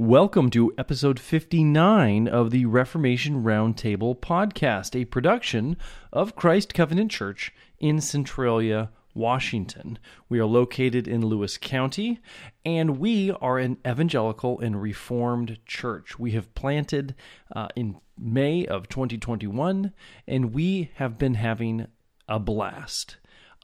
Welcome 0.00 0.48
to 0.52 0.72
episode 0.78 1.20
59 1.20 2.26
of 2.26 2.50
the 2.50 2.64
Reformation 2.64 3.44
Roundtable 3.44 4.18
podcast, 4.18 4.98
a 4.98 5.04
production 5.04 5.76
of 6.10 6.34
Christ 6.34 6.72
Covenant 6.72 7.10
Church 7.10 7.52
in 7.78 8.00
Centralia, 8.00 8.88
Washington. 9.12 9.98
We 10.30 10.38
are 10.38 10.46
located 10.46 11.06
in 11.06 11.26
Lewis 11.26 11.58
County, 11.58 12.18
and 12.64 12.96
we 12.96 13.30
are 13.42 13.58
an 13.58 13.76
evangelical 13.86 14.58
and 14.60 14.80
reformed 14.80 15.58
church. 15.66 16.18
We 16.18 16.30
have 16.30 16.54
planted 16.54 17.14
uh, 17.54 17.68
in 17.76 18.00
May 18.16 18.64
of 18.64 18.88
2021, 18.88 19.92
and 20.26 20.54
we 20.54 20.92
have 20.94 21.18
been 21.18 21.34
having 21.34 21.88
a 22.26 22.38
blast. 22.38 23.18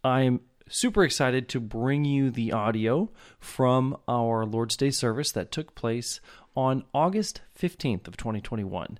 I'm 0.05 0.41
super 0.69 1.05
excited 1.05 1.49
to 1.49 1.61
bring 1.61 2.05
you 2.05 2.31
the 2.31 2.53
audio 2.53 3.11
from 3.39 3.97
our 4.09 4.45
Lord's 4.45 4.77
Day 4.77 4.91
service 4.91 5.31
that 5.33 5.53
took 5.53 5.75
place 5.75 6.21
on 6.57 6.85
August 6.93 7.41
15th 7.59 8.09
of 8.09 8.17
2021. 8.17 8.99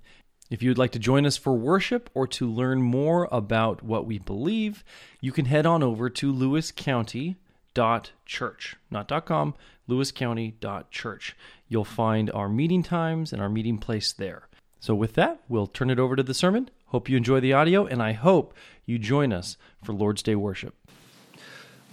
If 0.49 0.63
you 0.63 0.69
would 0.69 0.77
like 0.77 0.91
to 0.91 0.99
join 0.99 1.25
us 1.25 1.35
for 1.35 1.51
worship 1.53 2.09
or 2.13 2.25
to 2.27 2.49
learn 2.49 2.81
more 2.81 3.27
about 3.31 3.83
what 3.83 4.05
we 4.05 4.17
believe, 4.17 4.85
you 5.19 5.33
can 5.33 5.43
head 5.45 5.65
on 5.65 5.83
over 5.83 6.09
to 6.09 6.33
lewiscounty.church, 6.33 8.75
not 8.89 9.25
.com, 9.25 9.55
lewiscounty.church. 9.89 11.35
You'll 11.67 11.83
find 11.83 12.31
our 12.31 12.47
meeting 12.47 12.83
times 12.83 13.33
and 13.33 13.41
our 13.41 13.49
meeting 13.49 13.77
place 13.77 14.13
there. 14.13 14.47
So 14.79 14.95
with 14.95 15.15
that, 15.15 15.41
we'll 15.49 15.67
turn 15.67 15.89
it 15.89 15.99
over 15.99 16.15
to 16.15 16.23
the 16.23 16.33
sermon. 16.33 16.69
Hope 16.87 17.09
you 17.09 17.17
enjoy 17.17 17.41
the 17.41 17.51
audio 17.51 17.85
and 17.85 18.01
I 18.01 18.13
hope 18.13 18.53
you 18.85 18.97
join 18.97 19.33
us 19.33 19.57
for 19.83 19.91
Lord's 19.91 20.23
Day 20.23 20.35
worship. 20.35 20.76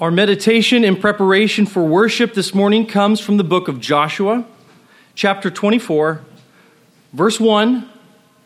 Our 0.01 0.11
meditation 0.11 0.83
in 0.83 0.97
preparation 0.97 1.67
for 1.67 1.85
worship 1.85 2.35
this 2.35 2.53
morning 2.53 2.85
comes 2.85 3.21
from 3.21 3.37
the 3.37 3.45
book 3.45 3.69
of 3.69 3.81
Joshua, 3.81 4.45
chapter 5.15 5.53
24, 5.53 6.21
verse 7.13 7.39
1, 7.39 7.89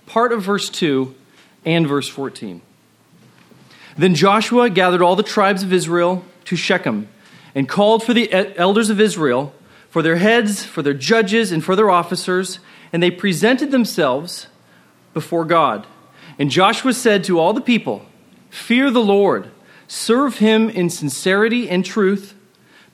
part 0.04 0.32
of 0.32 0.42
verse 0.42 0.68
2, 0.68 1.14
and 1.64 1.88
verse 1.88 2.06
14. 2.06 2.60
Then 3.96 4.14
Joshua 4.14 4.68
gathered 4.68 5.00
all 5.00 5.16
the 5.16 5.22
tribes 5.22 5.62
of 5.62 5.72
Israel 5.72 6.22
to 6.44 6.54
Shechem 6.54 7.08
and 7.54 7.66
called 7.66 8.02
for 8.02 8.12
the 8.12 8.30
elders 8.58 8.90
of 8.90 9.00
Israel, 9.00 9.54
for 9.88 10.02
their 10.02 10.16
heads, 10.16 10.66
for 10.66 10.82
their 10.82 10.92
judges, 10.92 11.50
and 11.50 11.64
for 11.64 11.74
their 11.74 11.88
officers, 11.88 12.58
and 12.92 13.02
they 13.02 13.10
presented 13.10 13.70
themselves 13.70 14.48
before 15.14 15.46
God. 15.46 15.86
And 16.38 16.50
Joshua 16.50 16.92
said 16.92 17.24
to 17.24 17.38
all 17.38 17.54
the 17.54 17.62
people, 17.62 18.04
Fear 18.50 18.90
the 18.90 19.00
Lord 19.00 19.50
Serve 19.88 20.38
him 20.38 20.68
in 20.68 20.90
sincerity 20.90 21.68
and 21.68 21.84
truth. 21.84 22.34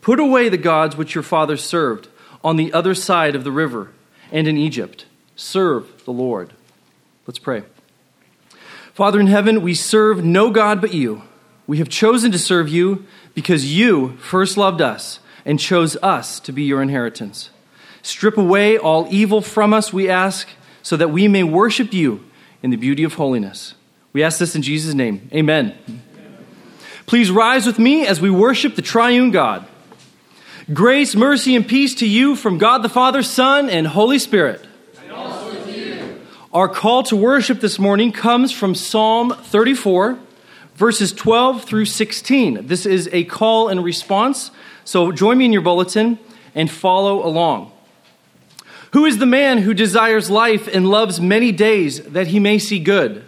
Put 0.00 0.20
away 0.20 0.48
the 0.48 0.56
gods 0.56 0.96
which 0.96 1.14
your 1.14 1.24
fathers 1.24 1.62
served 1.62 2.08
on 2.42 2.56
the 2.56 2.72
other 2.72 2.94
side 2.94 3.34
of 3.34 3.42
the 3.44 3.52
river 3.52 3.90
and 4.30 4.46
in 4.46 4.56
Egypt. 4.56 5.06
Serve 5.34 6.04
the 6.04 6.12
Lord. 6.12 6.52
Let's 7.26 7.38
pray. 7.38 7.64
Father 8.92 9.18
in 9.18 9.26
heaven, 9.26 9.60
we 9.60 9.74
serve 9.74 10.24
no 10.24 10.50
God 10.50 10.80
but 10.80 10.94
you. 10.94 11.22
We 11.66 11.78
have 11.78 11.88
chosen 11.88 12.30
to 12.30 12.38
serve 12.38 12.68
you 12.68 13.06
because 13.34 13.74
you 13.74 14.16
first 14.18 14.56
loved 14.56 14.80
us 14.80 15.18
and 15.44 15.58
chose 15.58 15.96
us 16.02 16.38
to 16.40 16.52
be 16.52 16.62
your 16.62 16.80
inheritance. 16.80 17.50
Strip 18.02 18.36
away 18.36 18.78
all 18.78 19.08
evil 19.10 19.40
from 19.40 19.72
us, 19.72 19.92
we 19.92 20.08
ask, 20.08 20.48
so 20.82 20.96
that 20.96 21.10
we 21.10 21.26
may 21.26 21.42
worship 21.42 21.92
you 21.92 22.24
in 22.62 22.70
the 22.70 22.76
beauty 22.76 23.02
of 23.02 23.14
holiness. 23.14 23.74
We 24.12 24.22
ask 24.22 24.38
this 24.38 24.54
in 24.54 24.62
Jesus' 24.62 24.94
name. 24.94 25.28
Amen. 25.32 25.74
Please 27.06 27.30
rise 27.30 27.66
with 27.66 27.78
me 27.78 28.06
as 28.06 28.20
we 28.20 28.30
worship 28.30 28.76
the 28.76 28.82
triune 28.82 29.30
God. 29.30 29.66
Grace, 30.72 31.14
mercy, 31.14 31.54
and 31.54 31.68
peace 31.68 31.96
to 31.96 32.08
you 32.08 32.34
from 32.34 32.56
God 32.56 32.78
the 32.82 32.88
Father, 32.88 33.22
Son, 33.22 33.68
and 33.68 33.86
Holy 33.86 34.18
Spirit. 34.18 34.66
And. 34.96 36.20
Our 36.54 36.68
call 36.68 37.02
to 37.04 37.16
worship 37.16 37.60
this 37.60 37.78
morning 37.78 38.12
comes 38.12 38.52
from 38.52 38.74
Psalm 38.74 39.34
34, 39.34 40.18
verses 40.76 41.12
12 41.12 41.64
through 41.64 41.84
16. 41.84 42.66
This 42.66 42.86
is 42.86 43.10
a 43.12 43.24
call 43.24 43.68
and 43.68 43.84
response, 43.84 44.50
so 44.84 45.12
join 45.12 45.36
me 45.36 45.44
in 45.44 45.52
your 45.52 45.62
bulletin 45.62 46.18
and 46.54 46.70
follow 46.70 47.26
along. 47.26 47.70
Who 48.92 49.04
is 49.04 49.18
the 49.18 49.26
man 49.26 49.58
who 49.58 49.74
desires 49.74 50.30
life 50.30 50.66
and 50.68 50.88
loves 50.88 51.20
many 51.20 51.52
days 51.52 52.00
that 52.04 52.28
he 52.28 52.38
may 52.40 52.58
see 52.58 52.78
good? 52.78 53.24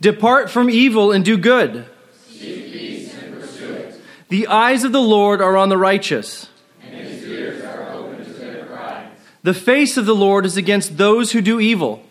Depart 0.00 0.50
from 0.50 0.70
evil 0.70 1.12
and 1.12 1.24
do 1.24 1.36
good. 1.36 1.84
Seek 2.26 2.72
peace 2.72 3.14
and 3.14 3.38
pursue 3.38 3.70
it. 3.72 4.00
The 4.28 4.46
eyes 4.46 4.84
of 4.84 4.92
the 4.92 5.00
Lord 5.00 5.42
are 5.42 5.56
on 5.58 5.68
the 5.68 5.76
righteous. 5.76 6.48
And 6.82 7.06
his 7.06 7.26
ears 7.26 7.62
are 7.64 7.92
open 7.92 8.24
to 8.24 8.32
their 8.32 8.64
cry. 8.64 9.10
The 9.42 9.52
face 9.52 9.98
of 9.98 10.06
the 10.06 10.14
Lord 10.14 10.46
is 10.46 10.56
against 10.56 10.96
those 10.96 11.32
who 11.32 11.42
do 11.42 11.60
evil. 11.60 12.02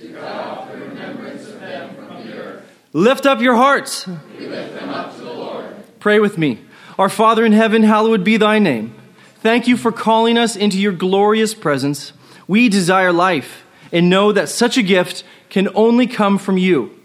To 0.00 0.12
cut 0.12 0.22
off 0.24 0.70
the 0.70 0.78
remembrance 0.78 1.48
of 1.48 1.60
them 1.60 1.94
from 1.94 2.26
the 2.26 2.36
earth. 2.36 2.64
Lift 2.92 3.24
up 3.24 3.40
your 3.40 3.56
hearts. 3.56 4.06
We 4.06 4.46
lift 4.46 4.74
them 4.74 4.90
up 4.90 5.16
to 5.16 5.22
the 5.22 5.32
Lord. 5.32 5.74
Pray 5.98 6.20
with 6.20 6.36
me. 6.36 6.60
Our 6.98 7.08
Father 7.08 7.46
in 7.46 7.52
heaven, 7.52 7.84
hallowed 7.84 8.22
be 8.22 8.36
thy 8.36 8.58
name. 8.58 8.94
Thank 9.36 9.66
you 9.66 9.78
for 9.78 9.90
calling 9.90 10.36
us 10.36 10.56
into 10.56 10.78
your 10.78 10.92
glorious 10.92 11.54
presence. 11.54 12.12
We 12.46 12.68
desire 12.68 13.14
life 13.14 13.64
and 13.90 14.10
know 14.10 14.32
that 14.32 14.50
such 14.50 14.76
a 14.76 14.82
gift 14.82 15.24
can 15.48 15.70
only 15.74 16.06
come 16.06 16.36
from 16.36 16.58
you. 16.58 16.99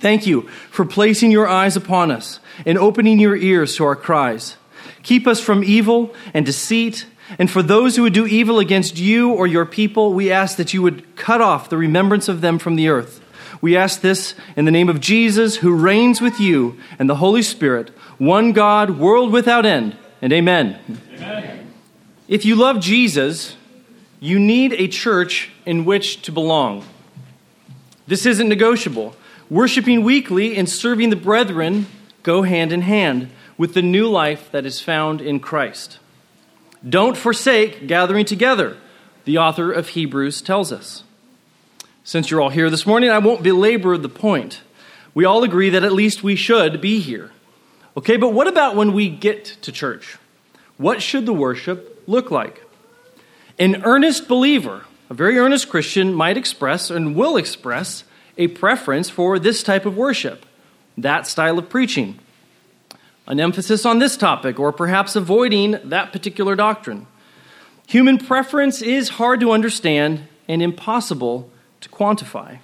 Thank 0.00 0.26
you 0.26 0.42
for 0.70 0.84
placing 0.84 1.30
your 1.30 1.48
eyes 1.48 1.76
upon 1.76 2.10
us 2.10 2.40
and 2.64 2.78
opening 2.78 3.18
your 3.18 3.36
ears 3.36 3.76
to 3.76 3.84
our 3.84 3.96
cries. 3.96 4.56
Keep 5.02 5.26
us 5.26 5.40
from 5.40 5.64
evil 5.64 6.14
and 6.32 6.46
deceit. 6.46 7.06
And 7.38 7.50
for 7.50 7.62
those 7.62 7.96
who 7.96 8.02
would 8.02 8.12
do 8.12 8.26
evil 8.26 8.58
against 8.58 8.98
you 8.98 9.32
or 9.32 9.46
your 9.46 9.66
people, 9.66 10.12
we 10.12 10.30
ask 10.30 10.56
that 10.56 10.72
you 10.72 10.82
would 10.82 11.16
cut 11.16 11.40
off 11.40 11.68
the 11.68 11.76
remembrance 11.76 12.28
of 12.28 12.40
them 12.40 12.58
from 12.58 12.76
the 12.76 12.88
earth. 12.88 13.20
We 13.60 13.76
ask 13.76 14.00
this 14.00 14.34
in 14.56 14.64
the 14.64 14.70
name 14.70 14.88
of 14.88 15.00
Jesus, 15.00 15.56
who 15.56 15.74
reigns 15.74 16.20
with 16.20 16.38
you 16.38 16.78
and 16.98 17.10
the 17.10 17.16
Holy 17.16 17.42
Spirit, 17.42 17.90
one 18.18 18.52
God, 18.52 18.98
world 18.98 19.32
without 19.32 19.66
end. 19.66 19.96
And 20.22 20.32
amen. 20.32 20.78
amen. 21.14 21.72
If 22.28 22.44
you 22.44 22.54
love 22.54 22.80
Jesus, 22.80 23.56
you 24.20 24.38
need 24.38 24.72
a 24.74 24.88
church 24.88 25.50
in 25.66 25.84
which 25.84 26.22
to 26.22 26.32
belong. 26.32 26.84
This 28.06 28.26
isn't 28.26 28.48
negotiable. 28.48 29.14
Worshipping 29.50 30.02
weekly 30.02 30.56
and 30.56 30.68
serving 30.68 31.08
the 31.08 31.16
brethren 31.16 31.86
go 32.22 32.42
hand 32.42 32.70
in 32.70 32.82
hand 32.82 33.30
with 33.56 33.72
the 33.72 33.82
new 33.82 34.06
life 34.06 34.50
that 34.52 34.66
is 34.66 34.80
found 34.80 35.22
in 35.22 35.40
Christ. 35.40 35.98
Don't 36.86 37.16
forsake 37.16 37.86
gathering 37.86 38.26
together, 38.26 38.76
the 39.24 39.38
author 39.38 39.72
of 39.72 39.88
Hebrews 39.88 40.42
tells 40.42 40.70
us. 40.70 41.02
Since 42.04 42.30
you're 42.30 42.42
all 42.42 42.50
here 42.50 42.68
this 42.68 42.86
morning, 42.86 43.10
I 43.10 43.18
won't 43.18 43.42
belabor 43.42 43.96
the 43.96 44.08
point. 44.08 44.60
We 45.14 45.24
all 45.24 45.42
agree 45.42 45.70
that 45.70 45.84
at 45.84 45.92
least 45.92 46.22
we 46.22 46.36
should 46.36 46.80
be 46.80 47.00
here. 47.00 47.30
Okay, 47.96 48.16
but 48.18 48.34
what 48.34 48.48
about 48.48 48.76
when 48.76 48.92
we 48.92 49.08
get 49.08 49.44
to 49.62 49.72
church? 49.72 50.18
What 50.76 51.02
should 51.02 51.26
the 51.26 51.32
worship 51.32 52.04
look 52.06 52.30
like? 52.30 52.62
An 53.58 53.82
earnest 53.84 54.28
believer, 54.28 54.84
a 55.10 55.14
very 55.14 55.38
earnest 55.38 55.68
Christian, 55.68 56.12
might 56.12 56.36
express 56.36 56.90
and 56.90 57.16
will 57.16 57.36
express 57.36 58.04
a 58.38 58.46
preference 58.48 59.10
for 59.10 59.38
this 59.38 59.62
type 59.62 59.84
of 59.84 59.96
worship, 59.96 60.46
that 60.96 61.26
style 61.26 61.58
of 61.58 61.68
preaching, 61.68 62.18
an 63.26 63.40
emphasis 63.40 63.84
on 63.84 63.98
this 63.98 64.16
topic, 64.16 64.58
or 64.58 64.72
perhaps 64.72 65.16
avoiding 65.16 65.78
that 65.84 66.12
particular 66.12 66.54
doctrine. 66.56 67.06
Human 67.88 68.16
preference 68.16 68.80
is 68.80 69.10
hard 69.10 69.40
to 69.40 69.50
understand 69.50 70.26
and 70.46 70.62
impossible 70.62 71.50
to 71.80 71.88
quantify. 71.88 72.58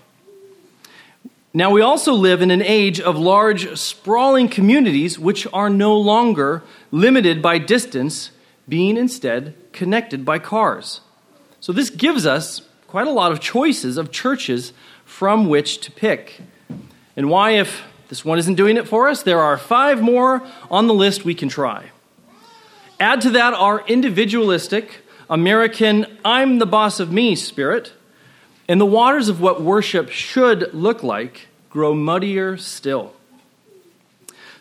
Now, 1.53 1.71
we 1.71 1.83
also 1.83 2.15
live 2.15 2.43
in 2.43 2.51
an 2.51 2.63
age 2.63 3.01
of 3.01 3.17
large, 3.17 3.79
sprawling 3.79 4.49
communities 4.49 5.19
which 5.19 5.47
are 5.53 5.71
no 5.71 5.97
longer 5.97 6.65
limited 6.91 7.41
by 7.41 7.59
distance, 7.59 8.31
being 8.69 8.97
instead 8.97 9.54
connected 9.72 10.25
by 10.25 10.41
cars. 10.41 11.01
So, 11.60 11.72
this 11.72 11.91
gives 11.91 12.27
us 12.27 12.63
quite 12.89 13.07
a 13.07 13.13
lot 13.13 13.33
of 13.33 13.41
choices 13.41 13.97
of 13.97 14.10
churches 14.10 14.72
from 15.15 15.47
which 15.49 15.78
to 15.78 15.93
pick. 15.93 16.41
And 17.16 17.31
why, 17.31 17.53
if 17.53 17.84
this 18.09 18.25
one 18.25 18.37
isn't 18.37 18.57
doing 18.57 18.77
it 18.77 18.89
for 18.89 19.09
us, 19.09 19.22
there 19.22 19.39
are 19.39 19.57
five 19.57 20.03
more 20.03 20.43
on 20.72 20.89
the 20.89 20.93
list 20.93 21.25
we 21.25 21.37
can 21.37 21.49
try. 21.49 21.93
Add 22.99 23.21
to 23.21 23.31
that 23.31 23.55
our 23.55 23.87
individualistic, 23.87 25.03
American, 25.31 26.19
I'm 26.25 26.59
the 26.59 26.66
boss 26.66 26.99
of 26.99 27.13
me 27.13 27.37
spirit, 27.37 27.93
and 28.69 28.81
the 28.81 28.87
waters 28.87 29.28
of 29.28 29.41
what 29.41 29.63
worship 29.63 30.11
should 30.11 30.75
look 30.75 31.05
like 31.05 31.47
grow 31.71 31.95
muddier 31.95 32.57
still. 32.57 33.15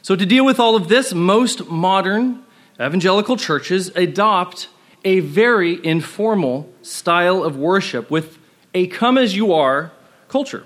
So, 0.03 0.15
to 0.15 0.25
deal 0.25 0.45
with 0.45 0.59
all 0.59 0.75
of 0.75 0.87
this, 0.87 1.15
most 1.15 1.67
modern 1.67 2.43
evangelical 2.79 3.37
churches 3.37 3.89
adopt 3.95 4.67
a 5.03 5.19
very 5.19 5.83
informal 5.83 6.71
style 6.83 7.43
of 7.43 7.57
worship 7.57 8.11
with 8.11 8.37
a 8.75 8.85
come 8.85 9.17
as 9.17 9.35
you 9.35 9.51
are 9.51 9.91
culture. 10.33 10.65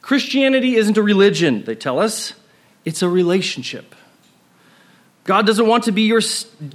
Christianity 0.00 0.74
isn't 0.74 0.98
a 0.98 1.02
religion, 1.02 1.62
they 1.62 1.76
tell 1.76 2.00
us, 2.00 2.34
it's 2.84 3.00
a 3.00 3.08
relationship. 3.08 3.94
God 5.22 5.46
doesn't 5.46 5.68
want 5.68 5.84
to 5.84 5.92
be 5.92 6.02
your 6.02 6.20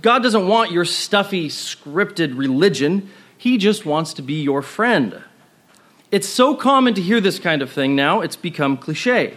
God 0.02 0.24
doesn't 0.24 0.48
want 0.48 0.72
your 0.72 0.86
stuffy 0.86 1.50
scripted 1.50 2.38
religion. 2.38 3.10
He 3.38 3.58
just 3.58 3.86
wants 3.86 4.14
to 4.14 4.22
be 4.22 4.42
your 4.42 4.62
friend. 4.62 5.22
It's 6.10 6.30
so 6.30 6.56
common 6.56 6.94
to 6.94 7.02
hear 7.02 7.20
this 7.20 7.40
kind 7.40 7.62
of 7.62 7.70
thing 7.70 7.94
now, 7.94 8.22
it's 8.22 8.38
become 8.38 8.78
cliche. 8.78 9.34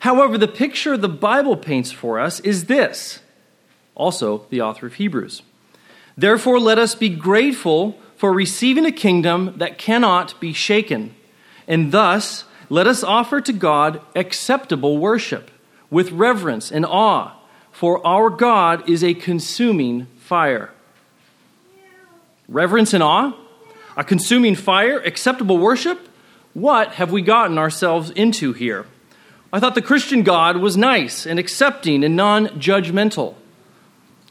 However, 0.00 0.36
the 0.36 0.48
picture 0.48 0.96
the 0.96 1.08
Bible 1.08 1.56
paints 1.56 1.92
for 1.92 2.18
us 2.18 2.40
is 2.40 2.64
this. 2.64 3.20
Also, 3.94 4.44
the 4.50 4.60
author 4.60 4.86
of 4.88 4.94
Hebrews. 4.94 5.42
Therefore, 6.16 6.58
let 6.58 6.78
us 6.80 6.96
be 6.96 7.10
grateful 7.10 7.96
for 8.16 8.32
receiving 8.32 8.86
a 8.86 8.98
kingdom 9.06 9.54
that 9.58 9.78
cannot 9.78 10.34
be 10.40 10.52
shaken. 10.52 11.14
And 11.68 11.92
thus, 11.92 12.44
let 12.70 12.86
us 12.86 13.04
offer 13.04 13.40
to 13.42 13.52
God 13.52 14.00
acceptable 14.16 14.98
worship 14.98 15.50
with 15.90 16.10
reverence 16.10 16.72
and 16.72 16.84
awe, 16.84 17.34
for 17.70 18.04
our 18.06 18.30
God 18.30 18.88
is 18.88 19.04
a 19.04 19.14
consuming 19.14 20.06
fire. 20.18 20.70
Reverence 22.48 22.94
and 22.94 23.02
awe? 23.02 23.34
A 23.96 24.02
consuming 24.02 24.54
fire? 24.54 24.98
Acceptable 24.98 25.58
worship? 25.58 26.08
What 26.54 26.92
have 26.94 27.12
we 27.12 27.22
gotten 27.22 27.58
ourselves 27.58 28.10
into 28.10 28.52
here? 28.52 28.86
I 29.52 29.60
thought 29.60 29.74
the 29.74 29.82
Christian 29.82 30.22
God 30.22 30.56
was 30.56 30.76
nice 30.76 31.26
and 31.26 31.38
accepting 31.38 32.04
and 32.04 32.16
non 32.16 32.48
judgmental. 32.60 33.34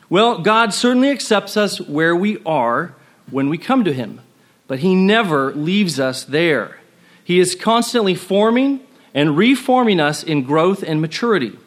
Well, 0.10 0.40
God 0.40 0.74
certainly 0.74 1.10
accepts 1.10 1.58
us 1.58 1.82
where 1.82 2.16
we 2.16 2.42
are 2.46 2.96
when 3.30 3.50
we 3.50 3.58
come 3.58 3.84
to 3.84 3.94
Him, 3.94 4.22
but 4.68 4.80
He 4.80 4.96
never 4.96 5.54
leaves 5.54 6.00
us 6.00 6.24
there. 6.24 6.78
He 7.28 7.42
is 7.42 7.56
constantly 7.56 8.16
forming 8.16 8.80
and 9.14 9.36
reforming 9.36 10.00
us 10.00 10.24
in 10.24 10.44
growth 10.44 10.82
and 10.82 11.02
maturity. 11.02 11.60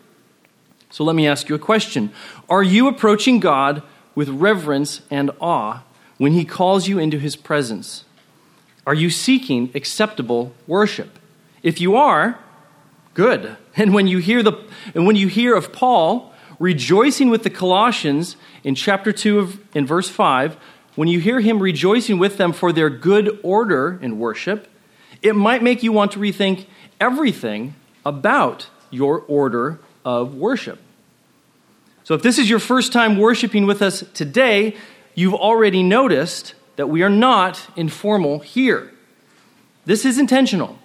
So 0.88 1.04
let 1.04 1.14
me 1.14 1.28
ask 1.28 1.50
you 1.50 1.54
a 1.54 1.58
question 1.58 2.14
Are 2.48 2.62
you 2.62 2.88
approaching 2.88 3.40
God 3.40 3.82
with 4.14 4.30
reverence 4.30 5.02
and 5.10 5.30
awe 5.38 5.82
when 6.16 6.32
He 6.32 6.46
calls 6.46 6.88
you 6.88 6.98
into 6.98 7.18
His 7.18 7.36
presence? 7.36 8.06
Are 8.86 8.94
you 8.94 9.10
seeking 9.10 9.70
acceptable 9.74 10.54
worship? 10.66 11.18
If 11.62 11.78
you 11.78 11.94
are, 11.94 12.38
good. 13.12 13.58
And 13.76 13.92
when 13.92 14.06
you 14.06 14.16
hear 14.16 14.42
the 14.42 14.54
and 14.94 15.06
when 15.06 15.16
you 15.16 15.28
hear 15.28 15.54
of 15.54 15.74
Paul 15.74 16.32
rejoicing 16.58 17.28
with 17.28 17.42
the 17.42 17.50
Colossians 17.50 18.36
in 18.64 18.74
chapter 18.74 19.12
2 19.12 19.38
of 19.38 19.76
in 19.76 19.86
verse 19.86 20.08
5, 20.08 20.56
when 20.96 21.08
you 21.08 21.20
hear 21.20 21.40
him 21.40 21.60
rejoicing 21.60 22.18
with 22.18 22.38
them 22.38 22.54
for 22.54 22.72
their 22.72 22.88
good 22.88 23.38
order 23.42 23.98
in 24.00 24.18
worship, 24.18 24.66
it 25.22 25.36
might 25.36 25.62
make 25.62 25.82
you 25.82 25.92
want 25.92 26.12
to 26.12 26.18
rethink 26.18 26.66
everything 27.00 27.74
about 28.04 28.68
your 28.90 29.20
order 29.20 29.78
of 30.04 30.34
worship. 30.34 30.78
So, 32.04 32.14
if 32.14 32.22
this 32.22 32.38
is 32.38 32.48
your 32.48 32.58
first 32.58 32.92
time 32.92 33.18
worshiping 33.18 33.66
with 33.66 33.82
us 33.82 34.02
today, 34.14 34.76
you've 35.14 35.34
already 35.34 35.82
noticed 35.82 36.54
that 36.76 36.88
we 36.88 37.02
are 37.02 37.10
not 37.10 37.68
informal 37.76 38.38
here. 38.38 38.92
This 39.84 40.04
is 40.04 40.18
intentional. 40.18 40.78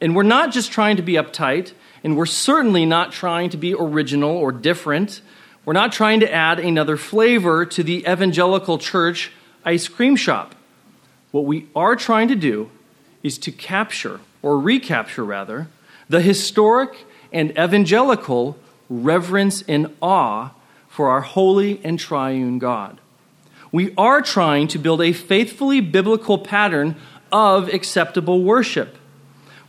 And 0.00 0.14
we're 0.14 0.22
not 0.22 0.52
just 0.52 0.70
trying 0.70 0.96
to 0.96 1.02
be 1.02 1.14
uptight, 1.14 1.72
and 2.02 2.16
we're 2.16 2.26
certainly 2.26 2.84
not 2.84 3.12
trying 3.12 3.50
to 3.50 3.56
be 3.56 3.74
original 3.74 4.30
or 4.30 4.52
different. 4.52 5.22
We're 5.64 5.72
not 5.72 5.92
trying 5.92 6.20
to 6.20 6.32
add 6.32 6.58
another 6.58 6.96
flavor 6.96 7.64
to 7.64 7.82
the 7.82 8.00
evangelical 8.00 8.78
church 8.78 9.32
ice 9.64 9.88
cream 9.88 10.14
shop. 10.14 10.54
What 11.30 11.46
we 11.46 11.68
are 11.74 11.96
trying 11.96 12.28
to 12.28 12.34
do 12.34 12.70
is 13.24 13.36
to 13.38 13.50
capture, 13.50 14.20
or 14.40 14.60
recapture 14.60 15.24
rather, 15.24 15.66
the 16.08 16.20
historic 16.20 17.04
and 17.32 17.50
evangelical 17.58 18.56
reverence 18.88 19.62
and 19.66 19.92
awe 20.00 20.50
for 20.86 21.08
our 21.08 21.22
holy 21.22 21.80
and 21.82 21.98
triune 21.98 22.60
God 22.60 23.00
we 23.74 23.92
are 23.98 24.22
trying 24.22 24.68
to 24.68 24.78
build 24.78 25.02
a 25.02 25.12
faithfully 25.12 25.80
biblical 25.80 26.38
pattern 26.38 26.94
of 27.32 27.66
acceptable 27.74 28.40
worship. 28.40 28.96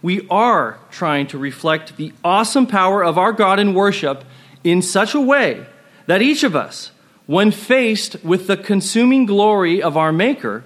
We 0.04 0.28
are 0.30 0.78
trying 0.92 1.25
to 1.28 1.40
reflect 1.40 1.98
the 1.98 2.13
awesome 2.24 2.68
power 2.68 3.04
of 3.04 3.18
our 3.18 3.31
God 3.31 3.60
in 3.60 3.74
worship 3.74 4.24
in 4.63 4.84
such 4.84 5.16
a 5.16 5.19
way 5.19 5.66
that 6.06 6.22
each 6.22 6.44
of 6.44 6.56
us, 6.56 6.92
when 7.25 7.50
faced 7.50 8.24
with 8.24 8.46
the 8.46 8.58
consuming 8.58 9.25
glory 9.25 9.81
of 9.81 9.98
our 9.98 10.12
Maker, 10.12 10.63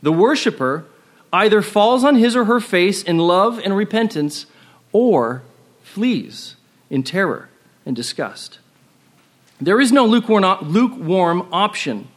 the 0.00 0.12
worshiper, 0.12 0.84
either 1.42 1.62
falls 1.62 2.04
on 2.04 2.16
his 2.16 2.34
or 2.34 2.44
her 2.44 2.60
face 2.60 3.02
in 3.02 3.18
love 3.18 3.58
and 3.58 3.76
repentance 3.76 4.46
or 4.92 5.42
flees 5.82 6.56
in 6.90 7.02
terror 7.02 7.48
and 7.84 7.94
disgust. 7.94 8.58
There 9.60 9.80
is 9.80 9.92
no 9.92 10.04
lukewarm 10.06 11.48
option 11.52 12.08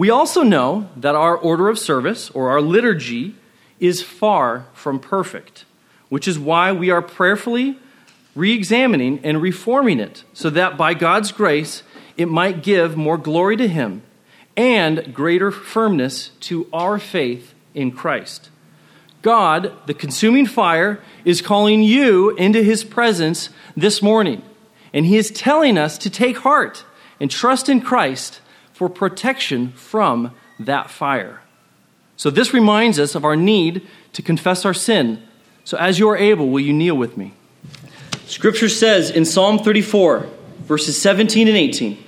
we 0.00 0.08
also 0.08 0.42
know 0.42 0.88
that 0.96 1.14
our 1.14 1.36
order 1.36 1.68
of 1.68 1.78
service, 1.78 2.30
or 2.30 2.48
our 2.48 2.62
liturgy, 2.62 3.34
is 3.78 4.02
far 4.02 4.64
from 4.72 4.98
perfect, 4.98 5.66
which 6.08 6.26
is 6.26 6.38
why 6.38 6.72
we 6.72 6.88
are 6.88 7.02
prayerfully 7.02 7.78
re 8.34 8.54
examining 8.54 9.18
and 9.22 9.42
reforming 9.42 10.00
it, 10.00 10.24
so 10.32 10.48
that 10.48 10.78
by 10.78 10.94
God's 10.94 11.32
grace 11.32 11.82
it 12.16 12.30
might 12.30 12.62
give 12.62 12.96
more 12.96 13.18
glory 13.18 13.58
to 13.58 13.68
Him 13.68 14.02
and 14.56 15.12
greater 15.12 15.50
firmness 15.50 16.28
to 16.40 16.66
our 16.72 16.98
faith 16.98 17.52
in 17.74 17.92
Christ. 17.92 18.50
God, 19.22 19.72
the 19.86 19.94
consuming 19.94 20.46
fire, 20.46 21.00
is 21.24 21.42
calling 21.42 21.82
you 21.82 22.30
into 22.36 22.62
His 22.62 22.84
presence 22.84 23.50
this 23.76 24.00
morning, 24.00 24.42
and 24.94 25.04
He 25.06 25.16
is 25.16 25.30
telling 25.30 25.76
us 25.76 25.98
to 25.98 26.10
take 26.10 26.38
heart 26.38 26.84
and 27.20 27.30
trust 27.30 27.68
in 27.68 27.80
Christ 27.80 28.40
for 28.72 28.88
protection 28.88 29.72
from 29.72 30.34
that 30.58 30.90
fire. 30.90 31.42
So, 32.16 32.30
this 32.30 32.54
reminds 32.54 32.98
us 32.98 33.14
of 33.14 33.24
our 33.24 33.36
need 33.36 33.86
to 34.12 34.22
confess 34.22 34.64
our 34.64 34.74
sin. 34.74 35.22
So, 35.64 35.76
as 35.76 35.98
you 35.98 36.08
are 36.08 36.16
able, 36.16 36.48
will 36.48 36.60
you 36.60 36.72
kneel 36.72 36.96
with 36.96 37.16
me? 37.16 37.34
Scripture 38.26 38.68
says 38.68 39.10
in 39.10 39.24
Psalm 39.24 39.58
34, 39.58 40.28
verses 40.60 41.00
17 41.00 41.48
and 41.48 41.56
18 41.56 41.98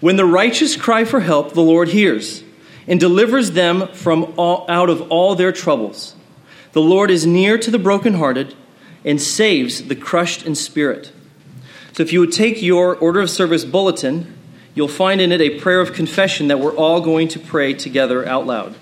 When 0.00 0.16
the 0.16 0.24
righteous 0.24 0.76
cry 0.76 1.04
for 1.04 1.20
help, 1.20 1.54
the 1.54 1.60
Lord 1.60 1.88
hears 1.88 2.43
and 2.86 3.00
delivers 3.00 3.52
them 3.52 3.88
from 3.88 4.34
all, 4.36 4.66
out 4.68 4.90
of 4.90 5.10
all 5.10 5.34
their 5.34 5.52
troubles. 5.52 6.14
The 6.72 6.80
Lord 6.80 7.10
is 7.10 7.26
near 7.26 7.56
to 7.58 7.70
the 7.70 7.78
brokenhearted 7.78 8.54
and 9.04 9.20
saves 9.20 9.84
the 9.84 9.96
crushed 9.96 10.44
in 10.44 10.54
spirit. 10.54 11.12
So, 11.92 12.02
if 12.02 12.12
you 12.12 12.20
would 12.20 12.32
take 12.32 12.60
your 12.60 12.96
order 12.96 13.20
of 13.20 13.30
service 13.30 13.64
bulletin, 13.64 14.36
you'll 14.74 14.88
find 14.88 15.20
in 15.20 15.30
it 15.30 15.40
a 15.40 15.60
prayer 15.60 15.80
of 15.80 15.92
confession 15.92 16.48
that 16.48 16.58
we're 16.58 16.74
all 16.74 17.00
going 17.00 17.28
to 17.28 17.38
pray 17.38 17.74
together 17.74 18.26
out 18.26 18.46
loud. 18.46 18.74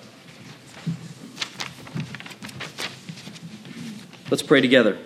Let's 4.30 4.42
pray 4.42 4.62
together. 4.62 4.96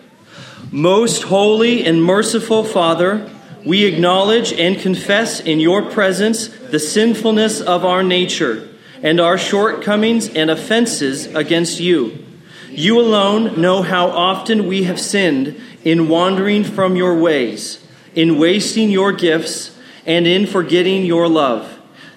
Most 0.71 1.25
holy 1.25 1.85
and 1.85 2.03
merciful 2.03 2.63
Father, 2.63 3.29
we 3.65 3.85
acknowledge 3.85 4.53
and 4.53 4.79
confess 4.79 5.41
in 5.41 5.59
your 5.59 5.91
presence 5.91 6.47
the 6.47 6.79
sinfulness 6.79 7.61
of 7.61 7.85
our 7.85 8.05
nature 8.05 8.69
and 9.03 9.21
our 9.21 9.39
shortcomings 9.39 10.29
and 10.29 10.51
offenses 10.51 11.27
against 11.35 11.81
you. 11.81 12.25
You 12.71 13.01
alone 13.01 13.61
know 13.61 13.83
how 13.83 14.09
often 14.09 14.67
we 14.67 14.85
have 14.85 15.01
sinned 15.01 15.61
in 15.85 16.09
wandering 16.09 16.65
from 16.65 16.97
your 16.97 17.19
ways, 17.19 17.85
in 18.15 18.39
wasting 18.39 18.91
your 18.91 19.13
gifts 19.13 19.77
and 20.05 20.27
in 20.27 20.47
forgetting 20.47 21.05
your 21.05 21.29
love. 21.29 21.73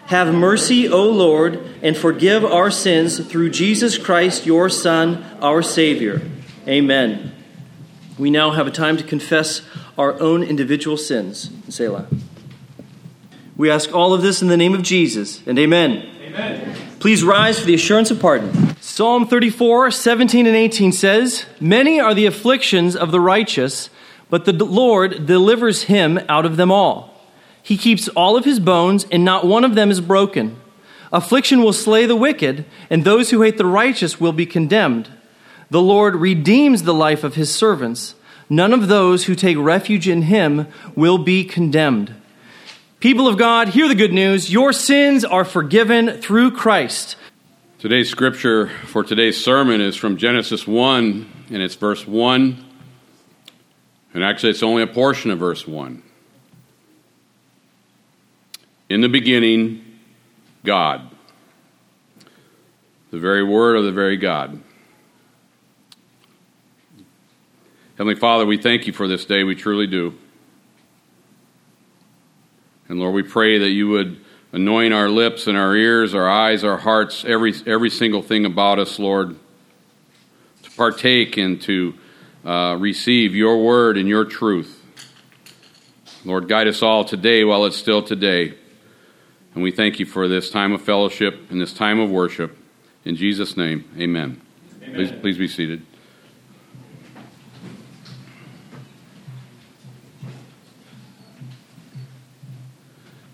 Have 0.08 0.34
mercy, 0.34 0.90
O 0.90 1.04
Lord, 1.04 1.60
and 1.84 1.96
forgive 1.96 2.44
our 2.44 2.72
sins 2.72 3.20
through 3.20 3.52
Jesus 3.52 3.98
Christ, 3.98 4.46
your 4.46 4.68
Son, 4.68 5.24
our 5.40 5.62
Savior. 5.62 6.22
Amen. 6.68 7.32
We 8.18 8.32
now 8.32 8.52
have 8.52 8.68
a 8.68 8.72
time 8.72 8.98
to 8.98 9.04
confess 9.04 9.62
our 9.98 10.20
own 10.20 10.44
individual 10.44 10.98
sins. 10.98 11.52
Selah. 11.70 12.08
We 13.56 13.70
ask 13.70 13.94
all 13.94 14.14
of 14.14 14.22
this 14.22 14.42
in 14.42 14.48
the 14.48 14.58
name 14.58 14.74
of 14.74 14.82
Jesus, 14.82 15.46
and 15.46 15.60
amen. 15.60 16.10
Please 17.00 17.24
rise 17.24 17.60
for 17.60 17.66
the 17.66 17.74
assurance 17.74 18.12
of 18.12 18.20
pardon. 18.20 18.76
Psalm 18.82 19.28
34, 19.28 19.92
17 19.92 20.46
and 20.46 20.56
18 20.56 20.92
says, 20.92 21.46
Many 21.60 22.00
are 22.00 22.14
the 22.14 22.26
afflictions 22.26 22.96
of 22.96 23.12
the 23.12 23.22
righteous, 23.22 23.90
but 24.30 24.46
the 24.46 24.54
Lord 24.54 25.26
delivers 25.26 25.84
him 25.84 26.20
out 26.28 26.46
of 26.46 26.58
them 26.58 26.72
all. 26.72 27.14
He 27.64 27.78
keeps 27.78 28.08
all 28.10 28.36
of 28.36 28.46
his 28.46 28.60
bones, 28.60 29.06
and 29.12 29.24
not 29.24 29.46
one 29.46 29.64
of 29.64 29.76
them 29.76 29.92
is 29.92 30.02
broken. 30.02 30.60
Affliction 31.12 31.64
will 31.64 31.74
slay 31.74 32.06
the 32.06 32.16
wicked, 32.16 32.66
and 32.90 33.04
those 33.04 33.30
who 33.30 33.42
hate 33.42 33.58
the 33.58 33.66
righteous 33.66 34.20
will 34.20 34.34
be 34.34 34.46
condemned. 34.46 35.10
The 35.70 35.82
Lord 35.82 36.16
redeems 36.16 36.84
the 36.84 36.94
life 36.94 37.24
of 37.24 37.36
his 37.36 37.54
servants. 37.54 38.16
None 38.50 38.74
of 38.74 38.88
those 38.88 39.26
who 39.26 39.36
take 39.36 39.58
refuge 39.58 40.08
in 40.08 40.24
him 40.24 40.68
will 40.96 41.18
be 41.18 41.44
condemned. 41.44 42.14
People 43.00 43.30
of 43.30 43.38
God, 43.38 43.70
hear 43.70 43.88
the 43.88 43.96
good 43.96 44.12
news. 44.12 44.52
Your 44.52 44.74
sins 44.74 45.24
are 45.24 45.46
forgiven 45.46 46.22
through 46.22 46.52
Christ. 46.52 47.16
Today's 47.78 48.10
scripture 48.10 48.68
for 48.88 49.06
today's 49.06 49.42
sermon 49.42 49.80
is 49.80 49.96
from 49.96 50.18
Genesis 50.18 50.68
1, 50.68 51.32
and 51.50 51.62
it's 51.62 51.76
verse 51.76 52.06
1. 52.06 52.66
And 54.14 54.24
actually, 54.24 54.50
it's 54.50 54.64
only 54.64 54.84
a 54.84 54.88
portion 54.88 55.32
of 55.32 55.40
verse 55.40 55.66
1. 55.66 56.04
In 58.90 59.00
the 59.00 59.08
beginning, 59.08 59.86
God. 60.66 61.10
The 63.12 63.20
very 63.20 63.46
word 63.46 63.78
of 63.78 63.86
the 63.86 63.94
very 63.94 64.18
God. 64.18 64.62
Heavenly 67.98 68.20
Father, 68.20 68.46
we 68.46 68.58
thank 68.58 68.88
you 68.88 68.94
for 68.94 69.08
this 69.08 69.24
day. 69.24 69.46
We 69.46 69.56
truly 69.56 69.88
do. 69.88 70.18
And 72.90 73.00
Lord, 73.00 73.14
we 73.14 73.24
pray 73.24 73.60
that 73.60 73.70
you 73.70 73.88
would 73.90 74.20
anoint 74.52 74.94
our 74.94 75.10
lips 75.10 75.48
and 75.48 75.56
our 75.56 75.76
ears, 75.76 76.16
our 76.16 76.28
eyes, 76.28 76.64
our 76.64 76.78
hearts, 76.78 77.24
every, 77.24 77.54
every 77.68 77.90
single 77.90 78.24
thing 78.24 78.46
about 78.46 78.80
us, 78.80 78.98
Lord, 78.98 79.38
to 80.64 80.72
partake 80.72 81.38
and 81.38 81.62
to 81.62 81.94
uh, 82.44 82.76
receive 82.80 83.36
your 83.36 83.64
word 83.64 83.98
and 83.98 84.10
your 84.10 84.26
truth. 84.26 84.76
Lord, 86.26 86.50
guide 86.50 86.68
us 86.68 86.82
all 86.82 87.06
today 87.06 87.44
while 87.44 87.66
it's 87.66 87.78
still 87.78 88.02
today. 88.02 88.56
And 89.54 89.64
we 89.64 89.72
thank 89.72 90.00
you 90.00 90.06
for 90.06 90.28
this 90.28 90.50
time 90.50 90.74
of 90.74 90.82
fellowship 90.82 91.50
and 91.52 91.62
this 91.62 91.74
time 91.74 92.00
of 92.00 92.10
worship. 92.10 92.58
In 93.06 93.16
Jesus' 93.16 93.56
name, 93.56 93.86
amen. 93.98 94.42
amen. 94.84 94.96
Please, 94.96 95.12
please 95.12 95.38
be 95.38 95.48
seated. 95.48 95.86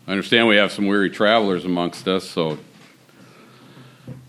I 0.08 0.12
understand 0.12 0.48
we 0.48 0.58
have 0.58 0.72
some 0.72 0.86
weary 0.86 1.10
travelers 1.10 1.66
amongst 1.66 2.08
us, 2.08 2.30
so 2.30 2.60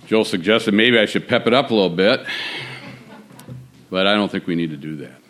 Joel 0.07 0.25
suggested 0.25 0.73
maybe 0.73 0.99
I 0.99 1.05
should 1.05 1.29
pep 1.29 1.47
it 1.47 1.53
up 1.53 1.71
a 1.71 1.75
little 1.75 1.91
bit, 1.91 2.25
but 3.91 4.07
I 4.07 4.15
don't 4.15 4.31
think 4.31 4.47
we 4.47 4.55
need 4.55 4.71
to 4.71 4.79
do 4.79 4.97
that. 4.97 5.21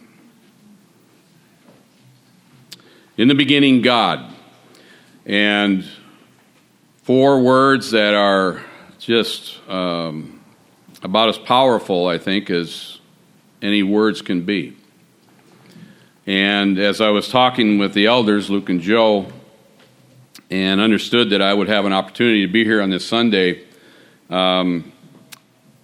In 3.17 3.27
the 3.27 3.35
beginning, 3.35 3.83
God. 3.83 4.33
And 5.25 5.85
four 7.03 7.41
words 7.41 7.91
that 7.91 8.15
are 8.15 8.63
just 9.01 9.59
um, 9.69 10.45
about 11.03 11.29
as 11.29 11.39
powerful, 11.39 12.07
I 12.07 12.19
think, 12.19 12.51
as 12.51 12.99
any 13.63 13.83
words 13.83 14.23
can 14.23 14.43
be. 14.43 14.77
And 16.25 16.79
as 16.79 17.01
I 17.01 17.09
was 17.09 17.29
talking 17.29 17.79
with 17.79 17.95
the 17.95 18.07
elders, 18.07 18.49
Luke 18.49 18.69
and 18.69 18.81
Joe, 18.81 19.33
and 20.51 20.81
understood 20.81 21.31
that 21.31 21.43
I 21.43 21.53
would 21.53 21.69
have 21.69 21.85
an 21.85 21.93
opportunity 21.93 22.47
to 22.47 22.53
be 22.53 22.65
here 22.65 22.81
on 22.81 22.91
this 22.91 23.07
Sunday, 23.07 23.65
um, 24.31 24.93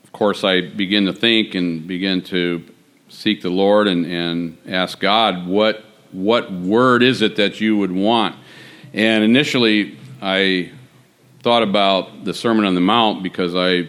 of 0.04 0.12
course, 0.12 0.44
I 0.44 0.60
begin 0.60 1.06
to 1.06 1.12
think 1.12 1.54
and 1.54 1.86
begin 1.86 2.22
to 2.24 2.64
seek 3.08 3.42
the 3.42 3.50
Lord 3.50 3.88
and, 3.88 4.06
and 4.06 4.58
ask 4.66 4.98
God, 5.00 5.46
what, 5.46 5.84
what 6.12 6.52
word 6.52 7.02
is 7.02 7.22
it 7.22 7.36
that 7.36 7.60
you 7.60 7.76
would 7.76 7.92
want? 7.92 8.36
And 8.92 9.24
initially, 9.24 9.98
I 10.20 10.70
thought 11.40 11.62
about 11.62 12.24
the 12.24 12.34
Sermon 12.34 12.64
on 12.64 12.74
the 12.74 12.80
Mount 12.80 13.22
because 13.22 13.54
I 13.54 13.88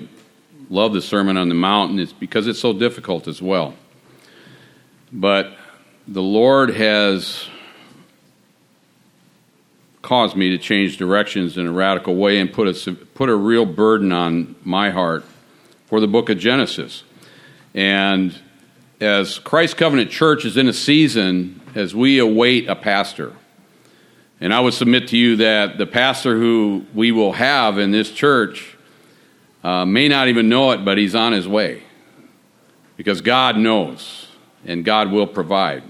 love 0.70 0.94
the 0.94 1.02
Sermon 1.02 1.38
on 1.38 1.50
the 1.50 1.56
Mount, 1.56 1.92
and 1.92 2.00
it's 2.00 2.14
because 2.14 2.48
it's 2.48 2.60
so 2.60 2.74
difficult 2.74 3.28
as 3.28 3.42
well. 3.42 3.76
But 5.12 5.56
the 6.08 6.22
Lord 6.22 6.72
has 6.72 7.48
caused 10.04 10.36
me 10.36 10.50
to 10.50 10.58
change 10.58 10.98
directions 10.98 11.58
in 11.58 11.66
a 11.66 11.72
radical 11.72 12.16
way 12.16 12.38
and 12.38 12.52
put 12.52 12.68
a, 12.68 12.94
put 12.94 13.30
a 13.30 13.36
real 13.36 13.66
burden 13.66 14.12
on 14.12 14.54
my 14.64 14.92
heart 14.92 15.24
for 15.88 16.00
the 16.00 16.08
book 16.08 16.30
of 16.30 16.38
Genesis. 16.38 17.04
And 17.74 18.38
as 19.00 19.40
Christ 19.40 19.78
Covenant 19.78 20.12
Church 20.12 20.46
is 20.46 20.58
in 20.58 20.68
a 20.68 20.74
season 20.74 21.62
as 21.74 21.96
we 21.96 22.20
await 22.20 22.68
a 22.68 22.76
pastor, 22.76 23.34
and 24.42 24.54
I 24.54 24.60
would 24.60 24.74
submit 24.74 25.08
to 25.08 25.18
you 25.18 25.38
that 25.38 25.78
the 25.78 25.88
pastor 25.88 26.38
who 26.38 26.86
we 26.94 27.14
will 27.14 27.32
have 27.32 27.80
in 27.80 27.92
this 27.92 28.12
church 28.12 28.76
uh, 29.64 29.86
may 29.86 30.10
not 30.10 30.28
even 30.28 30.50
know 30.50 30.72
it, 30.72 30.84
but 30.84 30.98
he's 30.98 31.16
on 31.16 31.32
his 31.32 31.48
way 31.48 31.82
because 32.98 33.22
God 33.22 33.58
knows 33.58 34.28
and 34.66 34.84
God 34.84 35.14
will 35.14 35.28
provide. 35.28 35.84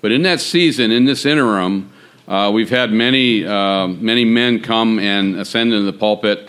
But 0.00 0.12
in 0.12 0.22
that 0.22 0.40
season, 0.40 0.90
in 0.90 1.04
this 1.04 1.26
interim, 1.26 1.92
uh, 2.30 2.48
we've 2.48 2.70
had 2.70 2.92
many, 2.92 3.44
uh, 3.44 3.88
many 3.88 4.24
men 4.24 4.60
come 4.60 5.00
and 5.00 5.34
ascend 5.34 5.72
into 5.72 5.84
the 5.84 5.98
pulpit 5.98 6.48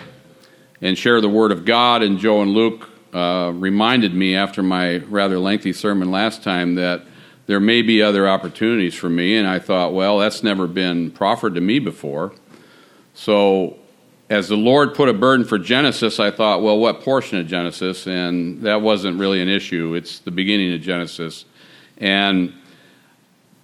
and 0.79 0.95
share 0.95 1.19
the 1.21 1.29
Word 1.29 1.51
of 1.51 1.65
God. 1.65 2.03
And 2.03 2.19
Joe 2.19 2.43
and 2.43 2.51
Luke 2.51 2.87
uh, 3.15 3.51
reminded 3.55 4.13
me 4.13 4.35
after 4.35 4.61
my 4.61 4.97
rather 4.97 5.39
lengthy 5.39 5.73
sermon 5.73 6.11
last 6.11 6.43
time 6.43 6.75
that 6.75 7.01
there 7.47 7.59
may 7.59 7.81
be 7.81 7.99
other 7.99 8.29
opportunities 8.29 8.93
for 8.93 9.09
me. 9.09 9.35
And 9.35 9.47
I 9.47 9.57
thought, 9.57 9.91
well, 9.91 10.19
that's 10.19 10.43
never 10.43 10.67
been 10.67 11.09
proffered 11.09 11.55
to 11.55 11.61
me 11.61 11.79
before. 11.79 12.31
So 13.15 13.79
as 14.29 14.49
the 14.49 14.57
Lord 14.57 14.93
put 14.93 15.09
a 15.09 15.13
burden 15.13 15.47
for 15.47 15.57
Genesis, 15.57 16.19
I 16.19 16.29
thought, 16.29 16.61
well, 16.61 16.77
what 16.77 17.01
portion 17.01 17.39
of 17.39 17.47
Genesis? 17.47 18.05
And 18.05 18.61
that 18.61 18.83
wasn't 18.83 19.17
really 19.19 19.41
an 19.41 19.49
issue. 19.49 19.95
It's 19.95 20.19
the 20.19 20.29
beginning 20.29 20.75
of 20.75 20.81
Genesis. 20.81 21.45
And 21.97 22.53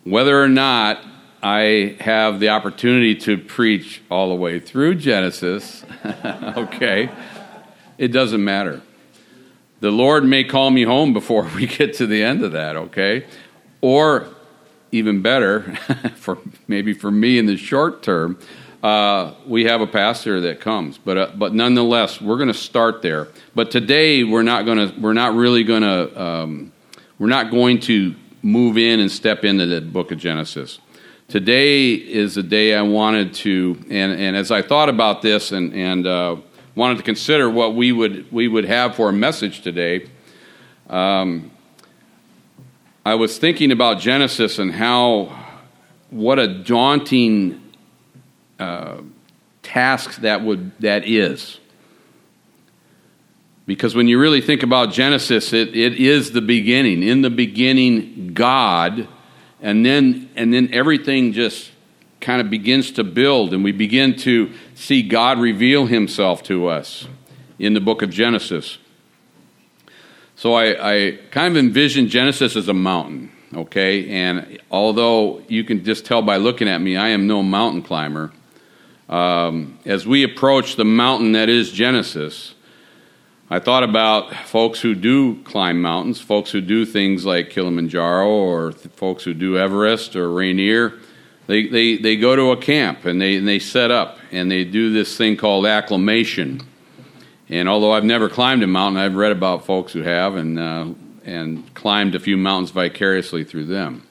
whether 0.03 0.41
or 0.41 0.50
not 0.50 1.05
I 1.41 1.96
have 2.00 2.39
the 2.39 2.50
opportunity 2.50 3.15
to 3.15 3.38
preach 3.38 4.01
all 4.10 4.29
the 4.29 4.36
way 4.36 4.60
through 4.60 4.96
Genesis, 4.96 5.86
okay, 6.25 7.10
it 7.98 8.08
doesn't 8.10 8.44
matter. 8.44 8.82
The 9.79 9.91
Lord 9.91 10.24
may 10.25 10.44
call 10.44 10.72
me 10.72 10.84
home 10.84 11.13
before 11.13 11.48
we 11.56 11.67
get 11.67 11.94
to 11.96 12.08
the 12.08 12.24
end 12.24 12.44
of 12.44 12.53
that, 12.53 12.75
okay? 12.75 13.25
Or 13.82 14.27
even 14.91 15.22
better, 15.22 15.62
for 16.15 16.39
maybe 16.67 16.94
for 16.94 17.12
me 17.12 17.38
in 17.38 17.46
the 17.46 17.58
short 17.58 18.01
term, 18.01 18.39
uh, 18.82 19.34
we 19.46 19.65
have 19.65 19.82
a 19.82 19.88
pastor 19.88 20.41
that 20.41 20.60
comes. 20.60 20.98
But 20.98 21.17
uh, 21.17 21.32
but 21.36 21.53
nonetheless, 21.53 22.22
we're 22.22 22.38
going 22.38 22.48
to 22.48 22.53
start 22.53 23.01
there. 23.01 23.27
But 23.53 23.70
today 23.70 24.24
we're 24.24 24.44
not 24.44 24.65
going 24.65 24.89
to 24.89 25.00
we're 25.00 25.13
not 25.13 25.36
really 25.36 25.63
going 25.63 25.82
to 25.82 26.22
um, 26.22 26.72
we're 27.20 27.27
not 27.27 27.51
going 27.51 27.79
to 27.82 28.15
move 28.41 28.77
in 28.77 29.00
and 29.00 29.12
step 29.12 29.44
into 29.44 29.65
the 29.65 29.82
book 29.82 30.12
of 30.12 30.17
Genesis 30.17 30.79
today 31.27 31.93
is 31.93 32.38
a 32.38 32.43
day 32.43 32.74
I 32.74 32.81
wanted 32.81 33.34
to, 33.36 33.77
and, 33.89 34.13
and 34.13 34.36
as 34.36 34.50
I 34.50 34.62
thought 34.62 34.88
about 34.88 35.22
this 35.22 35.51
and, 35.51 35.74
and 35.74 36.07
uh, 36.07 36.38
wanted 36.74 36.98
to 36.98 37.03
consider 37.03 37.50
what 37.50 37.75
we 37.75 37.91
would, 37.91 38.31
we 38.31 38.48
would 38.48 38.65
have 38.65 38.96
for 38.96 39.10
a 39.10 39.13
message 39.13 39.62
today, 39.62 40.10
um, 40.89 41.51
I 43.05 43.15
was 43.15 43.38
thinking 43.38 43.72
about 43.72 44.00
Genesis 44.00 44.57
and 44.57 44.72
how, 44.72 45.38
what 46.10 46.39
a 46.39 46.48
daunting 46.48 47.62
uh, 48.57 49.01
task 49.63 50.22
that, 50.22 50.43
would, 50.43 50.72
that 50.79 51.07
is. 51.07 51.60
Because 53.65 53.96
when 53.96 54.07
you 54.07 54.17
really 54.17 54.39
think 54.39 54.63
about 54.63 54.93
Genesis, 54.93 55.51
it, 55.51 55.75
it 55.75 55.96
is 55.96 56.31
the 56.31 56.41
beginning. 56.41 57.03
In 57.03 57.22
the 57.22 57.29
beginning, 57.29 58.34
God 58.34 59.10
and 59.61 59.85
then 59.85 60.29
and 60.35 60.53
then 60.53 60.69
everything 60.73 61.33
just 61.33 61.71
kind 62.19 62.41
of 62.41 62.49
begins 62.49 62.91
to 62.91 63.03
build 63.03 63.53
and 63.53 63.63
we 63.63 63.71
begin 63.71 64.15
to 64.15 64.51
see 64.75 65.01
God 65.03 65.39
reveal 65.39 65.85
himself 65.85 66.43
to 66.43 66.67
us 66.67 67.07
in 67.59 67.73
the 67.73 67.79
book 67.79 68.01
of 68.01 68.09
Genesis. 68.09 68.77
So 70.35 70.53
I, 70.53 70.93
I 70.93 71.19
kind 71.31 71.55
of 71.55 71.57
envision 71.57 72.09
Genesis 72.09 72.55
as 72.55 72.67
a 72.67 72.73
mountain, 72.73 73.31
okay? 73.55 74.09
And 74.09 74.59
although 74.69 75.41
you 75.47 75.63
can 75.63 75.83
just 75.83 76.05
tell 76.05 76.21
by 76.21 76.37
looking 76.37 76.67
at 76.67 76.79
me, 76.79 76.95
I 76.95 77.09
am 77.09 77.25
no 77.25 77.41
mountain 77.41 77.81
climber. 77.81 78.31
Um, 79.09 79.79
as 79.85 80.05
we 80.05 80.23
approach 80.23 80.75
the 80.75 80.85
mountain 80.85 81.31
that 81.31 81.49
is 81.49 81.71
Genesis, 81.71 82.53
I 83.50 83.60
thought 83.60 83.84
about 83.84 84.34
folks 84.34 84.82
who 84.82 84.94
do 84.94 85.42
climb 85.44 85.82
mountains, 85.82 86.20
folks 86.20 86.51
who 86.51 86.60
do 86.60 86.86
things 86.86 87.25
like 87.25 87.50
Kilimanjaro, 87.50 88.27
or 88.27 88.74
th- 88.74 88.94
folks 88.96 89.24
who 89.24 89.34
do 89.34 89.58
Everest 89.58 90.18
or 90.18 90.30
Rainier. 90.30 91.00
They, 91.48 91.68
they, 91.68 91.96
they 91.96 92.18
go 92.18 92.36
to 92.36 92.51
a 92.51 92.58
camp 92.58 93.06
and 93.06 93.22
they, 93.22 93.38
and 93.38 93.48
they 93.48 93.60
set 93.60 93.89
up 93.89 94.20
and 94.34 94.51
they 94.51 94.66
do 94.66 94.92
this 94.92 95.16
thing 95.16 95.38
called 95.38 95.66
acclimation. 95.66 96.62
And 97.48 97.70
although 97.70 97.94
I've 97.94 98.04
never 98.04 98.27
climbed 98.27 98.63
a 98.63 98.68
mountain, 98.68 99.01
I've 99.01 99.16
read 99.16 99.32
about 99.32 99.66
folks 99.66 99.94
who 99.94 100.01
have 100.01 100.36
and, 100.36 100.60
uh, 100.60 100.88
and 101.24 101.74
climbed 101.74 102.16
a 102.16 102.20
few 102.20 102.36
mountains 102.36 102.72
vicariously 102.72 103.46
through 103.46 103.68
them. 103.68 104.06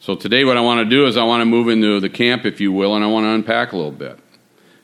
So 0.00 0.16
today, 0.16 0.44
what 0.44 0.56
I 0.56 0.60
want 0.60 0.80
to 0.80 0.90
do 0.90 1.06
is 1.06 1.16
I 1.16 1.22
want 1.22 1.42
to 1.42 1.44
move 1.44 1.68
into 1.68 2.00
the 2.00 2.08
camp, 2.08 2.44
if 2.44 2.60
you 2.60 2.72
will, 2.72 2.96
and 2.96 3.04
I 3.04 3.06
want 3.06 3.26
to 3.26 3.30
unpack 3.30 3.70
a 3.72 3.76
little 3.76 3.92
bit. 3.92 4.18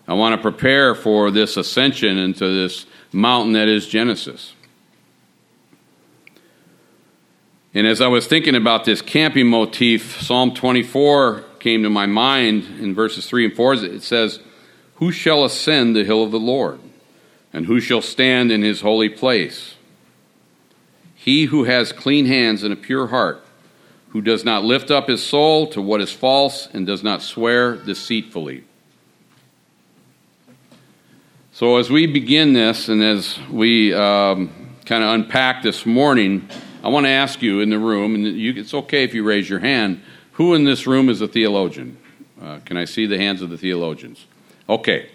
I 0.07 0.15
want 0.15 0.37
to 0.37 0.41
prepare 0.41 0.95
for 0.95 1.33
this 1.33 1.57
ascension 1.57 2.17
into 2.17 2.45
this 2.45 2.87
mountain 3.17 3.55
that 3.55 3.69
is 3.69 3.87
Genesis. 3.89 4.53
And 7.75 7.87
as 7.87 8.01
I 8.01 8.07
was 8.07 8.27
thinking 8.27 8.55
about 8.55 8.85
this 8.85 9.03
camping 9.03 9.49
motif, 9.49 10.21
Psalm 10.21 10.55
24 10.55 11.45
came 11.59 11.83
to 11.83 11.91
my 11.91 12.07
mind 12.07 12.65
in 12.81 12.95
verses 12.95 13.27
3 13.27 13.47
and 13.47 13.57
4. 13.57 13.75
It 13.75 14.03
says, 14.03 14.41
Who 14.97 15.13
shall 15.13 15.45
ascend 15.45 15.95
the 15.97 16.05
hill 16.05 16.23
of 16.23 16.31
the 16.31 16.41
Lord? 16.41 16.81
And 17.53 17.67
who 17.67 17.81
shall 17.81 18.03
stand 18.03 18.53
in 18.53 18.63
his 18.63 18.83
holy 18.83 19.09
place? 19.09 19.75
He 21.15 21.47
who 21.47 21.65
has 21.65 21.93
clean 21.93 22.27
hands 22.27 22.63
and 22.63 22.73
a 22.73 22.77
pure 22.77 23.09
heart, 23.09 23.45
who 24.11 24.21
does 24.21 24.45
not 24.45 24.65
lift 24.65 24.91
up 24.91 25.09
his 25.09 25.25
soul 25.25 25.67
to 25.69 25.83
what 25.83 26.01
is 26.01 26.13
false 26.13 26.69
and 26.73 26.87
does 26.87 27.03
not 27.03 27.23
swear 27.23 27.77
deceitfully. 27.77 28.65
So, 31.57 31.79
as 31.79 31.89
we 31.89 32.07
begin 32.07 32.53
this 32.53 32.91
and 32.91 33.03
as 33.03 33.39
we 33.51 33.95
um, 33.95 34.51
kind 34.85 35.03
of 35.03 35.15
unpack 35.15 35.63
this 35.63 35.87
morning, 35.87 36.47
I 36.85 36.91
want 36.91 37.07
to 37.07 37.11
ask 37.11 37.41
you 37.41 37.61
in 37.61 37.71
the 37.71 37.79
room, 37.79 38.15
and 38.15 38.27
you, 38.27 38.53
it's 38.57 38.75
okay 38.75 39.05
if 39.05 39.15
you 39.15 39.25
raise 39.25 39.49
your 39.49 39.61
hand, 39.61 40.03
who 40.33 40.53
in 40.53 40.65
this 40.65 40.87
room 40.87 41.09
is 41.09 41.23
a 41.23 41.27
theologian? 41.27 41.97
Uh, 42.43 42.59
can 42.67 42.77
I 42.77 42.85
see 42.85 43.07
the 43.07 43.17
hands 43.17 43.41
of 43.41 43.49
the 43.49 43.57
theologians? 43.57 44.27
Okay. 44.69 45.09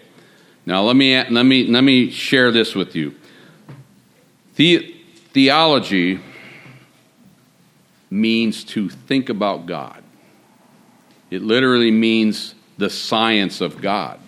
Now, 0.66 0.82
let 0.82 0.96
me, 0.96 1.14
let 1.30 1.44
me, 1.44 1.68
let 1.68 1.84
me 1.84 2.10
share 2.10 2.50
this 2.50 2.74
with 2.74 2.96
you. 2.96 3.14
The, 4.56 4.96
theology 5.32 6.18
means 8.10 8.64
to 8.64 8.88
think 8.88 9.28
about 9.28 9.66
God, 9.66 10.02
it 11.30 11.42
literally 11.42 11.92
means 11.92 12.56
the 12.78 12.90
science 12.90 13.60
of 13.60 13.80
God. 13.80 14.18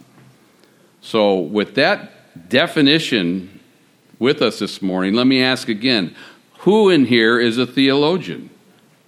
So, 1.04 1.38
with 1.38 1.74
that 1.74 2.48
definition 2.48 3.60
with 4.18 4.40
us 4.40 4.58
this 4.58 4.80
morning, 4.80 5.12
let 5.12 5.26
me 5.26 5.42
ask 5.42 5.68
again 5.68 6.16
who 6.60 6.88
in 6.88 7.04
here 7.04 7.38
is 7.38 7.58
a 7.58 7.66
theologian? 7.66 8.48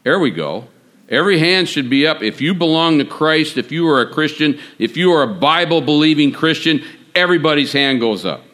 There 0.05 0.19
we 0.19 0.31
go. 0.31 0.69
Every 1.09 1.39
hand 1.39 1.71
should 1.71 1.89
be 1.89 2.07
up. 2.07 2.23
If 2.23 2.43
you 2.43 2.53
belong 2.53 2.99
to 2.99 3.07
Christ, 3.07 3.57
if 3.57 3.73
you 3.73 3.89
are 3.89 4.03
a 4.03 4.13
Christian, 4.13 4.61
if 4.79 4.99
you 4.99 5.11
are 5.13 5.23
a 5.23 5.35
Bible 5.35 5.81
believing 5.81 6.33
Christian, 6.33 6.85
everybody's 7.15 7.73
hand 7.73 7.99
goes 7.99 8.27
up. 8.27 8.45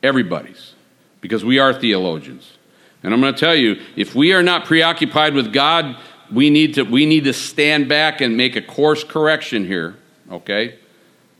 Everybody's. 0.00 0.74
Because 1.20 1.44
we 1.44 1.58
are 1.58 1.74
theologians. 1.74 2.56
And 3.02 3.12
I'm 3.12 3.20
going 3.20 3.34
to 3.34 3.40
tell 3.40 3.56
you, 3.56 3.82
if 3.96 4.14
we 4.14 4.32
are 4.32 4.44
not 4.44 4.64
preoccupied 4.64 5.34
with 5.34 5.52
God, 5.52 5.96
we 6.32 6.50
need 6.50 6.74
to, 6.74 6.84
we 6.84 7.04
need 7.04 7.24
to 7.24 7.32
stand 7.32 7.88
back 7.88 8.20
and 8.20 8.36
make 8.36 8.54
a 8.54 8.62
course 8.62 9.02
correction 9.02 9.66
here, 9.66 9.96
okay? 10.30 10.78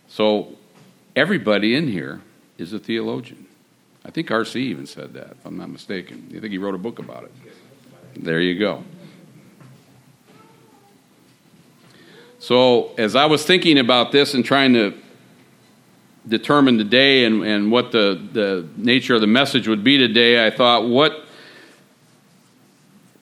So 0.08 0.56
Everybody 1.16 1.76
in 1.76 1.88
here 1.88 2.22
is 2.58 2.72
a 2.72 2.78
theologian. 2.78 3.46
I 4.04 4.10
think 4.10 4.30
R.C. 4.30 4.60
even 4.60 4.86
said 4.86 5.14
that, 5.14 5.30
if 5.30 5.46
I'm 5.46 5.56
not 5.56 5.70
mistaken. 5.70 6.32
I 6.36 6.40
think 6.40 6.50
he 6.50 6.58
wrote 6.58 6.74
a 6.74 6.78
book 6.78 6.98
about 6.98 7.24
it. 7.24 7.32
There 8.16 8.40
you 8.40 8.58
go. 8.58 8.84
So, 12.38 12.92
as 12.98 13.16
I 13.16 13.26
was 13.26 13.46
thinking 13.46 13.78
about 13.78 14.12
this 14.12 14.34
and 14.34 14.44
trying 14.44 14.74
to 14.74 14.92
determine 16.28 16.76
the 16.76 16.84
day 16.84 17.24
and, 17.24 17.42
and 17.42 17.72
what 17.72 17.92
the, 17.92 18.20
the 18.32 18.68
nature 18.76 19.14
of 19.14 19.20
the 19.20 19.26
message 19.26 19.68
would 19.68 19.84
be 19.84 19.96
today, 19.96 20.46
I 20.46 20.50
thought, 20.50 20.86
what, 20.86 21.24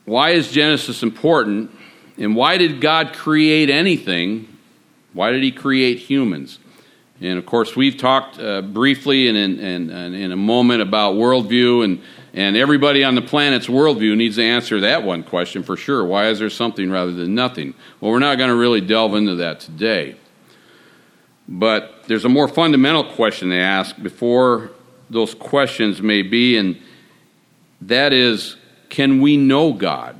why 0.04 0.30
is 0.30 0.50
Genesis 0.50 1.02
important? 1.02 1.70
And 2.18 2.34
why 2.34 2.56
did 2.56 2.80
God 2.80 3.12
create 3.12 3.70
anything? 3.70 4.48
Why 5.12 5.30
did 5.30 5.42
He 5.42 5.52
create 5.52 5.98
humans? 5.98 6.58
And 7.22 7.38
of 7.38 7.46
course, 7.46 7.76
we've 7.76 7.96
talked 7.96 8.40
uh, 8.40 8.62
briefly 8.62 9.28
and 9.28 9.38
in, 9.38 9.60
in, 9.60 9.90
in, 9.90 10.32
a 10.32 10.36
moment 10.36 10.82
about 10.82 11.14
worldview, 11.14 11.84
and, 11.84 12.02
and 12.34 12.56
everybody 12.56 13.04
on 13.04 13.14
the 13.14 13.22
planet's 13.22 13.68
worldview 13.68 14.16
needs 14.16 14.36
to 14.36 14.42
answer 14.42 14.80
that 14.80 15.04
one 15.04 15.22
question 15.22 15.62
for 15.62 15.76
sure. 15.76 16.04
Why 16.04 16.30
is 16.30 16.40
there 16.40 16.50
something 16.50 16.90
rather 16.90 17.12
than 17.12 17.36
nothing? 17.36 17.74
Well, 18.00 18.10
we're 18.10 18.18
not 18.18 18.38
going 18.38 18.50
to 18.50 18.56
really 18.56 18.80
delve 18.80 19.14
into 19.14 19.36
that 19.36 19.60
today. 19.60 20.16
But 21.48 22.04
there's 22.08 22.24
a 22.24 22.28
more 22.28 22.48
fundamental 22.48 23.04
question 23.04 23.50
they 23.50 23.60
ask 23.60 23.96
before 24.02 24.72
those 25.08 25.32
questions 25.32 26.02
may 26.02 26.22
be, 26.22 26.56
and 26.56 26.76
that 27.82 28.12
is 28.12 28.56
can 28.88 29.20
we 29.20 29.36
know 29.36 29.72
God? 29.72 30.16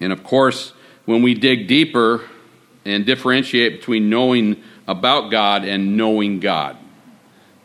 And 0.00 0.12
of 0.12 0.24
course, 0.24 0.72
when 1.04 1.22
we 1.22 1.34
dig 1.34 1.68
deeper 1.68 2.22
and 2.84 3.06
differentiate 3.06 3.78
between 3.78 4.10
knowing 4.10 4.62
about 4.86 5.30
God 5.30 5.64
and 5.64 5.96
knowing 5.96 6.40
God. 6.40 6.76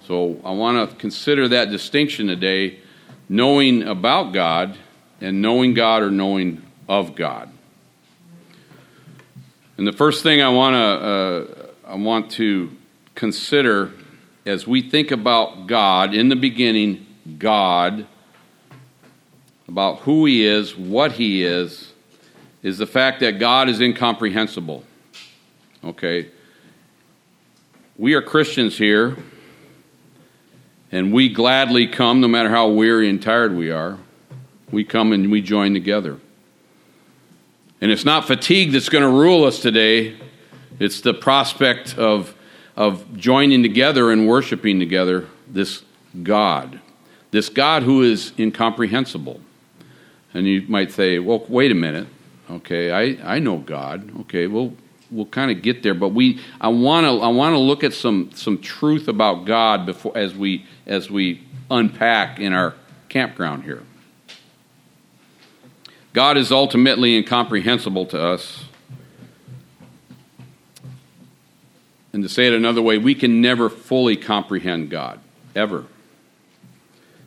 So 0.06 0.40
I 0.44 0.52
want 0.52 0.90
to 0.90 0.96
consider 0.96 1.48
that 1.50 1.70
distinction 1.70 2.28
today 2.28 2.80
knowing 3.28 3.84
about 3.84 4.34
God 4.34 4.78
and 5.22 5.41
knowing 5.41 5.74
God 5.74 6.02
or 6.02 6.10
knowing 6.10 6.63
of 6.88 7.15
God. 7.15 7.52
And 9.78 9.86
the 9.88 9.93
first 9.93 10.24
thing 10.24 10.41
I 10.41 10.50
want 10.50 10.74
to 10.74 10.80
uh, 10.80 11.91
I 11.91 11.96
want 11.96 12.32
to 12.32 12.76
consider 13.15 13.91
as 14.46 14.67
we 14.67 14.82
think 14.82 15.12
about 15.12 15.67
God 15.67 16.13
in 16.13 16.30
the 16.30 16.36
beginning, 16.36 17.06
God, 17.38 18.08
about 19.67 20.00
who 20.00 20.26
He 20.26 20.46
is, 20.46 20.76
what 20.76 21.13
He 21.13 21.43
is, 21.43 21.93
is 22.63 22.78
the 22.78 22.88
fact 22.88 23.20
that 23.22 23.39
God 23.39 23.70
is 23.70 23.80
incomprehensible. 23.80 24.84
Okay? 25.84 26.30
We 28.00 28.14
are 28.14 28.22
Christians 28.22 28.78
here, 28.78 29.18
and 30.90 31.12
we 31.12 31.28
gladly 31.28 31.86
come, 31.86 32.22
no 32.22 32.30
matter 32.30 32.50
how 32.50 32.70
weary 32.70 33.10
and 33.10 33.22
tired 33.22 33.54
we 33.54 33.72
are. 33.72 33.98
We 34.72 34.86
come 34.86 35.12
and 35.12 35.30
we 35.30 35.42
join 35.42 35.74
together. 35.74 36.18
And 37.82 37.92
it's 37.92 38.06
not 38.06 38.26
fatigue 38.26 38.72
that's 38.72 38.88
going 38.88 39.04
to 39.04 39.10
rule 39.10 39.44
us 39.44 39.62
today, 39.62 40.16
it's 40.80 41.02
the 41.02 41.14
prospect 41.14 41.98
of, 41.98 42.34
of 42.78 43.18
joining 43.18 43.64
together 43.64 44.14
and 44.14 44.26
worshiping 44.26 44.80
together 44.80 45.28
this 45.46 45.84
God, 46.24 46.80
this 47.32 47.50
God 47.50 47.84
who 47.84 48.02
is 48.02 48.32
incomprehensible. 48.40 49.42
And 50.34 50.48
you 50.48 50.64
might 50.70 50.94
say, 50.94 51.20
well, 51.20 51.46
wait 51.50 51.70
a 51.70 51.76
minute. 51.76 52.08
Okay, 52.50 52.92
I, 52.92 53.36
I 53.36 53.40
know 53.40 53.58
God. 53.58 54.10
Okay, 54.22 54.48
well, 54.48 54.72
we'll 55.12 55.26
kind 55.26 55.52
of 55.52 55.62
get 55.62 55.84
there. 55.84 55.93
But 55.93 56.10
we, 56.10 56.39
I 56.60 56.69
want 56.69 57.06
to, 57.06 57.24
I 57.24 57.30
want 57.30 57.54
to 57.54 57.60
look 57.60 57.84
at 57.84 57.93
some 57.93 58.32
some 58.34 58.60
truth 58.60 59.08
about 59.08 59.45
God 59.45 59.86
before 59.86 60.17
as 60.17 60.36
we 60.36 60.65
as 60.86 61.10
we 61.10 61.43
unpack 61.69 62.39
in 62.39 62.54
our 62.54 62.76
campground 63.10 63.63
here. 63.63 63.84
God 66.13 66.38
is 66.38 66.52
ultimately 66.52 67.15
incomprehensible 67.15 68.06
to 68.08 68.22
us. 68.22 68.65
And 72.12 72.24
to 72.24 72.30
say 72.30 72.48
it 72.48 72.54
another 72.54 72.82
way, 72.82 72.98
we 72.98 73.13
can 73.13 73.39
never 73.39 73.69
fully 73.69 74.17
comprehend 74.17 74.89
God, 74.89 75.19
ever. 75.56 75.86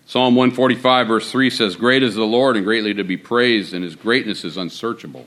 Psalm 0.07 0.35
145, 0.35 1.07
verse 1.07 1.31
3 1.31 1.49
says, 1.49 1.77
Great 1.77 2.03
is 2.03 2.17
the 2.17 2.25
Lord 2.25 2.57
and 2.57 2.65
greatly 2.67 2.93
to 2.95 3.05
be 3.05 3.17
praised, 3.17 3.73
and 3.73 3.85
his 3.85 3.95
greatness 3.95 4.45
is 4.45 4.57
unsearchable. 4.57 5.27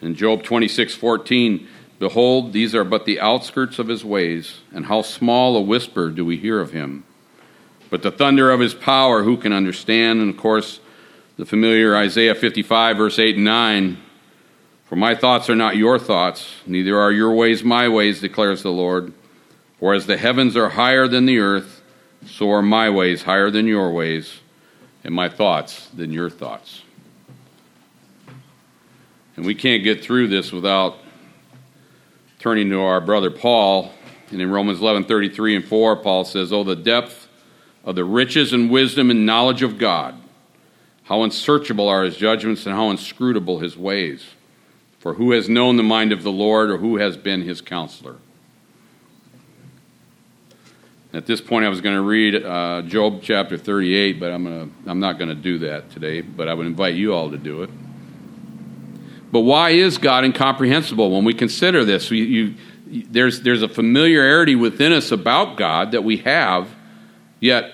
In 0.00 0.14
Job 0.14 0.42
26 0.42 0.94
14, 0.94 1.68
Behold, 1.98 2.52
these 2.52 2.74
are 2.74 2.84
but 2.84 3.06
the 3.06 3.20
outskirts 3.20 3.78
of 3.78 3.88
his 3.88 4.04
ways, 4.04 4.60
and 4.72 4.86
how 4.86 5.02
small 5.02 5.56
a 5.56 5.60
whisper 5.60 6.10
do 6.10 6.24
we 6.24 6.36
hear 6.36 6.60
of 6.60 6.72
him. 6.72 7.04
But 7.88 8.02
the 8.02 8.10
thunder 8.10 8.50
of 8.50 8.60
his 8.60 8.74
power, 8.74 9.22
who 9.22 9.36
can 9.36 9.52
understand? 9.52 10.20
And 10.20 10.30
of 10.30 10.36
course, 10.36 10.80
the 11.38 11.46
familiar 11.46 11.96
Isaiah 11.96 12.34
55, 12.34 12.96
verse 12.98 13.18
8 13.18 13.36
and 13.36 13.44
9 13.44 13.98
For 14.84 14.96
my 14.96 15.14
thoughts 15.14 15.48
are 15.48 15.56
not 15.56 15.76
your 15.76 15.98
thoughts, 15.98 16.50
neither 16.66 16.98
are 16.98 17.12
your 17.12 17.32
ways 17.34 17.64
my 17.64 17.88
ways, 17.88 18.20
declares 18.20 18.62
the 18.62 18.70
Lord. 18.70 19.14
For 19.78 19.94
as 19.94 20.06
the 20.06 20.16
heavens 20.16 20.56
are 20.56 20.70
higher 20.70 21.06
than 21.08 21.26
the 21.26 21.38
earth, 21.38 21.82
so 22.26 22.50
are 22.50 22.62
my 22.62 22.90
ways 22.90 23.22
higher 23.22 23.50
than 23.50 23.66
your 23.66 23.92
ways, 23.92 24.40
and 25.04 25.14
my 25.14 25.28
thoughts 25.28 25.88
than 25.88 26.12
your 26.12 26.28
thoughts. 26.28 26.82
And 29.36 29.44
we 29.44 29.54
can't 29.54 29.84
get 29.84 30.02
through 30.02 30.28
this 30.28 30.50
without 30.50 30.98
turning 32.38 32.70
to 32.70 32.80
our 32.80 33.00
brother 33.00 33.30
Paul. 33.30 33.92
And 34.30 34.40
in 34.40 34.50
Romans 34.50 34.80
11 34.80 35.04
33 35.04 35.56
and 35.56 35.64
4, 35.64 35.96
Paul 35.96 36.24
says, 36.24 36.52
Oh, 36.52 36.64
the 36.64 36.74
depth 36.74 37.28
of 37.84 37.94
the 37.94 38.04
riches 38.04 38.52
and 38.52 38.70
wisdom 38.70 39.10
and 39.10 39.24
knowledge 39.24 39.62
of 39.62 39.78
God! 39.78 40.14
How 41.04 41.22
unsearchable 41.22 41.88
are 41.88 42.02
his 42.02 42.16
judgments 42.16 42.66
and 42.66 42.74
how 42.74 42.90
inscrutable 42.90 43.60
his 43.60 43.76
ways! 43.76 44.24
For 44.98 45.14
who 45.14 45.30
has 45.32 45.48
known 45.48 45.76
the 45.76 45.84
mind 45.84 46.10
of 46.12 46.24
the 46.24 46.32
Lord 46.32 46.70
or 46.70 46.78
who 46.78 46.96
has 46.96 47.16
been 47.16 47.42
his 47.42 47.60
counselor? 47.60 48.16
At 51.12 51.26
this 51.26 51.40
point, 51.40 51.64
I 51.64 51.68
was 51.68 51.80
going 51.80 51.94
to 51.94 52.02
read 52.02 52.44
uh, 52.44 52.82
Job 52.82 53.20
chapter 53.22 53.56
38, 53.56 54.18
but 54.18 54.32
I'm, 54.32 54.44
gonna, 54.44 54.68
I'm 54.86 54.98
not 54.98 55.18
going 55.18 55.28
to 55.28 55.34
do 55.34 55.58
that 55.60 55.90
today. 55.90 56.20
But 56.20 56.48
I 56.48 56.54
would 56.54 56.66
invite 56.66 56.94
you 56.94 57.14
all 57.14 57.30
to 57.30 57.38
do 57.38 57.62
it. 57.62 57.70
But 59.36 59.42
why 59.42 59.72
is 59.72 59.98
God 59.98 60.24
incomprehensible? 60.24 61.10
When 61.10 61.22
we 61.22 61.34
consider 61.34 61.84
this, 61.84 62.10
you, 62.10 62.54
there's, 62.86 63.42
there's 63.42 63.60
a 63.60 63.68
familiarity 63.68 64.54
within 64.54 64.94
us 64.94 65.12
about 65.12 65.58
God 65.58 65.90
that 65.90 66.04
we 66.04 66.16
have, 66.16 66.74
yet 67.38 67.70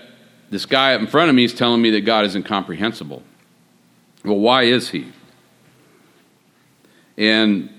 this 0.50 0.66
guy 0.66 0.94
in 0.94 1.06
front 1.06 1.30
of 1.30 1.36
me 1.36 1.44
is 1.44 1.54
telling 1.54 1.80
me 1.80 1.90
that 1.90 2.00
God 2.00 2.24
is 2.24 2.34
incomprehensible. 2.34 3.22
Well, 4.24 4.40
why 4.40 4.64
is 4.64 4.88
he? 4.88 5.12
And 7.16 7.70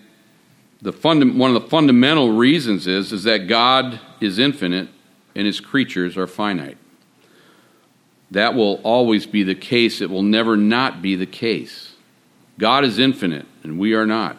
the 0.82 0.94
funda- 0.94 1.38
one 1.38 1.54
of 1.54 1.62
the 1.62 1.70
fundamental 1.70 2.32
reasons 2.32 2.88
is, 2.88 3.12
is 3.12 3.24
that 3.24 3.50
God 3.50 4.00
is 4.22 4.40
infinite 4.40 4.88
and 5.36 5.46
his 5.46 5.60
creatures 5.60 6.16
are 6.16 6.26
finite. 6.26 6.78
That 8.32 8.56
will 8.56 8.76
always 8.86 9.26
be 9.26 9.44
the 9.44 9.56
case. 9.56 10.00
It 10.00 10.10
will 10.10 10.24
never 10.24 10.56
not 10.56 11.02
be 11.02 11.18
the 11.18 11.26
case. 11.26 11.93
God 12.58 12.86
is 12.86 13.00
infinite, 13.00 13.46
and 13.64 13.80
we 13.80 13.94
are 13.94 14.06
not. 14.06 14.38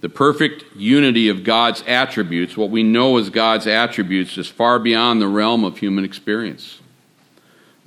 The 0.00 0.08
perfect 0.08 0.64
unity 0.76 1.28
of 1.28 1.42
God's 1.42 1.82
attributes, 1.86 2.56
what 2.56 2.70
we 2.70 2.84
know 2.84 3.16
as 3.16 3.30
God's 3.30 3.66
attributes, 3.66 4.38
is 4.38 4.46
far 4.46 4.78
beyond 4.78 5.20
the 5.20 5.26
realm 5.26 5.64
of 5.64 5.78
human 5.78 6.04
experience. 6.04 6.78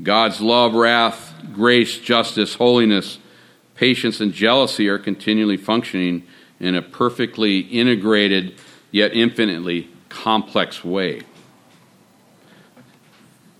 God's 0.03 0.41
love, 0.41 0.73
wrath, 0.73 1.33
grace, 1.53 1.97
justice, 1.97 2.55
holiness, 2.55 3.17
patience, 3.75 4.19
and 4.19 4.33
jealousy 4.33 4.89
are 4.89 4.99
continually 4.99 5.57
functioning 5.57 6.23
in 6.59 6.75
a 6.75 6.81
perfectly 6.81 7.59
integrated 7.59 8.55
yet 8.91 9.13
infinitely 9.13 9.89
complex 10.09 10.83
way. 10.83 11.21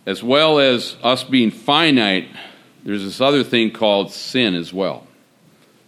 As 0.05 0.21
well 0.21 0.59
as 0.59 0.97
us 1.03 1.23
being 1.23 1.51
finite, 1.51 2.27
there's 2.83 3.03
this 3.03 3.21
other 3.21 3.43
thing 3.43 3.71
called 3.71 4.11
sin 4.11 4.55
as 4.55 4.73
well. 4.73 5.05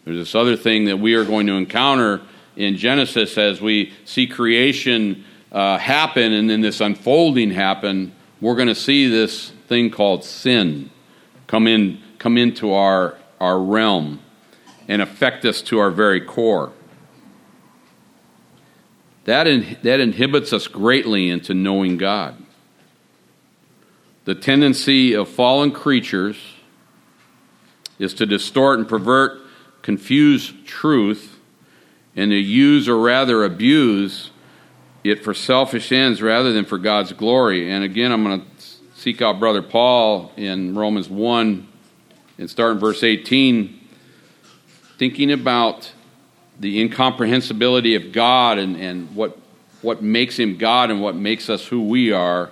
There's 0.06 0.17
this 0.17 0.36
other 0.36 0.56
thing 0.56 0.86
that 0.86 0.97
we 0.97 1.15
are 1.15 1.25
going 1.25 1.47
to 1.47 1.53
encounter 1.53 2.21
in 2.56 2.77
Genesis 2.77 3.38
as 3.38 3.62
we 3.62 3.93
see 4.06 4.27
creation 4.27 5.23
uh, 5.51 5.77
happen 5.77 6.34
and 6.34 6.49
then 6.49 6.62
this 6.62 6.82
unfolding 6.82 7.51
happen. 7.51 8.13
We're 8.41 8.56
going 8.56 8.67
to 8.67 8.75
see 8.75 9.08
this 9.08 9.49
thing 9.67 9.89
called 9.89 10.23
sin 10.23 10.89
come 11.47 11.67
in 11.67 12.01
come 12.19 12.38
into 12.38 12.73
our 12.73 13.17
our 13.39 13.60
realm 13.60 14.19
and 14.88 15.01
affect 15.01 15.45
us 15.45 15.62
to 15.62 15.79
our 15.79 15.91
very 15.91 16.21
core. 16.21 16.71
That, 19.25 19.47
in, 19.47 19.77
that 19.84 19.99
inhibits 19.99 20.51
us 20.51 20.67
greatly 20.67 21.29
into 21.29 21.53
knowing 21.53 21.97
God. 21.97 22.36
The 24.25 24.36
tendency 24.36 25.13
of 25.13 25.29
fallen 25.29 25.71
creatures 25.71 26.38
is 27.99 28.13
to 28.15 28.25
distort 28.25 28.79
and 28.79 28.88
pervert, 28.88 29.39
confuse 29.82 30.53
truth, 30.65 31.39
and 32.15 32.32
to 32.32 32.38
use 32.38 32.88
or 32.88 32.97
rather 32.97 33.43
abuse 33.43 34.32
it 35.03 35.23
for 35.23 35.34
selfish 35.34 35.91
ends 35.91 36.21
rather 36.21 36.53
than 36.53 36.65
for 36.65 36.77
God's 36.77 37.12
glory. 37.12 37.71
And 37.71 37.84
again, 37.84 38.12
I'm 38.12 38.23
going 38.23 38.41
to 38.41 38.47
seek 38.95 39.21
out 39.21 39.39
Brother 39.39 39.62
Paul 39.62 40.32
in 40.38 40.75
Romans 40.75 41.10
1 41.10 41.67
and 42.38 42.49
start 42.49 42.73
in 42.73 42.79
verse 42.79 43.03
18, 43.03 43.79
thinking 44.97 45.32
about 45.32 45.91
the 46.60 46.79
incomprehensibility 46.79 47.95
of 47.95 48.12
God 48.12 48.58
and, 48.58 48.77
and 48.77 49.13
what, 49.15 49.38
what 49.82 50.01
makes 50.01 50.38
him 50.38 50.58
God 50.58 50.89
and 50.91 51.01
what 51.01 51.15
makes 51.15 51.49
us 51.49 51.65
who 51.67 51.84
we 51.84 52.12
are. 52.12 52.51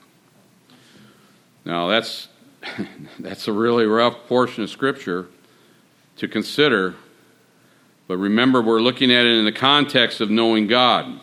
Now, 1.65 1.87
that's, 1.87 2.27
that's 3.19 3.47
a 3.47 3.53
really 3.53 3.85
rough 3.85 4.27
portion 4.27 4.63
of 4.63 4.69
Scripture 4.69 5.27
to 6.17 6.27
consider, 6.27 6.95
but 8.07 8.17
remember, 8.17 8.61
we're 8.61 8.81
looking 8.81 9.11
at 9.11 9.25
it 9.25 9.37
in 9.37 9.45
the 9.45 9.51
context 9.51 10.21
of 10.21 10.29
knowing 10.29 10.67
God. 10.67 11.19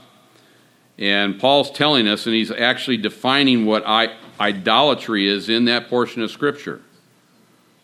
And 0.99 1.39
Paul's 1.39 1.71
telling 1.71 2.09
us, 2.09 2.27
and 2.27 2.35
he's 2.35 2.51
actually 2.51 2.97
defining 2.97 3.67
what 3.67 3.85
I, 3.87 4.17
idolatry 4.41 5.29
is 5.29 5.49
in 5.49 5.67
that 5.67 5.89
portion 5.89 6.23
of 6.23 6.31
Scripture. 6.31 6.81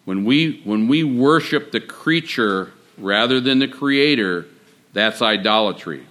When 0.05 0.25
we, 0.25 0.61
when 0.65 0.89
we 0.89 1.05
worship 1.05 1.71
the 1.71 1.81
creature 1.81 2.73
rather 2.99 3.41
than 3.41 3.59
the 3.59 3.69
Creator, 3.69 4.47
that's 4.93 5.23
idolatry. 5.23 6.07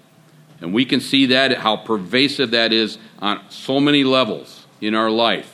And 0.62 0.74
we 0.74 0.86
can 0.86 1.02
see 1.02 1.28
that, 1.28 1.58
how 1.58 1.76
pervasive 1.76 2.52
that 2.52 2.72
is 2.72 2.98
on 3.20 3.42
so 3.50 3.80
many 3.80 4.04
levels 4.04 4.66
in 4.80 4.96
our 4.96 5.10
life. 5.10 5.53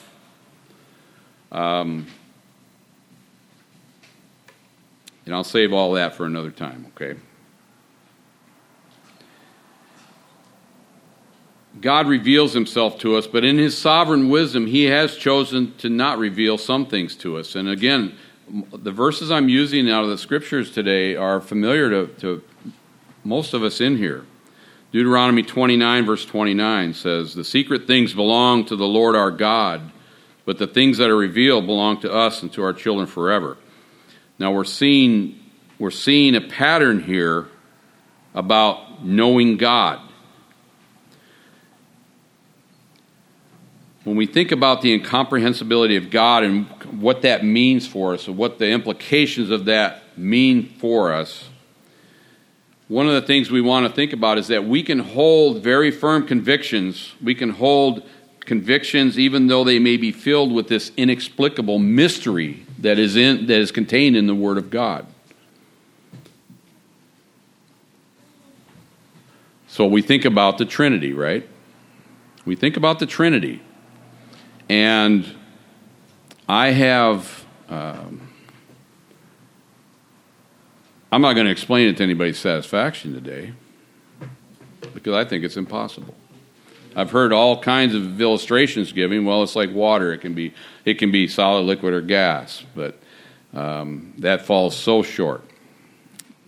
Um, 1.52 2.08
and 5.26 5.36
I'll 5.36 5.44
save 5.44 5.74
all 5.74 5.94
that 5.94 6.16
for 6.16 6.26
another 6.26 6.52
time, 6.52 6.88
okay? 6.96 7.20
God 11.82 12.08
reveals 12.08 12.54
himself 12.54 12.98
to 13.00 13.16
us, 13.16 13.28
but 13.28 13.46
in 13.46 13.58
his 13.58 13.78
sovereign 13.78 14.30
wisdom, 14.30 14.66
he 14.68 14.86
has 14.86 15.16
chosen 15.16 15.76
to 15.78 15.90
not 15.90 16.18
reveal 16.18 16.58
some 16.58 16.86
things 16.86 17.16
to 17.18 17.38
us. 17.38 17.56
And 17.56 17.70
again, 17.70 18.18
the 18.74 18.92
verses 18.92 19.32
I'm 19.32 19.50
using 19.50 19.90
out 19.90 20.04
of 20.04 20.10
the 20.10 20.18
scriptures 20.18 20.72
today 20.72 21.16
are 21.16 21.40
familiar 21.40 21.90
to, 21.90 22.08
to 22.22 22.44
most 23.24 23.54
of 23.54 23.64
us 23.64 23.80
in 23.80 23.98
here. 23.98 24.26
Deuteronomy 24.92 25.44
29, 25.44 26.06
verse 26.06 26.26
29 26.26 26.96
says, 26.96 27.36
The 27.36 27.44
secret 27.44 27.86
things 27.86 28.14
belong 28.14 28.66
to 28.66 28.76
the 28.76 28.88
Lord 28.88 29.16
our 29.16 29.30
God, 29.30 29.92
but 30.50 30.58
the 30.58 30.66
things 30.66 30.98
that 30.98 31.12
are 31.12 31.16
revealed 31.16 31.68
belong 31.68 32.02
to 32.02 32.12
us 32.12 32.42
and 32.42 32.52
to 32.52 32.64
our 32.64 32.74
children 32.74 33.06
forever. 33.06 33.56
Now 34.40 34.52
we're 34.52 34.64
seeing, 34.64 35.40
we're 35.78 35.92
seeing 35.92 36.34
a 36.34 36.42
pattern 36.42 37.04
here 37.04 37.46
about 38.34 39.06
knowing 39.06 39.58
God. 39.58 40.02
when 44.06 44.16
we 44.16 44.26
think 44.26 44.52
about 44.52 44.82
the 44.82 44.92
incomprehensibility 44.92 45.96
of 45.96 46.10
God 46.10 46.44
and 46.44 46.66
what 47.00 47.22
that 47.22 47.46
means 47.46 47.86
for 47.86 48.16
us, 48.16 48.28
and 48.28 48.36
what 48.36 48.58
the 48.58 48.68
implications 48.68 49.52
of 49.52 49.66
that 49.66 50.18
mean 50.18 50.68
for 50.80 51.14
us, 51.14 51.48
one 52.88 53.06
of 53.06 53.14
the 53.14 53.22
things 53.22 53.52
we 53.52 53.62
want 53.62 53.86
to 53.86 53.94
think 53.94 54.14
about 54.14 54.40
is 54.40 54.48
that 54.48 54.66
we 54.66 54.82
can 54.82 54.98
hold 54.98 55.62
very 55.62 55.92
firm 55.92 56.26
convictions. 56.26 57.14
We 57.22 57.36
can 57.36 57.52
hold 57.52 58.02
convictions 58.50 59.20
even 59.20 59.46
though 59.46 59.64
they 59.64 59.78
may 59.78 59.96
be 59.96 60.12
filled 60.12 60.52
with 60.52 60.68
this 60.68 60.92
inexplicable 60.98 61.78
mystery 61.78 62.66
that 62.80 62.98
is, 62.98 63.16
in, 63.16 63.46
that 63.46 63.60
is 63.60 63.72
contained 63.72 64.18
in 64.18 64.26
the 64.26 64.34
Word 64.34 64.58
of 64.58 64.72
God. 64.72 65.06
So 69.68 69.86
we 69.86 70.02
think 70.02 70.26
about 70.26 70.58
the 70.58 70.66
Trinity, 70.66 71.14
right? 71.14 71.48
We 72.44 72.56
think 72.56 72.76
about 72.76 72.98
the 72.98 73.06
Trinity. 73.06 73.62
And 74.68 75.28
I 76.48 76.72
have, 76.72 77.46
um, 77.70 78.30
I'm 81.12 81.22
not 81.22 81.34
going 81.34 81.46
to 81.46 81.52
explain 81.52 81.88
it 81.88 81.98
to 81.98 82.04
anybody's 82.04 82.40
satisfaction 82.40 83.14
today 83.14 83.54
because 84.96 85.14
I 85.14 85.24
think 85.24 85.44
it's 85.44 85.56
impossible. 85.56 86.16
I've 86.96 87.12
heard 87.12 87.32
all 87.32 87.62
kinds 87.62 87.94
of 87.94 88.20
illustrations 88.20 88.92
given. 88.92 89.26
Well, 89.26 89.44
it's 89.44 89.56
like 89.56 89.72
water; 89.72 90.14
it 90.14 90.20
can 90.20 90.34
be 90.34 90.54
it 90.86 90.96
can 90.96 91.12
be 91.12 91.28
solid, 91.28 91.62
liquid, 91.62 91.94
or 91.94 92.02
gas, 92.02 92.64
but 92.76 93.00
um, 93.54 94.14
that 94.20 94.46
falls 94.46 94.76
so 94.76 95.04
short, 95.04 95.44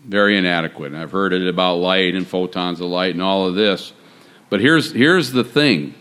very 0.05 0.37
inadequate. 0.37 0.91
And 0.91 1.01
I've 1.01 1.11
heard 1.11 1.33
it 1.33 1.47
about 1.47 1.75
light 1.75 2.15
and 2.15 2.27
photons 2.27 2.81
of 2.81 2.87
light 2.87 3.13
and 3.13 3.21
all 3.21 3.47
of 3.47 3.55
this. 3.55 3.93
But 4.49 4.61
here's 4.61 4.91
here's 4.91 5.31
the 5.31 5.43
thing 5.43 5.95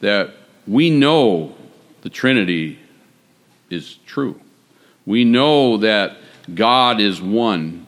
that 0.00 0.34
we 0.66 0.90
know 0.90 1.54
the 2.02 2.10
Trinity 2.10 2.78
is 3.70 3.96
true. 4.06 4.40
We 5.06 5.24
know 5.24 5.78
that 5.78 6.16
God 6.54 7.00
is 7.00 7.20
one, 7.20 7.86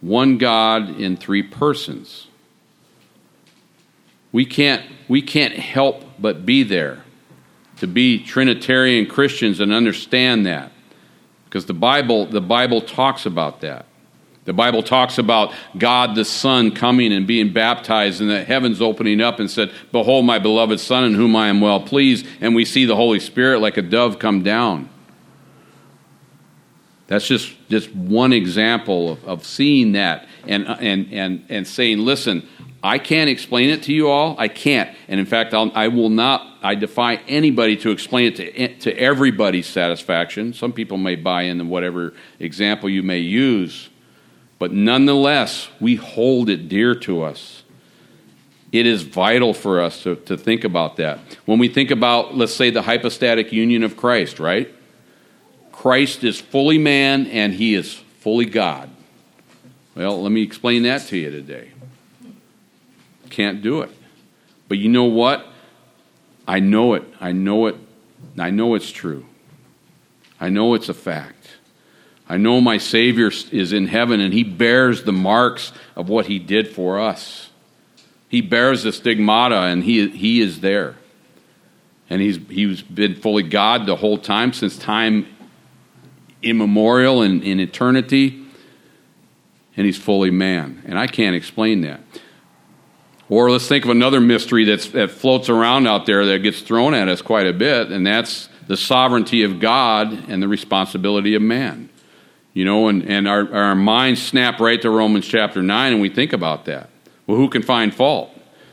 one 0.00 0.38
God 0.38 1.00
in 1.00 1.16
three 1.16 1.42
persons. 1.42 2.28
We 4.32 4.44
can't, 4.44 4.84
we 5.08 5.22
can't 5.22 5.54
help 5.54 6.04
but 6.18 6.44
be 6.44 6.62
there 6.62 7.02
to 7.78 7.86
be 7.86 8.22
Trinitarian 8.22 9.06
Christians 9.06 9.60
and 9.60 9.72
understand 9.72 10.46
that 10.46 10.72
because 11.44 11.66
the 11.66 11.74
Bible, 11.74 12.26
the 12.26 12.40
Bible 12.40 12.80
talks 12.80 13.26
about 13.26 13.60
that. 13.60 13.86
The 14.44 14.52
Bible 14.52 14.82
talks 14.82 15.18
about 15.18 15.52
God 15.76 16.14
the 16.14 16.24
Son 16.24 16.70
coming 16.70 17.12
and 17.12 17.26
being 17.26 17.52
baptized, 17.52 18.20
and 18.20 18.30
the 18.30 18.44
heavens 18.44 18.80
opening 18.80 19.20
up 19.20 19.40
and 19.40 19.50
said, 19.50 19.72
Behold, 19.90 20.24
my 20.24 20.38
beloved 20.38 20.78
Son, 20.78 21.04
in 21.04 21.14
whom 21.14 21.34
I 21.34 21.48
am 21.48 21.60
well 21.60 21.80
pleased. 21.80 22.26
And 22.40 22.54
we 22.54 22.64
see 22.64 22.84
the 22.84 22.94
Holy 22.94 23.18
Spirit 23.18 23.60
like 23.60 23.76
a 23.76 23.82
dove 23.82 24.20
come 24.20 24.44
down. 24.44 24.88
That's 27.08 27.26
just, 27.26 27.54
just 27.68 27.92
one 27.94 28.32
example 28.32 29.12
of, 29.12 29.24
of 29.24 29.46
seeing 29.46 29.92
that 29.92 30.28
and, 30.46 30.66
and, 30.66 31.12
and, 31.12 31.44
and 31.48 31.66
saying, 31.66 31.98
Listen, 31.98 32.48
I 32.86 32.98
can't 32.98 33.28
explain 33.28 33.70
it 33.70 33.82
to 33.84 33.92
you 33.92 34.08
all. 34.08 34.36
I 34.38 34.46
can't. 34.46 34.96
And 35.08 35.18
in 35.18 35.26
fact, 35.26 35.52
I'll, 35.52 35.72
I 35.74 35.88
will 35.88 36.08
not, 36.08 36.58
I 36.62 36.76
defy 36.76 37.16
anybody 37.26 37.76
to 37.78 37.90
explain 37.90 38.26
it 38.26 38.36
to, 38.36 38.56
eh, 38.56 38.78
to 38.80 38.96
everybody's 38.96 39.66
satisfaction. 39.66 40.52
Some 40.52 40.72
people 40.72 40.96
may 40.96 41.16
buy 41.16 41.42
into 41.42 41.64
whatever 41.64 42.14
example 42.38 42.88
you 42.88 43.02
may 43.02 43.18
use. 43.18 43.88
But 44.60 44.72
nonetheless, 44.72 45.68
we 45.80 45.96
hold 45.96 46.48
it 46.48 46.68
dear 46.68 46.94
to 46.94 47.22
us. 47.22 47.64
It 48.70 48.86
is 48.86 49.02
vital 49.02 49.52
for 49.52 49.80
us 49.80 50.04
to, 50.04 50.14
to 50.14 50.36
think 50.36 50.62
about 50.62 50.96
that. 50.96 51.18
When 51.44 51.58
we 51.58 51.66
think 51.66 51.90
about, 51.90 52.36
let's 52.36 52.54
say, 52.54 52.70
the 52.70 52.82
hypostatic 52.82 53.52
union 53.52 53.82
of 53.82 53.96
Christ, 53.96 54.38
right? 54.38 54.72
Christ 55.72 56.22
is 56.22 56.40
fully 56.40 56.78
man 56.78 57.26
and 57.26 57.52
he 57.52 57.74
is 57.74 57.94
fully 57.94 58.46
God. 58.46 58.90
Well, 59.96 60.22
let 60.22 60.30
me 60.30 60.42
explain 60.42 60.84
that 60.84 61.02
to 61.08 61.16
you 61.16 61.32
today. 61.32 61.72
Can't 63.36 63.60
do 63.60 63.82
it. 63.82 63.90
But 64.66 64.78
you 64.78 64.88
know 64.88 65.04
what? 65.04 65.46
I 66.48 66.58
know 66.58 66.94
it. 66.94 67.02
I 67.20 67.32
know 67.32 67.66
it. 67.66 67.76
I 68.38 68.48
know 68.48 68.74
it's 68.74 68.90
true. 68.90 69.26
I 70.40 70.48
know 70.48 70.72
it's 70.72 70.88
a 70.88 70.94
fact. 70.94 71.58
I 72.30 72.38
know 72.38 72.62
my 72.62 72.78
Savior 72.78 73.30
is 73.52 73.74
in 73.74 73.88
heaven 73.88 74.20
and 74.20 74.32
he 74.32 74.42
bears 74.42 75.02
the 75.02 75.12
marks 75.12 75.74
of 75.96 76.08
what 76.08 76.28
he 76.28 76.38
did 76.38 76.68
for 76.68 76.98
us. 76.98 77.50
He 78.30 78.40
bears 78.40 78.84
the 78.84 78.92
stigmata 78.92 79.64
and 79.64 79.84
he, 79.84 80.08
he 80.08 80.40
is 80.40 80.60
there. 80.60 80.96
And 82.08 82.22
he's, 82.22 82.38
he's 82.48 82.80
been 82.80 83.16
fully 83.16 83.42
God 83.42 83.84
the 83.84 83.96
whole 83.96 84.16
time, 84.16 84.54
since 84.54 84.78
time 84.78 85.26
immemorial 86.42 87.20
and 87.20 87.42
in 87.42 87.60
eternity. 87.60 88.46
And 89.76 89.84
he's 89.84 89.98
fully 89.98 90.30
man. 90.30 90.82
And 90.86 90.98
I 90.98 91.06
can't 91.06 91.36
explain 91.36 91.82
that. 91.82 92.00
Or 93.28 93.50
let's 93.50 93.66
think 93.66 93.84
of 93.84 93.90
another 93.90 94.20
mystery 94.20 94.64
that 94.66 95.10
floats 95.10 95.48
around 95.48 95.86
out 95.86 96.06
there 96.06 96.24
that 96.26 96.40
gets 96.40 96.60
thrown 96.60 96.94
at 96.94 97.08
us 97.08 97.22
quite 97.22 97.46
a 97.46 97.52
bit, 97.52 97.90
and 97.90 98.06
that's 98.06 98.48
the 98.68 98.76
sovereignty 98.76 99.42
of 99.42 99.60
God 99.60 100.28
and 100.28 100.42
the 100.42 100.48
responsibility 100.48 101.34
of 101.34 101.42
man. 101.42 101.88
You 102.52 102.64
know, 102.64 102.88
and, 102.88 103.02
and 103.04 103.28
our, 103.28 103.52
our 103.52 103.74
minds 103.74 104.22
snap 104.22 104.60
right 104.60 104.80
to 104.80 104.90
Romans 104.90 105.26
chapter 105.26 105.62
9 105.62 105.92
and 105.92 106.00
we 106.00 106.08
think 106.08 106.32
about 106.32 106.64
that. 106.64 106.88
Well, 107.26 107.36
who 107.36 107.50
can 107.50 107.62
find 107.62 107.94
fault? 107.94 108.30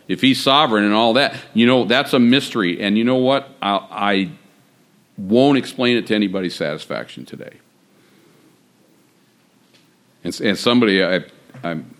If 0.08 0.22
he's 0.22 0.42
sovereign 0.42 0.86
and 0.86 0.94
all 0.94 1.14
that, 1.14 1.36
you 1.54 1.66
know, 1.66 1.84
that's 1.84 2.14
a 2.14 2.20
mystery. 2.20 2.82
And 2.82 2.98
you 2.98 3.04
know 3.04 3.18
what? 3.18 3.50
I, 3.62 3.76
I 3.92 4.32
won't 5.18 5.58
explain 5.58 5.98
it 5.98 6.08
to 6.08 6.16
anybody's 6.16 6.56
satisfaction 6.56 7.26
today. 7.26 7.58
And, 10.24 10.40
and 10.40 10.58
somebody, 10.58 11.04
I, 11.04 11.26
I'm, 11.62 11.94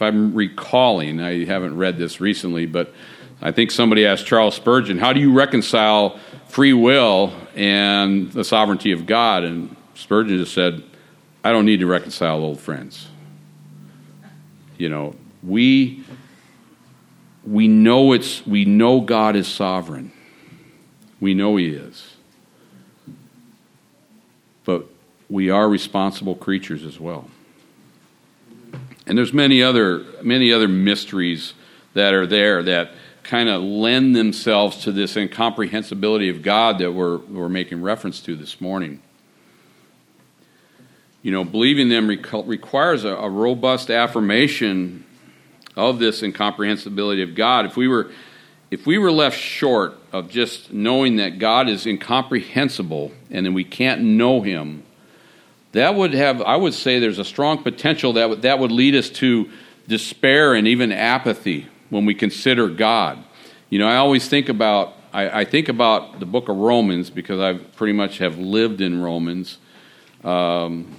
if 0.00 0.02
I'm 0.04 0.32
recalling, 0.32 1.20
I 1.20 1.44
haven't 1.44 1.76
read 1.76 1.98
this 1.98 2.22
recently, 2.22 2.64
but 2.64 2.94
I 3.42 3.52
think 3.52 3.70
somebody 3.70 4.06
asked 4.06 4.24
Charles 4.24 4.54
Spurgeon, 4.54 4.96
how 4.96 5.12
do 5.12 5.20
you 5.20 5.30
reconcile 5.30 6.18
free 6.48 6.72
will 6.72 7.34
and 7.54 8.32
the 8.32 8.42
sovereignty 8.42 8.92
of 8.92 9.04
God? 9.04 9.44
And 9.44 9.76
Spurgeon 9.94 10.38
just 10.38 10.54
said, 10.54 10.82
I 11.44 11.52
don't 11.52 11.66
need 11.66 11.80
to 11.80 11.86
reconcile 11.86 12.38
old 12.38 12.58
friends. 12.60 13.08
You 14.78 14.88
know, 14.88 15.16
we 15.42 16.02
we 17.44 17.68
know 17.68 18.12
it's 18.12 18.46
we 18.46 18.64
know 18.64 19.02
God 19.02 19.36
is 19.36 19.48
sovereign. 19.48 20.12
We 21.20 21.34
know 21.34 21.56
he 21.56 21.68
is. 21.68 22.16
But 24.64 24.86
we 25.28 25.50
are 25.50 25.68
responsible 25.68 26.36
creatures 26.36 26.84
as 26.84 26.98
well. 26.98 27.28
And 29.10 29.18
there's 29.18 29.32
many 29.32 29.62
other 29.62 30.06
many 30.22 30.52
other 30.52 30.68
mysteries 30.68 31.52
that 31.94 32.14
are 32.14 32.26
there 32.26 32.62
that 32.62 32.92
kind 33.22 33.48
of 33.48 33.60
lend 33.60 34.16
themselves 34.16 34.84
to 34.84 34.92
this 34.92 35.16
incomprehensibility 35.16 36.30
of 36.30 36.42
God 36.42 36.78
that 36.78 36.92
we're, 36.92 37.18
we're 37.18 37.48
making 37.48 37.82
reference 37.82 38.20
to 38.20 38.36
this 38.36 38.60
morning 38.60 39.02
you 41.22 41.30
know, 41.30 41.44
believing 41.44 41.88
them 41.88 42.08
requires 42.08 43.04
a, 43.04 43.10
a, 43.10 43.28
robust 43.28 43.90
affirmation 43.90 45.04
of 45.76 45.98
this 45.98 46.22
incomprehensibility 46.22 47.22
of 47.22 47.34
God. 47.34 47.66
If 47.66 47.76
we 47.76 47.88
were 47.88 48.10
if 48.70 48.86
we 48.86 48.98
were 48.98 49.10
left 49.10 49.36
short 49.36 49.98
of 50.12 50.30
just 50.30 50.72
knowing 50.72 51.16
that 51.16 51.40
God 51.40 51.68
is 51.68 51.86
incomprehensible 51.86 53.10
and 53.30 53.44
then 53.44 53.52
we 53.52 53.64
can't 53.64 54.00
know 54.00 54.42
him, 54.42 54.84
that 55.72 55.94
would 55.94 56.14
have 56.14 56.42
I 56.42 56.56
would 56.56 56.74
say 56.74 56.98
there's 56.98 57.18
a 57.18 57.24
strong 57.24 57.62
potential 57.62 58.14
that 58.14 58.28
would, 58.28 58.42
that 58.42 58.58
would 58.58 58.72
lead 58.72 58.94
us 58.94 59.10
to 59.10 59.50
despair 59.88 60.54
and 60.54 60.66
even 60.68 60.92
apathy 60.92 61.66
when 61.90 62.06
we 62.06 62.14
consider 62.14 62.68
God. 62.68 63.22
You 63.68 63.78
know, 63.78 63.86
I 63.86 63.96
always 63.96 64.28
think 64.28 64.48
about 64.48 64.94
I, 65.12 65.40
I 65.40 65.44
think 65.44 65.68
about 65.68 66.20
the 66.20 66.26
book 66.26 66.48
of 66.48 66.56
Romans 66.56 67.10
because 67.10 67.40
I 67.40 67.54
pretty 67.54 67.92
much 67.92 68.18
have 68.18 68.38
lived 68.38 68.80
in 68.80 69.00
Romans. 69.00 69.58
Um, 70.22 70.96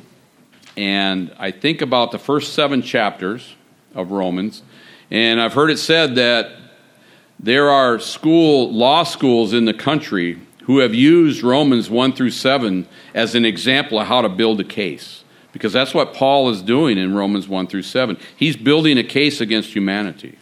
and 0.78 1.34
I 1.38 1.52
think 1.52 1.82
about 1.82 2.12
the 2.12 2.20
first 2.20 2.54
seven 2.54 2.82
chapters 2.82 3.56
of 3.94 4.12
Romans, 4.12 4.64
and 5.10 5.42
I've 5.42 5.54
heard 5.54 5.70
it 5.70 5.80
said 5.80 6.16
that 6.16 6.52
there 7.40 7.70
are 7.70 8.00
school 8.00 8.72
law 8.72 9.04
schools 9.04 9.54
in 9.54 9.66
the 9.66 9.74
country 9.74 10.40
who 10.64 10.80
have 10.80 10.94
used 10.94 11.44
Romans 11.44 11.90
1 11.90 12.14
through 12.14 12.32
7 12.32 12.88
as 13.14 13.36
an 13.36 13.46
example 13.46 14.00
of 14.00 14.08
how 14.08 14.22
to 14.22 14.30
build 14.30 14.60
a 14.60 14.64
case. 14.64 15.24
Because 15.54 15.74
that's 15.74 15.94
what 15.94 16.14
Paul 16.14 16.50
is 16.50 16.62
doing 16.62 16.98
in 16.98 17.14
Romans 17.14 17.48
1 17.48 17.68
through 17.68 17.82
7. 17.84 18.18
He's 18.36 18.56
building 18.56 18.98
a 18.98 19.04
case 19.04 19.42
against 19.42 19.74
humanity. 19.74 20.38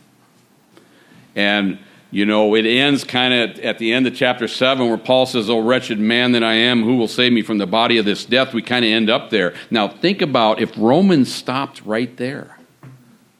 And 1.35 1.79
you 2.11 2.25
know, 2.25 2.55
it 2.55 2.65
ends 2.65 3.03
kind 3.03 3.33
of 3.33 3.59
at 3.59 3.77
the 3.77 3.93
end 3.93 4.07
of 4.07 4.15
chapter 4.15 4.47
7 4.47 4.87
where 4.87 4.97
Paul 4.97 5.27
says, 5.27 5.49
Oh, 5.49 5.59
wretched 5.59 5.99
man 5.99 6.31
that 6.31 6.43
I 6.43 6.53
am, 6.53 6.83
who 6.83 6.95
will 6.95 7.07
save 7.07 7.31
me 7.31 7.43
from 7.43 7.59
the 7.59 7.67
body 7.67 7.97
of 7.97 8.05
this 8.05 8.25
death? 8.25 8.53
We 8.53 8.63
kind 8.63 8.83
of 8.83 8.89
end 8.89 9.09
up 9.09 9.29
there. 9.29 9.53
Now, 9.69 9.87
think 9.87 10.21
about 10.21 10.59
if 10.59 10.75
Romans 10.75 11.31
stopped 11.31 11.83
right 11.85 12.15
there, 12.17 12.57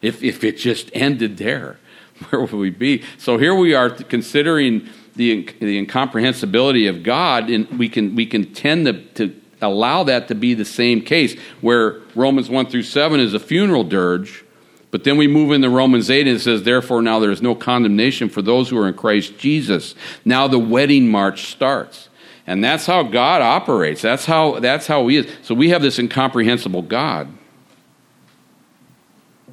if, 0.01 0.21
if 0.21 0.43
it 0.43 0.57
just 0.57 0.91
ended 0.93 1.37
there, 1.37 1.79
where 2.29 2.41
would 2.41 2.53
we 2.53 2.69
be? 2.69 3.03
So 3.17 3.37
here 3.37 3.55
we 3.55 3.73
are 3.73 3.89
considering 3.89 4.87
the, 5.19 5.53
the 5.59 5.77
incomprehensibility 5.77 6.87
of 6.87 7.03
God, 7.03 7.49
and 7.49 7.67
we 7.77 7.89
can, 7.89 8.15
we 8.15 8.25
can 8.25 8.53
tend 8.53 8.85
to, 8.87 8.93
to 9.15 9.35
allow 9.61 10.03
that 10.05 10.27
to 10.29 10.35
be 10.35 10.55
the 10.55 10.65
same 10.65 11.01
case, 11.01 11.39
where 11.61 11.99
Romans 12.15 12.49
1 12.49 12.67
through 12.67 12.83
7 12.83 13.19
is 13.19 13.33
a 13.35 13.39
funeral 13.39 13.83
dirge 13.83 14.43
but 14.91 15.03
then 15.03 15.17
we 15.17 15.27
move 15.27 15.51
into 15.51 15.69
Romans 15.69 16.09
8 16.09 16.27
and 16.27 16.37
it 16.37 16.39
says, 16.39 16.63
Therefore, 16.63 17.01
now 17.01 17.19
there 17.19 17.31
is 17.31 17.41
no 17.41 17.53
condemnation 17.53 18.29
for 18.29 18.41
those 18.41 18.69
who 18.69 18.77
are 18.77 18.87
in 18.87 18.95
Christ 18.95 19.37
Jesus. 19.37 19.93
Now 20.25 20.47
the 20.47 20.59
wedding 20.59 21.09
march 21.09 21.47
starts. 21.47 22.09
And 22.47 22.63
that's 22.63 22.87
how 22.87 23.03
God 23.03 23.43
operates. 23.43 24.01
That's 24.01 24.25
how, 24.25 24.59
that's 24.59 24.87
how 24.87 25.07
He 25.07 25.17
is. 25.17 25.31
So 25.43 25.53
we 25.53 25.69
have 25.69 25.83
this 25.83 25.99
incomprehensible 25.99 26.81
God. 26.81 27.31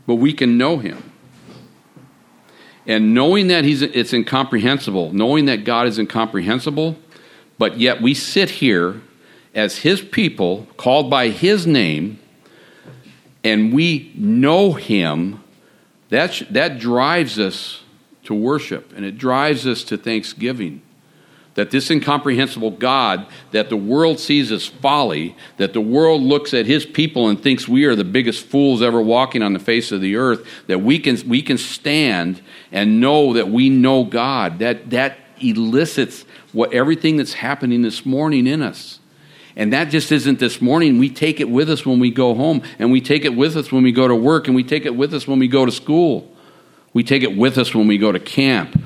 But 0.07 0.15
we 0.15 0.33
can 0.33 0.57
know 0.57 0.79
Him. 0.79 1.13
And 2.87 3.15
knowing 3.15 3.49
that 3.49 3.65
he's, 3.65 3.83
it's 3.83 4.13
incomprehensible, 4.13 5.13
knowing 5.13 5.47
that 5.47 5.65
God 5.65 5.87
is 5.89 5.99
incomprehensible, 5.99 6.97
but 7.59 7.79
yet 7.79 8.01
we 8.01 8.15
sit 8.15 8.51
here 8.51 9.01
as 9.55 9.79
His 9.79 10.03
people, 10.03 10.69
called 10.77 11.11
by 11.11 11.31
His 11.31 11.67
name, 11.67 12.21
and 13.43 13.73
we 13.73 14.13
know 14.15 14.75
Him, 14.75 15.43
that, 16.11 16.43
that 16.51 16.79
drives 16.79 17.39
us 17.39 17.83
to 18.25 18.35
worship 18.35 18.93
and 18.95 19.05
it 19.05 19.17
drives 19.17 19.67
us 19.67 19.83
to 19.85 19.97
thanksgiving. 19.97 20.83
That 21.57 21.71
this 21.71 21.91
incomprehensible 21.91 22.73
God 22.73 23.27
that 23.51 23.71
the 23.71 23.77
world 23.77 24.21
sees 24.21 24.53
as 24.53 24.67
folly, 24.67 25.35
that 25.57 25.73
the 25.73 25.81
world 25.81 26.23
looks 26.23 26.55
at 26.55 26.67
his 26.67 26.87
people 26.87 27.29
and 27.29 27.43
thinks 27.43 27.67
we 27.67 27.85
are 27.87 27.97
the 27.97 28.05
biggest 28.05 28.47
fools 28.47 28.83
ever 28.83 29.01
walking 29.01 29.43
on 29.43 29.55
the 29.55 29.59
face 29.59 29.91
of 29.91 30.01
the 30.01 30.17
earth, 30.17 30.47
that 30.69 30.83
we 30.83 30.99
can, 30.99 31.17
we 31.29 31.43
can 31.43 31.59
stand 31.59 32.43
and 32.71 33.01
know 33.01 33.33
that 33.33 33.49
we 33.49 33.71
know 33.71 34.05
God. 34.05 34.59
That, 34.61 34.91
that 34.91 35.19
elicits 35.41 36.25
what, 36.53 36.73
everything 36.73 37.17
that's 37.17 37.33
happening 37.33 37.83
this 37.83 38.07
morning 38.07 38.47
in 38.47 38.63
us. 38.63 39.01
And 39.57 39.73
that 39.73 39.87
just 39.87 40.13
isn't 40.13 40.39
this 40.39 40.61
morning. 40.61 40.99
We 40.99 41.09
take 41.09 41.41
it 41.41 41.49
with 41.49 41.71
us 41.71 41.87
when 41.87 41.99
we 41.99 42.11
go 42.11 42.35
home, 42.35 42.63
and 42.79 42.93
we 42.93 43.01
take 43.01 43.25
it 43.25 43.35
with 43.35 43.57
us 43.57 43.73
when 43.73 43.83
we 43.83 43.93
go 43.93 44.07
to 44.07 44.15
work, 44.15 44.47
and 44.47 44.55
we 44.55 44.63
take 44.63 44.85
it 44.85 44.95
with 44.95 45.15
us 45.15 45.27
when 45.27 45.39
we 45.39 45.49
go 45.49 45.65
to 45.65 45.73
school. 45.73 46.31
We 46.93 47.03
take 47.03 47.23
it 47.23 47.35
with 47.35 47.57
us 47.57 47.75
when 47.75 47.87
we 47.87 47.97
go 47.97 48.13
to 48.13 48.21
camp. 48.21 48.79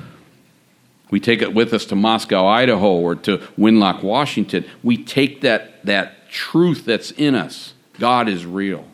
We 1.11 1.19
take 1.19 1.41
it 1.41 1.53
with 1.53 1.73
us 1.73 1.85
to 1.85 1.95
Moscow, 1.95 2.47
Idaho, 2.47 2.93
or 2.93 3.15
to 3.15 3.37
Winlock, 3.59 4.01
Washington. 4.01 4.65
We 4.81 5.03
take 5.03 5.41
that, 5.41 5.85
that 5.85 6.29
truth 6.29 6.85
that's 6.85 7.11
in 7.11 7.35
us. 7.35 7.73
God 7.99 8.27
is 8.27 8.45
real. 8.45 8.85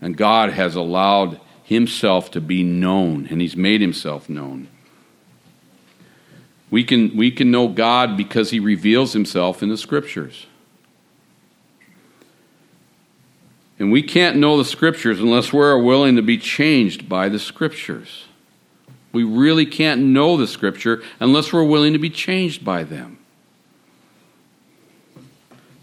And 0.00 0.16
God 0.16 0.50
has 0.50 0.74
allowed 0.74 1.40
himself 1.62 2.30
to 2.32 2.40
be 2.40 2.62
known, 2.62 3.26
and 3.30 3.40
he's 3.40 3.56
made 3.56 3.80
himself 3.80 4.28
known. 4.28 4.68
We 6.70 6.82
can, 6.82 7.16
we 7.16 7.30
can 7.30 7.50
know 7.50 7.68
God 7.68 8.16
because 8.16 8.50
he 8.50 8.58
reveals 8.58 9.12
himself 9.12 9.62
in 9.62 9.68
the 9.68 9.76
scriptures. 9.76 10.46
And 13.78 13.92
we 13.92 14.02
can't 14.02 14.36
know 14.36 14.56
the 14.56 14.64
scriptures 14.64 15.20
unless 15.20 15.52
we're 15.52 15.76
willing 15.78 16.16
to 16.16 16.22
be 16.22 16.38
changed 16.38 17.08
by 17.08 17.28
the 17.28 17.38
scriptures. 17.38 18.24
We 19.14 19.22
really 19.22 19.64
can't 19.64 20.00
know 20.02 20.36
the 20.36 20.48
scripture 20.48 21.02
unless 21.20 21.52
we're 21.52 21.64
willing 21.64 21.92
to 21.92 21.98
be 22.00 22.10
changed 22.10 22.64
by 22.64 22.82
them. 22.82 23.18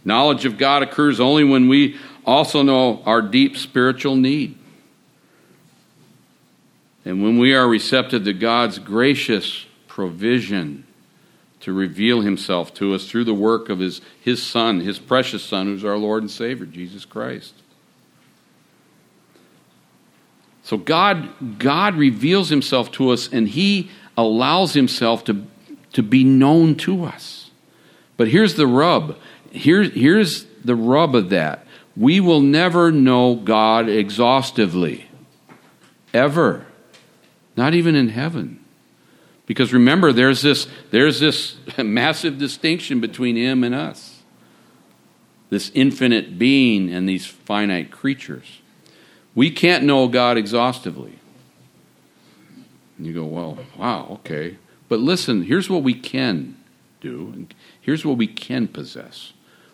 Knowledge 0.04 0.46
of 0.46 0.58
God 0.58 0.84
occurs 0.84 1.20
only 1.20 1.46
when 1.46 1.70
we 1.70 1.98
also 2.26 2.62
know 2.62 3.02
our 3.06 3.22
deep 3.22 3.56
spiritual 3.56 4.16
need. 4.16 4.58
And 7.06 7.24
when 7.24 7.40
we 7.40 7.54
are 7.56 7.68
receptive 7.68 8.26
to 8.26 8.34
God's 8.34 8.80
gracious 8.80 9.66
provision 9.88 10.86
to 11.62 11.72
reveal 11.72 12.22
himself 12.22 12.74
to 12.76 12.94
us 12.94 13.10
through 13.10 13.24
the 13.24 13.34
work 13.34 13.70
of 13.70 13.80
his, 13.80 14.02
his 14.20 14.44
Son, 14.44 14.82
his 14.82 15.00
precious 15.00 15.44
Son, 15.44 15.68
who's 15.68 15.86
our 15.86 15.98
Lord 15.98 16.24
and 16.24 16.30
Savior, 16.30 16.66
Jesus 16.66 17.06
Christ. 17.06 17.54
So 20.64 20.78
God, 20.78 21.60
God 21.60 21.96
reveals 21.96 22.50
himself 22.50 22.92
to 22.94 23.10
us 23.10 23.32
and 23.32 23.48
he 23.48 23.90
allows 24.16 24.74
himself 24.74 25.24
to, 25.26 25.46
to 25.94 26.04
be 26.04 26.24
known 26.24 26.76
to 26.76 27.06
us. 27.06 27.50
But 28.18 28.28
here's 28.28 28.56
the 28.56 28.68
rub. 28.68 29.18
Here, 29.52 29.84
here's 29.84 30.46
the 30.64 30.76
rub 30.76 31.16
of 31.16 31.30
that. 31.30 31.66
We 31.98 32.20
will 32.20 32.42
never 32.42 32.92
know 32.92 33.36
God 33.36 33.90
exhaustively. 33.90 35.08
Ever. 36.14 36.66
Not 37.58 37.74
even 37.74 37.96
in 37.96 38.10
heaven. 38.10 38.64
Because 39.46 39.74
remember, 39.74 40.14
there's 40.14 40.42
this, 40.42 40.68
there's 40.92 41.20
this 41.20 41.58
massive 41.78 42.38
distinction 42.38 43.02
between 43.02 43.36
him 43.36 43.64
and 43.64 43.76
us. 43.76 44.22
This 45.50 45.72
infinite 45.74 46.40
being 46.40 46.90
and 46.90 47.10
these 47.10 47.26
finite 47.26 47.92
creatures. 47.92 48.61
We 49.34 49.50
can't 49.50 49.84
know 49.84 50.08
God 50.08 50.38
exhaustively. 50.38 51.20
And 52.98 53.08
you 53.08 53.14
go, 53.14 53.26
well, 53.26 53.58
wow, 53.78 54.08
okay. 54.12 54.58
But 54.90 55.00
listen, 55.00 55.44
here's 55.44 55.70
what 55.70 55.84
we 55.84 55.94
can 55.94 56.58
do. 57.00 57.32
and 57.34 57.54
Here's 57.80 58.06
what 58.06 58.18
we 58.18 58.28
can 58.28 58.68
possess. 58.68 59.34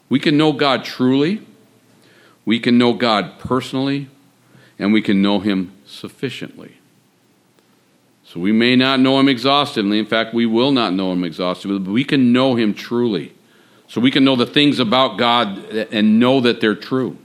We 0.10 0.20
can 0.20 0.38
know 0.38 0.54
God 0.54 0.84
truly, 0.86 1.41
we 2.46 2.60
can 2.60 2.78
know 2.78 2.93
God 2.93 3.39
personally, 3.39 4.10
and 4.80 4.93
we 4.93 5.02
can 5.02 5.22
know 5.22 5.39
Him 5.39 5.74
sufficiently. 5.86 6.78
So 8.24 8.39
we 8.39 8.52
may 8.52 8.76
not 8.76 9.00
know 9.00 9.20
Him 9.20 9.28
exhaustively. 9.28 10.00
In 10.00 10.06
fact, 10.06 10.34
we 10.34 10.46
will 10.46 10.72
not 10.72 10.93
know 10.93 11.12
Him 11.12 11.24
exhaustively, 11.24 11.80
but 11.80 11.91
we 11.91 12.06
can 12.06 12.32
know 12.32 12.56
Him 12.56 12.74
truly. 12.74 13.34
So 13.89 14.00
we 14.00 14.12
can 14.12 14.24
know 14.24 14.36
the 14.36 14.46
things 14.46 14.80
about 14.80 15.17
God 15.17 15.58
and 15.91 16.20
know 16.20 16.39
that 16.41 16.62
they're 16.62 16.76
true 16.76 17.17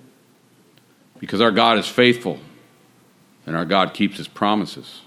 because 1.23 1.41
our 1.41 1.53
God 1.53 1.79
is 1.79 1.87
faithful 1.87 2.41
and 3.47 3.55
our 3.55 3.65
God 3.65 3.95
keeps 3.95 4.17
his 4.17 4.27
promises. 4.27 5.03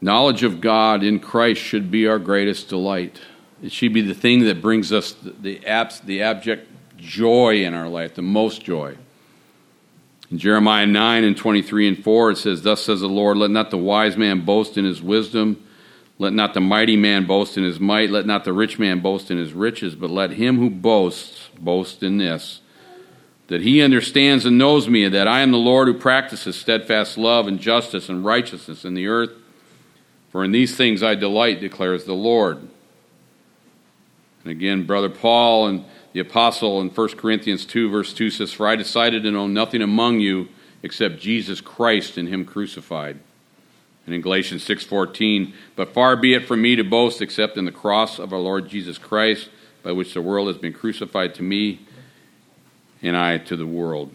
Knowledge 0.00 0.44
of 0.44 0.60
God 0.60 1.02
in 1.02 1.18
Christ 1.18 1.60
should 1.60 1.90
be 1.90 2.06
our 2.06 2.20
greatest 2.20 2.68
delight. 2.68 3.20
It 3.64 3.72
should 3.72 3.92
be 3.92 4.00
the 4.00 4.14
thing 4.14 4.44
that 4.44 4.62
brings 4.62 4.92
us 4.92 5.16
the, 5.20 5.66
abs, 5.66 5.98
the 5.98 6.22
abject 6.22 6.70
joy 6.98 7.64
in 7.64 7.74
our 7.74 7.88
life, 7.88 8.14
the 8.14 8.22
most 8.22 8.62
joy. 8.62 8.96
In 10.30 10.38
Jeremiah 10.38 10.86
9 10.86 11.24
and 11.24 11.36
23 11.36 11.88
and 11.88 12.04
4, 12.04 12.30
it 12.30 12.38
says, 12.38 12.62
Thus 12.62 12.84
says 12.84 13.00
the 13.00 13.08
Lord, 13.08 13.38
let 13.38 13.50
not 13.50 13.72
the 13.72 13.78
wise 13.78 14.16
man 14.16 14.44
boast 14.44 14.78
in 14.78 14.84
his 14.84 15.02
wisdom 15.02 15.60
let 16.22 16.32
not 16.32 16.54
the 16.54 16.60
mighty 16.60 16.96
man 16.96 17.26
boast 17.26 17.58
in 17.58 17.64
his 17.64 17.80
might, 17.80 18.10
let 18.10 18.26
not 18.26 18.44
the 18.44 18.52
rich 18.52 18.78
man 18.78 19.00
boast 19.00 19.30
in 19.30 19.38
his 19.38 19.52
riches, 19.52 19.94
but 19.94 20.10
let 20.10 20.30
him 20.30 20.56
who 20.56 20.70
boasts 20.70 21.48
boast 21.58 22.02
in 22.02 22.18
this 22.18 22.60
that 23.48 23.60
he 23.60 23.82
understands 23.82 24.46
and 24.46 24.56
knows 24.56 24.88
me, 24.88 25.06
that 25.08 25.28
I 25.28 25.40
am 25.40 25.50
the 25.50 25.58
Lord 25.58 25.86
who 25.86 25.92
practices 25.92 26.56
steadfast 26.56 27.18
love 27.18 27.46
and 27.46 27.60
justice 27.60 28.08
and 28.08 28.24
righteousness 28.24 28.86
in 28.86 28.94
the 28.94 29.08
earth. 29.08 29.30
For 30.30 30.42
in 30.42 30.52
these 30.52 30.74
things 30.74 31.02
I 31.02 31.16
delight, 31.16 31.60
declares 31.60 32.04
the 32.04 32.14
Lord. 32.14 32.56
And 34.42 34.52
again, 34.52 34.86
Brother 34.86 35.10
Paul 35.10 35.66
and 35.66 35.84
the 36.14 36.20
apostle 36.20 36.80
in 36.80 36.88
1 36.88 37.08
Corinthians 37.10 37.66
2, 37.66 37.90
verse 37.90 38.14
2 38.14 38.30
says, 38.30 38.52
For 38.54 38.66
I 38.66 38.74
decided 38.74 39.22
to 39.24 39.30
know 39.30 39.46
nothing 39.46 39.82
among 39.82 40.20
you 40.20 40.48
except 40.82 41.20
Jesus 41.20 41.60
Christ 41.60 42.16
and 42.16 42.30
him 42.30 42.46
crucified. 42.46 43.18
And 44.06 44.14
in 44.14 44.20
Galatians 44.20 44.64
6:14, 44.64 45.52
but 45.76 45.94
far 45.94 46.16
be 46.16 46.34
it 46.34 46.46
from 46.46 46.62
me 46.62 46.76
to 46.76 46.84
boast 46.84 47.22
except 47.22 47.56
in 47.56 47.64
the 47.64 47.72
cross 47.72 48.18
of 48.18 48.32
our 48.32 48.38
Lord 48.38 48.68
Jesus 48.68 48.98
Christ, 48.98 49.48
by 49.82 49.92
which 49.92 50.14
the 50.14 50.22
world 50.22 50.48
has 50.48 50.58
been 50.58 50.72
crucified 50.72 51.34
to 51.36 51.42
me 51.42 51.80
and 53.02 53.16
I 53.16 53.38
to 53.38 53.56
the 53.56 53.66
world. 53.66 54.14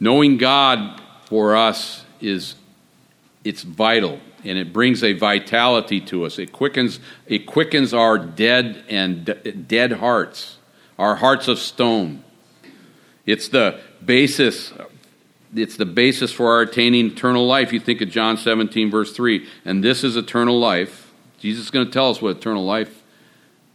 Knowing 0.00 0.36
God 0.36 1.00
for 1.26 1.56
us 1.56 2.04
is 2.20 2.56
it's 3.44 3.62
vital 3.62 4.20
and 4.44 4.58
it 4.58 4.72
brings 4.72 5.04
a 5.04 5.12
vitality 5.12 6.00
to 6.00 6.24
us. 6.24 6.38
It 6.38 6.52
quickens 6.52 7.00
it 7.26 7.46
quickens 7.46 7.94
our 7.94 8.18
dead 8.18 8.84
and 8.88 9.24
d- 9.24 9.52
dead 9.52 9.92
hearts, 9.92 10.58
our 10.98 11.16
hearts 11.16 11.48
of 11.48 11.58
stone. 11.58 12.24
It's 13.26 13.48
the 13.48 13.80
basis 14.04 14.72
it's 15.54 15.76
the 15.76 15.86
basis 15.86 16.32
for 16.32 16.52
our 16.52 16.62
attaining 16.62 17.06
eternal 17.06 17.46
life. 17.46 17.72
You 17.72 17.80
think 17.80 18.00
of 18.00 18.10
John 18.10 18.36
17, 18.36 18.90
verse 18.90 19.12
3, 19.12 19.46
and 19.64 19.84
this 19.84 20.02
is 20.02 20.16
eternal 20.16 20.58
life. 20.58 21.12
Jesus 21.38 21.64
is 21.64 21.70
going 21.70 21.86
to 21.86 21.92
tell 21.92 22.10
us 22.10 22.22
what 22.22 22.36
eternal 22.36 22.64
life. 22.64 23.02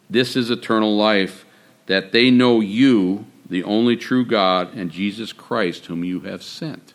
This 0.10 0.36
is 0.36 0.50
eternal 0.50 0.96
life, 0.96 1.46
that 1.86 2.12
they 2.12 2.32
know 2.32 2.62
you, 2.62 3.26
the 3.50 3.63
only 3.63 3.96
true 3.96 4.26
God, 4.26 4.74
and 4.74 4.90
Jesus 4.90 5.34
Christ, 5.34 5.86
whom 5.86 6.04
you 6.04 6.22
have 6.22 6.42
sent. 6.42 6.94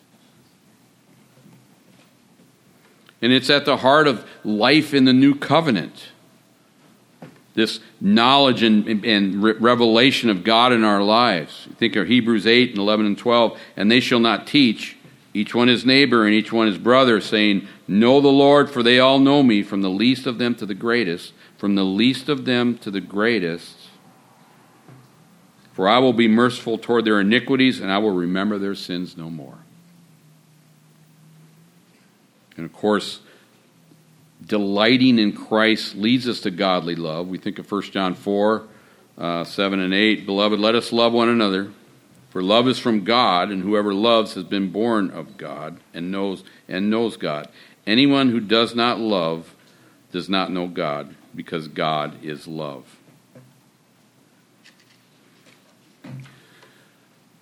And 3.21 3.31
it's 3.31 3.49
at 3.49 3.65
the 3.65 3.77
heart 3.77 4.07
of 4.07 4.27
life 4.43 4.93
in 4.93 5.05
the 5.05 5.13
new 5.13 5.33
covenant 5.33 6.09
this 7.53 7.79
knowledge 8.01 8.63
and, 8.63 9.05
and, 9.05 9.43
revelation 9.43 10.29
of 10.29 10.43
God 10.43 10.73
in 10.73 10.83
our 10.83 11.03
lives. 11.03 11.67
Think 11.77 11.95
of 11.95 12.07
Hebrews 12.07 12.47
8 12.47 12.71
and 12.71 12.79
11 12.79 13.05
and 13.05 13.17
12. 13.17 13.59
And 13.77 13.91
they 13.91 13.99
shall 13.99 14.19
not 14.19 14.47
teach, 14.47 14.97
each 15.33 15.53
one 15.53 15.67
his 15.67 15.85
neighbor 15.85 16.25
and 16.25 16.33
each 16.33 16.51
one 16.51 16.67
his 16.67 16.77
brother, 16.77 17.21
saying, 17.21 17.67
Know 17.87 18.21
the 18.21 18.27
Lord, 18.27 18.69
for 18.69 18.81
they 18.81 18.99
all 18.99 19.19
know 19.19 19.43
me, 19.43 19.61
from 19.61 19.81
the 19.81 19.89
least 19.89 20.25
of 20.25 20.37
them 20.37 20.55
to 20.55 20.65
the 20.65 20.73
greatest, 20.73 21.33
from 21.57 21.75
the 21.75 21.83
least 21.83 22.29
of 22.29 22.45
them 22.45 22.77
to 22.79 22.89
the 22.89 23.01
greatest. 23.01 23.75
For 25.73 25.87
I 25.87 25.97
will 25.99 26.13
be 26.13 26.27
merciful 26.27 26.77
toward 26.77 27.05
their 27.05 27.19
iniquities, 27.19 27.79
and 27.79 27.91
I 27.91 27.97
will 27.97 28.11
remember 28.11 28.57
their 28.57 28.75
sins 28.75 29.17
no 29.17 29.29
more. 29.29 29.57
And 32.55 32.65
of 32.65 32.73
course, 32.73 33.21
delighting 34.45 35.19
in 35.19 35.33
Christ 35.33 35.95
leads 35.95 36.27
us 36.27 36.41
to 36.41 36.51
godly 36.51 36.95
love. 36.95 37.27
We 37.27 37.37
think 37.37 37.59
of 37.59 37.71
1 37.71 37.83
John 37.83 38.15
4, 38.15 38.67
uh, 39.17 39.43
7 39.43 39.79
and 39.79 39.93
8. 39.93 40.25
Beloved, 40.25 40.59
let 40.59 40.75
us 40.75 40.91
love 40.91 41.13
one 41.13 41.29
another, 41.29 41.71
for 42.29 42.41
love 42.41 42.67
is 42.67 42.79
from 42.79 43.03
God, 43.03 43.51
and 43.51 43.63
whoever 43.63 43.93
loves 43.93 44.33
has 44.33 44.43
been 44.43 44.71
born 44.71 45.11
of 45.11 45.37
God 45.37 45.79
and 45.93 46.11
knows 46.11 46.43
and 46.67 46.89
knows 46.89 47.17
God. 47.17 47.47
Anyone 47.85 48.29
who 48.29 48.39
does 48.39 48.75
not 48.75 48.99
love 48.99 49.53
does 50.11 50.29
not 50.29 50.51
know 50.51 50.67
God, 50.67 51.15
because 51.35 51.67
God 51.67 52.23
is 52.23 52.47
love. 52.47 52.97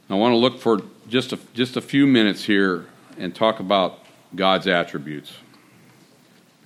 I 0.10 0.16
want 0.16 0.34
to 0.34 0.38
look 0.38 0.60
for 0.60 0.82
just 1.08 1.32
a, 1.32 1.40
just 1.54 1.78
a 1.78 1.82
few 1.82 2.06
minutes 2.06 2.44
here 2.44 2.86
and 3.18 3.34
talk 3.34 3.60
about 3.60 4.00
God's 4.36 4.68
attributes. 4.68 5.34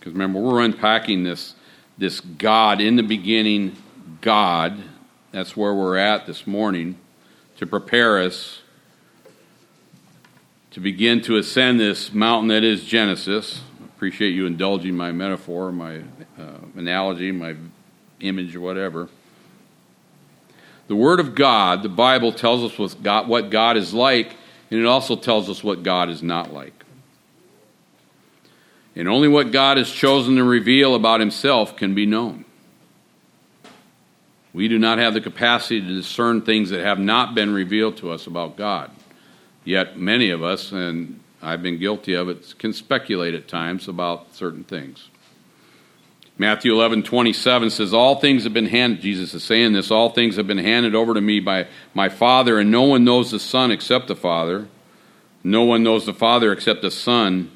Because 0.05 0.13
remember, 0.13 0.39
we're 0.39 0.61
unpacking 0.61 1.23
this, 1.23 1.55
this 1.97 2.19
God 2.19 2.79
in 2.79 2.95
the 2.95 3.01
beginning, 3.01 3.75
God. 4.21 4.77
That's 5.31 5.57
where 5.57 5.73
we're 5.73 5.97
at 5.97 6.27
this 6.27 6.45
morning 6.45 6.99
to 7.57 7.65
prepare 7.65 8.19
us 8.19 8.61
to 10.69 10.79
begin 10.79 11.21
to 11.21 11.37
ascend 11.37 11.79
this 11.79 12.13
mountain 12.13 12.49
that 12.49 12.63
is 12.63 12.83
Genesis. 12.83 13.61
Appreciate 13.95 14.29
you 14.29 14.45
indulging 14.45 14.95
my 14.95 15.11
metaphor, 15.11 15.71
my 15.71 16.01
uh, 16.37 16.59
analogy, 16.75 17.31
my 17.31 17.55
image, 18.19 18.55
or 18.55 18.61
whatever. 18.61 19.09
The 20.87 20.95
Word 20.95 21.19
of 21.19 21.33
God, 21.33 21.81
the 21.81 21.89
Bible, 21.89 22.31
tells 22.31 22.63
us 22.63 22.77
what 22.77 23.01
God, 23.01 23.27
what 23.27 23.49
God 23.49 23.75
is 23.75 23.91
like, 23.91 24.35
and 24.69 24.79
it 24.79 24.85
also 24.85 25.15
tells 25.15 25.49
us 25.49 25.63
what 25.63 25.81
God 25.81 26.11
is 26.11 26.21
not 26.21 26.53
like. 26.53 26.84
And 28.95 29.09
only 29.09 29.27
what 29.27 29.51
God 29.51 29.77
has 29.77 29.91
chosen 29.91 30.37
to 30.37 30.43
reveal 30.43 30.95
about 30.95 31.19
himself 31.19 31.75
can 31.75 31.93
be 31.93 32.05
known. 32.05 32.45
We 34.53 34.69
do 34.69 34.79
not 34.79 34.99
have 34.99 35.13
the 35.13 35.19
capacity 35.19 35.81
to 35.81 35.87
discern 35.87 36.41
things 36.41 36.69
that 36.69 36.79
have 36.79 36.99
not 36.99 37.35
been 37.35 37.53
revealed 37.53 37.97
to 37.97 38.11
us 38.11 38.25
about 38.25 38.55
God. 38.55 38.89
Yet 39.65 39.97
many 39.97 40.29
of 40.29 40.41
us, 40.43 40.71
and 40.71 41.19
I've 41.41 41.61
been 41.61 41.77
guilty 41.77 42.13
of 42.13 42.29
it, 42.29 42.55
can 42.57 42.71
speculate 42.71 43.33
at 43.33 43.49
times 43.49 43.89
about 43.89 44.33
certain 44.33 44.63
things. 44.63 45.09
Matthew 46.37 46.73
11, 46.73 47.03
27 47.03 47.69
says, 47.69 47.93
All 47.93 48.19
things 48.19 48.43
have 48.43 48.53
been 48.53 48.67
handed, 48.67 49.01
Jesus 49.01 49.33
is 49.33 49.43
saying 49.43 49.73
this, 49.73 49.89
all 49.89 50.09
things 50.09 50.35
have 50.35 50.47
been 50.47 50.57
handed 50.57 50.93
over 50.93 51.13
to 51.13 51.21
me 51.21 51.39
by 51.39 51.67
my 51.93 52.09
Father, 52.09 52.59
and 52.59 52.71
no 52.71 52.83
one 52.83 53.03
knows 53.03 53.31
the 53.31 53.39
Son 53.39 53.71
except 53.71 54.07
the 54.07 54.15
Father. 54.15 54.67
No 55.43 55.63
one 55.63 55.83
knows 55.83 56.05
the 56.05 56.13
Father 56.13 56.51
except 56.51 56.81
the 56.81 56.91
Son, 56.91 57.51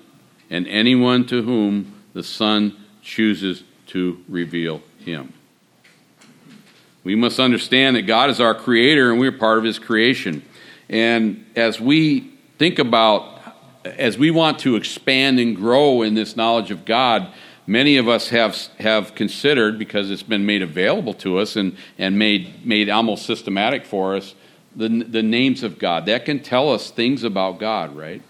and 0.50 0.68
anyone 0.68 1.26
to 1.28 1.42
whom 1.42 1.94
the 2.14 2.24
Son 2.24 2.76
chooses 3.02 3.64
to 3.88 4.24
reveal 4.28 4.82
him. 5.00 5.34
We 7.04 7.16
must 7.16 7.40
understand 7.40 7.96
that 7.96 8.04
God 8.04 8.30
is 8.30 8.40
our 8.40 8.54
creator 8.54 9.12
and 9.12 9.20
we're 9.20 9.32
part 9.32 9.58
of 9.58 9.64
his 9.64 9.80
creation. 9.80 10.44
And 10.90 11.46
as 11.56 11.80
we 11.80 12.34
think 12.58 12.78
about, 12.78 13.40
as 13.86 14.18
we 14.18 14.32
want 14.32 14.60
to 14.60 14.76
expand 14.76 15.40
and 15.40 15.56
grow 15.56 16.02
in 16.02 16.14
this 16.14 16.36
knowledge 16.36 16.72
of 16.72 16.86
God, 16.86 17.32
many 17.66 17.98
of 17.98 18.08
us 18.08 18.30
have, 18.30 18.56
have 18.80 19.16
considered, 19.16 19.80
because 19.80 20.12
it's 20.12 20.24
been 20.24 20.46
made 20.46 20.62
available 20.62 21.14
to 21.16 21.38
us 21.38 21.56
and, 21.56 21.78
and 21.98 22.20
made, 22.20 22.66
made 22.66 22.90
almost 22.90 23.26
systematic 23.26 23.86
for 23.86 24.16
us, 24.16 24.36
the, 24.76 24.90
the 24.90 25.24
names 25.24 25.64
of 25.64 25.80
God. 25.80 26.06
That 26.08 26.26
can 26.26 26.42
tell 26.42 26.70
us 26.70 26.92
things 26.92 27.24
about 27.24 27.60
God, 27.60 27.96
right? 27.96 28.22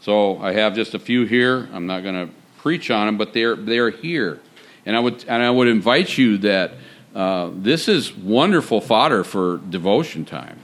So 0.00 0.38
I 0.38 0.52
have 0.52 0.74
just 0.74 0.94
a 0.94 0.98
few 0.98 1.26
here. 1.26 1.68
I'm 1.72 1.86
not 1.86 2.02
going 2.02 2.26
to 2.26 2.32
preach 2.58 2.90
on 2.90 3.06
them, 3.06 3.18
but 3.18 3.32
they're, 3.32 3.56
they're 3.56 3.90
here. 3.90 4.40
And 4.86 4.96
I, 4.96 5.00
would, 5.00 5.24
and 5.28 5.42
I 5.42 5.50
would 5.50 5.68
invite 5.68 6.16
you 6.16 6.38
that 6.38 6.72
uh, 7.14 7.50
this 7.52 7.86
is 7.86 8.14
wonderful 8.14 8.80
fodder 8.80 9.24
for 9.24 9.58
devotion 9.58 10.24
time, 10.24 10.58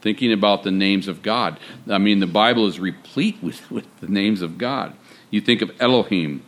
thinking 0.00 0.32
about 0.32 0.62
the 0.62 0.70
names 0.70 1.06
of 1.06 1.22
God. 1.22 1.58
I 1.88 1.98
mean, 1.98 2.20
the 2.20 2.26
Bible 2.26 2.66
is 2.66 2.80
replete 2.80 3.36
with, 3.42 3.70
with 3.70 3.84
the 4.00 4.08
names 4.08 4.42
of 4.42 4.56
God. 4.56 4.94
You 5.30 5.40
think 5.40 5.60
of 5.60 5.70
Elohim. 5.80 6.42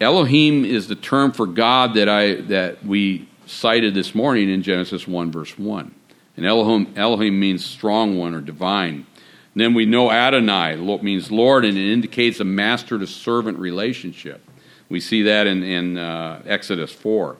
Elohim 0.00 0.64
is 0.64 0.88
the 0.88 0.94
term 0.94 1.32
for 1.32 1.46
God 1.46 1.94
that, 1.94 2.08
I, 2.08 2.34
that 2.42 2.84
we 2.84 3.28
cited 3.46 3.94
this 3.94 4.14
morning 4.14 4.50
in 4.50 4.62
Genesis 4.62 5.06
1, 5.06 5.32
verse 5.32 5.58
1. 5.58 5.94
And 6.36 6.46
Elohim, 6.46 6.92
Elohim 6.96 7.38
means 7.38 7.64
strong 7.64 8.18
one 8.18 8.34
or 8.34 8.40
divine. 8.40 9.06
Then 9.54 9.74
we 9.74 9.84
know 9.84 10.10
Adonai 10.10 10.76
means 11.02 11.30
Lord, 11.30 11.64
and 11.64 11.76
it 11.76 11.92
indicates 11.92 12.40
a 12.40 12.44
master 12.44 12.98
to 12.98 13.06
servant 13.06 13.58
relationship. 13.58 14.42
We 14.88 15.00
see 15.00 15.22
that 15.22 15.46
in, 15.46 15.62
in 15.62 15.98
uh, 15.98 16.42
Exodus 16.46 16.92
4. 16.92 17.36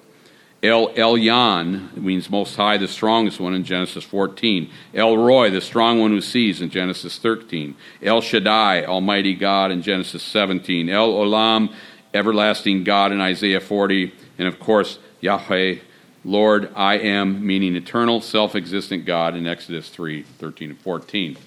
El 0.63 0.89
Elyon 0.89 1.97
means 1.97 2.29
Most 2.29 2.55
High, 2.55 2.77
the 2.77 2.87
strongest 2.87 3.41
one 3.41 3.55
in 3.55 3.65
Genesis 3.65 4.05
14. 4.05 4.71
El 4.93 5.17
Roi, 5.17 5.49
the 5.49 5.61
strong 5.61 6.01
one 6.01 6.11
who 6.11 6.21
sees 6.21 6.61
in 6.61 6.69
Genesis 6.69 7.19
13. 7.19 7.75
El 8.03 8.21
Shaddai, 8.21 8.85
Almighty 8.85 9.35
God 9.35 9.71
in 9.71 9.81
Genesis 9.81 10.23
17. 10.23 10.91
El 10.91 11.13
Olam, 11.13 11.73
everlasting 12.13 12.85
God 12.85 13.11
in 13.11 13.21
Isaiah 13.23 13.61
40. 13.61 14.13
And 14.39 14.49
of 14.49 14.61
course, 14.61 14.99
Yahweh, 15.21 15.77
Lord, 16.25 16.71
I 16.77 16.99
am, 16.99 17.47
meaning 17.47 17.75
eternal, 17.75 18.21
self 18.21 18.55
existent 18.55 19.07
God 19.07 19.35
in 19.35 19.47
Exodus 19.47 19.89
3 19.89 20.23
13 20.23 20.71
and 20.71 20.81
14. 20.81 21.39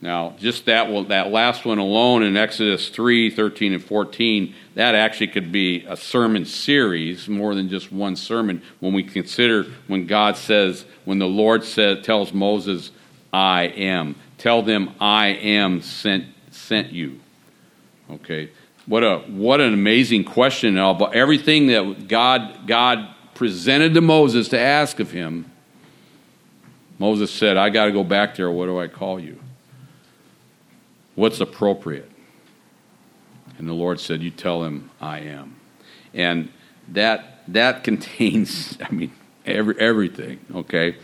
Now, 0.00 0.34
just 0.38 0.66
that, 0.66 1.08
that 1.08 1.30
last 1.30 1.64
one 1.64 1.78
alone 1.78 2.22
in 2.22 2.36
Exodus 2.36 2.90
3 2.90 3.30
13 3.30 3.72
and 3.72 3.84
14, 3.84 4.54
that 4.74 4.94
actually 4.94 5.28
could 5.28 5.50
be 5.50 5.84
a 5.86 5.96
sermon 5.96 6.44
series 6.44 7.28
more 7.28 7.54
than 7.54 7.68
just 7.68 7.90
one 7.90 8.14
sermon 8.16 8.62
when 8.80 8.92
we 8.92 9.02
consider 9.02 9.64
when 9.86 10.06
God 10.06 10.36
says, 10.36 10.84
when 11.06 11.18
the 11.18 11.26
Lord 11.26 11.64
says, 11.64 12.04
tells 12.04 12.32
Moses, 12.32 12.90
I 13.32 13.64
am. 13.64 14.16
Tell 14.38 14.62
them, 14.62 14.94
I 15.00 15.28
am 15.28 15.80
sent, 15.80 16.26
sent 16.50 16.92
you. 16.92 17.20
Okay. 18.10 18.50
What, 18.84 19.02
a, 19.02 19.18
what 19.20 19.60
an 19.60 19.72
amazing 19.72 20.24
question. 20.24 20.76
Everything 20.78 21.68
that 21.68 22.06
God, 22.06 22.66
God 22.66 23.08
presented 23.34 23.94
to 23.94 24.00
Moses 24.00 24.48
to 24.48 24.58
ask 24.58 25.00
of 25.00 25.10
him, 25.10 25.50
Moses 26.98 27.30
said, 27.30 27.56
I 27.56 27.70
got 27.70 27.86
to 27.86 27.92
go 27.92 28.04
back 28.04 28.36
there. 28.36 28.50
What 28.50 28.66
do 28.66 28.78
I 28.78 28.88
call 28.88 29.18
you? 29.18 29.40
What's 31.16 31.40
appropriate? 31.40 32.10
And 33.58 33.66
the 33.68 33.72
Lord 33.72 33.98
said, 33.98 34.22
You 34.22 34.30
tell 34.30 34.62
him 34.62 34.90
I 35.00 35.20
am. 35.20 35.56
And 36.14 36.50
that, 36.88 37.42
that 37.48 37.82
contains, 37.84 38.78
I 38.80 38.92
mean, 38.92 39.12
every, 39.44 39.78
everything, 39.80 40.38
okay? 40.54 40.96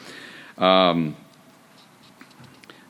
Um, 0.59 1.17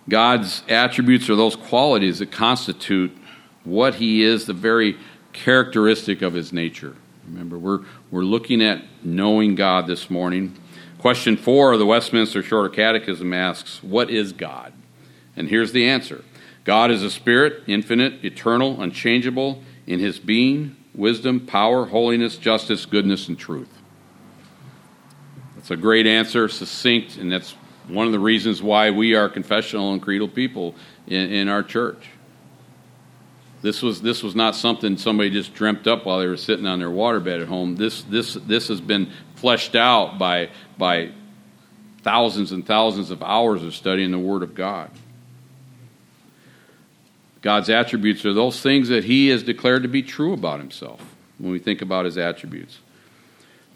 God's 0.09 0.65
attributes 0.69 1.31
are 1.31 1.37
those 1.37 1.57
qualities 1.57 2.19
that 2.19 2.33
constitute 2.33 3.17
what 3.65 3.95
He 3.95 4.23
is, 4.23 4.47
the 4.47 4.53
very 4.53 4.97
characteristic 5.33 6.23
of 6.23 6.35
His 6.35 6.53
nature. 6.53 6.97
Remember, 7.27 7.57
we're, 7.57 7.81
we're 8.11 8.25
looking 8.25 8.61
at 8.63 8.83
knowing 9.05 9.55
God 9.55 9.87
this 9.87 10.11
morning. 10.11 10.59
Question 10.99 11.37
four 11.37 11.73
of 11.73 11.79
the 11.79 11.87
Westminster 11.87 12.43
Shorter 12.43 12.69
Catechism 12.69 13.33
asks, 13.33 13.81
What 13.83 14.11
is 14.11 14.33
God? 14.33 14.73
And 15.37 15.49
here's 15.49 15.71
the 15.73 15.89
answer 15.89 16.25
God 16.65 16.91
is 16.91 17.03
a 17.03 17.11
spirit, 17.11 17.65
infinite, 17.67 18.25
eternal, 18.25 18.81
unchangeable 18.81 19.63
in 19.87 19.99
his 19.99 20.19
being, 20.19 20.77
wisdom, 20.95 21.47
power, 21.47 21.87
holiness, 21.87 22.37
justice, 22.37 22.87
goodness, 22.87 23.29
and 23.29 23.39
truth. 23.39 23.69
That's 25.57 25.71
a 25.71 25.77
great 25.77 26.07
answer, 26.07 26.49
succinct, 26.49 27.17
and 27.17 27.31
that's 27.31 27.53
one 27.89 28.07
of 28.07 28.13
the 28.13 28.21
reasons 28.21 28.63
why 28.63 28.91
we 28.91 29.15
are 29.15 29.29
confessional 29.29 29.93
and 29.93 30.01
creedal 30.01 30.29
people 30.29 30.75
in, 31.07 31.33
in 31.33 31.49
our 31.49 31.63
church. 31.63 32.11
This 33.61 33.81
was, 33.81 34.03
this 34.03 34.23
was 34.23 34.35
not 34.35 34.57
something 34.57 34.97
somebody 34.97 35.31
just 35.31 35.55
dreamt 35.55 35.87
up 35.87 36.05
while 36.05 36.19
they 36.19 36.27
were 36.27 36.37
sitting 36.37 36.67
on 36.67 36.81
their 36.81 36.89
waterbed 36.89 37.43
at 37.43 37.49
home. 37.49 37.77
This, 37.77 38.03
this, 38.03 38.35
this 38.35 38.69
has 38.69 38.81
been 38.81 39.13
fleshed 39.37 39.77
out 39.77 40.19
by, 40.19 40.51
by 40.77 41.13
thousands 42.03 42.51
and 42.51 42.67
thousands 42.67 43.13
of 43.13 43.23
hours 43.23 43.63
of 43.63 43.75
studying 43.75 44.11
the 44.11 44.19
Word 44.19 44.43
of 44.43 44.55
God. 44.55 44.91
God's 47.43 47.69
attributes 47.69 48.25
are 48.25 48.33
those 48.33 48.61
things 48.61 48.89
that 48.89 49.05
He 49.05 49.29
has 49.29 49.43
declared 49.43 49.83
to 49.83 49.89
be 49.89 50.03
true 50.03 50.33
about 50.33 50.61
Himself 50.61 51.05
when 51.39 51.51
we 51.51 51.59
think 51.59 51.83
about 51.83 52.05
His 52.05 52.17
attributes. 52.17 52.79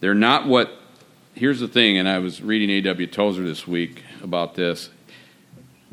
They're 0.01 0.15
not 0.15 0.47
what, 0.47 0.71
here's 1.35 1.61
the 1.61 1.69
thing, 1.69 1.99
and 1.99 2.09
I 2.09 2.19
was 2.21 2.41
reading 2.41 2.71
A.W. 2.71 3.07
Tozer 3.09 3.43
this 3.43 3.67
week 3.67 4.05
about 4.23 4.55
this. 4.55 4.89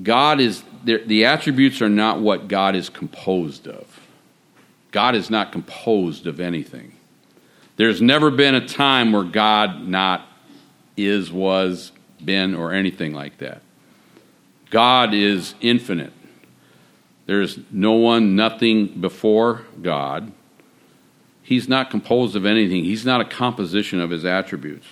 God 0.01 0.39
is, 0.39 0.63
the 0.83 1.25
attributes 1.25 1.81
are 1.81 1.89
not 1.89 2.19
what 2.19 2.47
God 2.47 2.75
is 2.75 2.89
composed 2.89 3.67
of. 3.67 3.99
God 4.91 5.15
is 5.15 5.29
not 5.29 5.51
composed 5.51 6.27
of 6.27 6.39
anything. 6.39 6.93
There's 7.77 8.01
never 8.01 8.29
been 8.29 8.53
a 8.53 8.67
time 8.67 9.11
where 9.11 9.23
God 9.23 9.87
not 9.87 10.27
is, 10.95 11.31
was, 11.31 11.91
been, 12.23 12.53
or 12.53 12.71
anything 12.71 13.13
like 13.13 13.39
that. 13.39 13.61
God 14.69 15.13
is 15.13 15.55
infinite. 15.61 16.13
There's 17.25 17.59
no 17.71 17.93
one, 17.93 18.35
nothing 18.35 18.99
before 18.99 19.61
God. 19.81 20.31
He's 21.41 21.67
not 21.67 21.89
composed 21.89 22.35
of 22.35 22.45
anything, 22.45 22.83
He's 22.83 23.05
not 23.05 23.21
a 23.21 23.25
composition 23.25 23.99
of 23.99 24.09
His 24.09 24.25
attributes. 24.25 24.87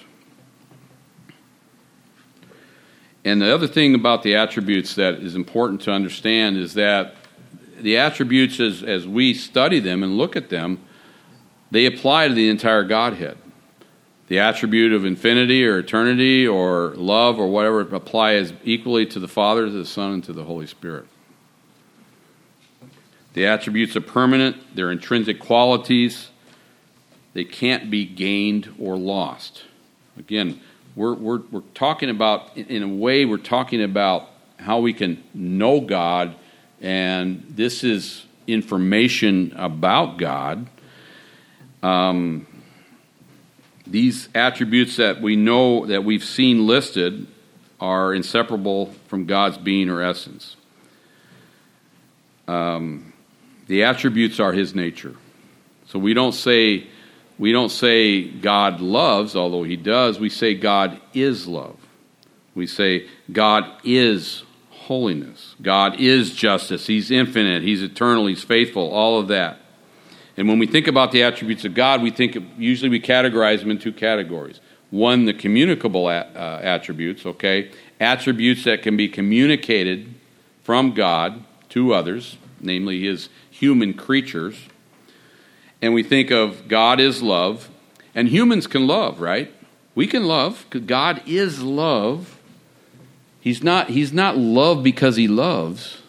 And 3.24 3.42
the 3.42 3.54
other 3.54 3.68
thing 3.68 3.94
about 3.94 4.24
the 4.24 4.36
attributes 4.36 4.96
that 4.96 5.16
is 5.16 5.36
important 5.36 5.82
to 5.82 5.92
understand 5.92 6.58
is 6.58 6.74
that 6.74 7.16
the 7.80 7.98
attributes, 7.98 8.60
as, 8.60 8.84
as 8.84 9.08
we 9.08 9.34
study 9.34 9.80
them 9.80 10.02
and 10.04 10.18
look 10.18 10.36
at 10.36 10.50
them, 10.50 10.80
they 11.70 11.86
apply 11.86 12.28
to 12.28 12.34
the 12.34 12.50
entire 12.50 12.84
Godhead. 12.84 13.38
The 14.28 14.40
attribute 14.40 14.94
of 14.94 15.06
infinity 15.06 15.66
or 15.66 15.80
eternity 15.80 16.48
or 16.48 16.94
love 16.96 17.40
or 17.40 17.48
whatever 17.48 17.82
applies 17.82 18.54
equally 18.64 19.06
to 19.08 19.20
the 19.20 19.28
Father, 19.28 19.66
to 19.66 19.72
the 19.72 19.86
Son, 19.86 20.14
and 20.14 20.24
to 20.24 20.34
the 20.34 20.44
Holy 20.44 20.68
Spirit. 20.68 21.06
The 23.34 23.46
attributes 23.46 23.96
are 23.96 24.02
permanent, 24.02 24.76
they're 24.76 24.92
intrinsic 24.92 25.40
qualities, 25.40 26.30
they 27.34 27.46
can't 27.46 27.90
be 27.90 28.06
gained 28.06 28.74
or 28.78 28.98
lost. 28.98 29.64
Again, 30.18 30.60
we're, 30.96 31.14
we're, 31.14 31.42
we're 31.50 31.62
talking 31.74 32.10
about, 32.10 32.56
in 32.58 32.84
a 32.84 32.88
way, 32.88 33.24
we're 33.24 33.38
talking 33.38 33.82
about 33.82 34.28
how 34.60 34.80
we 34.80 34.94
can 34.94 35.24
know 35.34 35.80
God, 35.80 36.36
and 36.82 37.46
this 37.50 37.84
is 37.84 38.26
information 38.48 39.54
about 39.56 40.18
God. 40.18 40.68
Um, 41.82 42.46
these 43.88 44.28
attributes 44.36 44.98
that 44.98 45.22
we 45.22 45.36
know 45.36 45.86
that 45.86 46.04
we've 46.04 46.24
seen 46.24 46.68
listed 46.68 47.28
are 47.80 48.14
inseparable 48.14 48.88
from 49.08 49.26
God's 49.26 49.58
being 49.58 49.90
or 49.90 50.02
essence. 50.02 50.56
Um, 52.48 53.11
the 53.72 53.84
attributes 53.84 54.38
are 54.42 54.52
His 54.52 54.76
nature. 54.76 55.16
So 55.88 55.98
we 55.98 56.14
don't 56.14 56.34
say 56.34 56.88
we 57.40 57.54
don't 57.54 57.70
say 57.70 58.24
God 58.28 58.82
loves, 58.82 59.34
although 59.34 59.64
He 59.64 59.78
does. 59.78 60.20
We 60.20 60.30
say 60.30 60.56
God 60.56 61.00
is 61.14 61.48
love. 61.48 61.78
We 62.54 62.68
say 62.68 63.08
God 63.32 63.72
is 63.86 64.44
holiness. 64.72 65.56
God 65.62 66.02
is 66.02 66.34
justice. 66.34 66.86
He's 66.86 67.12
infinite. 67.12 67.64
He's 67.64 67.82
eternal. 67.82 68.28
He's 68.28 68.44
faithful. 68.44 68.92
All 68.92 69.18
of 69.18 69.30
that. 69.30 69.60
And 70.36 70.50
when 70.50 70.60
we 70.60 70.68
think 70.68 70.88
about 70.88 71.14
the 71.14 71.24
attributes 71.24 71.64
of 71.64 71.74
God, 71.74 72.02
we 72.02 72.12
think 72.12 72.38
usually 72.58 72.90
we 72.90 73.00
categorize 73.00 73.62
them 73.62 73.72
in 73.72 73.80
two 73.80 73.94
categories. 73.94 74.60
One, 74.90 75.24
the 75.24 75.34
communicable 75.34 76.08
uh, 76.08 76.26
attributes, 76.62 77.26
okay? 77.26 77.72
Attributes 78.02 78.66
that 78.66 78.82
can 78.82 78.98
be 78.98 79.08
communicated 79.08 80.14
from 80.62 80.94
God 80.94 81.46
to 81.70 81.94
others, 81.94 82.38
namely 82.60 83.02
his 83.02 83.30
human 83.62 83.94
creatures. 83.94 84.58
And 85.84 85.94
we 85.94 86.02
think 86.02 86.32
of 86.32 86.68
God 86.68 87.00
is 87.00 87.22
love, 87.22 87.70
and 88.16 88.28
humans 88.28 88.66
can 88.66 88.88
love, 88.88 89.22
right? 89.22 89.54
We 89.94 90.08
can 90.08 90.26
love 90.26 90.66
because 90.68 90.88
God 90.88 91.22
is 91.28 91.62
love. 91.62 92.40
He's 93.40 93.64
not, 93.64 93.90
he's 93.90 94.12
not 94.12 94.36
love 94.36 94.82
because 94.84 95.16
he 95.16 95.28
loves. 95.28 96.02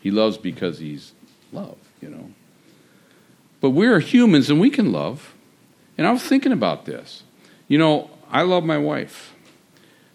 He 0.00 0.12
loves 0.12 0.38
because 0.38 0.78
he's 0.78 1.12
love, 1.52 1.76
you 2.00 2.08
know. 2.08 2.30
But 3.60 3.70
we're 3.70 3.98
humans 3.98 4.48
and 4.48 4.60
we 4.60 4.70
can 4.70 4.92
love. 4.92 5.34
And 5.98 6.06
I 6.06 6.12
was 6.12 6.22
thinking 6.22 6.52
about 6.52 6.84
this. 6.84 7.24
You 7.66 7.78
know, 7.78 8.10
I 8.30 8.42
love 8.42 8.62
my 8.62 8.78
wife. 8.78 9.34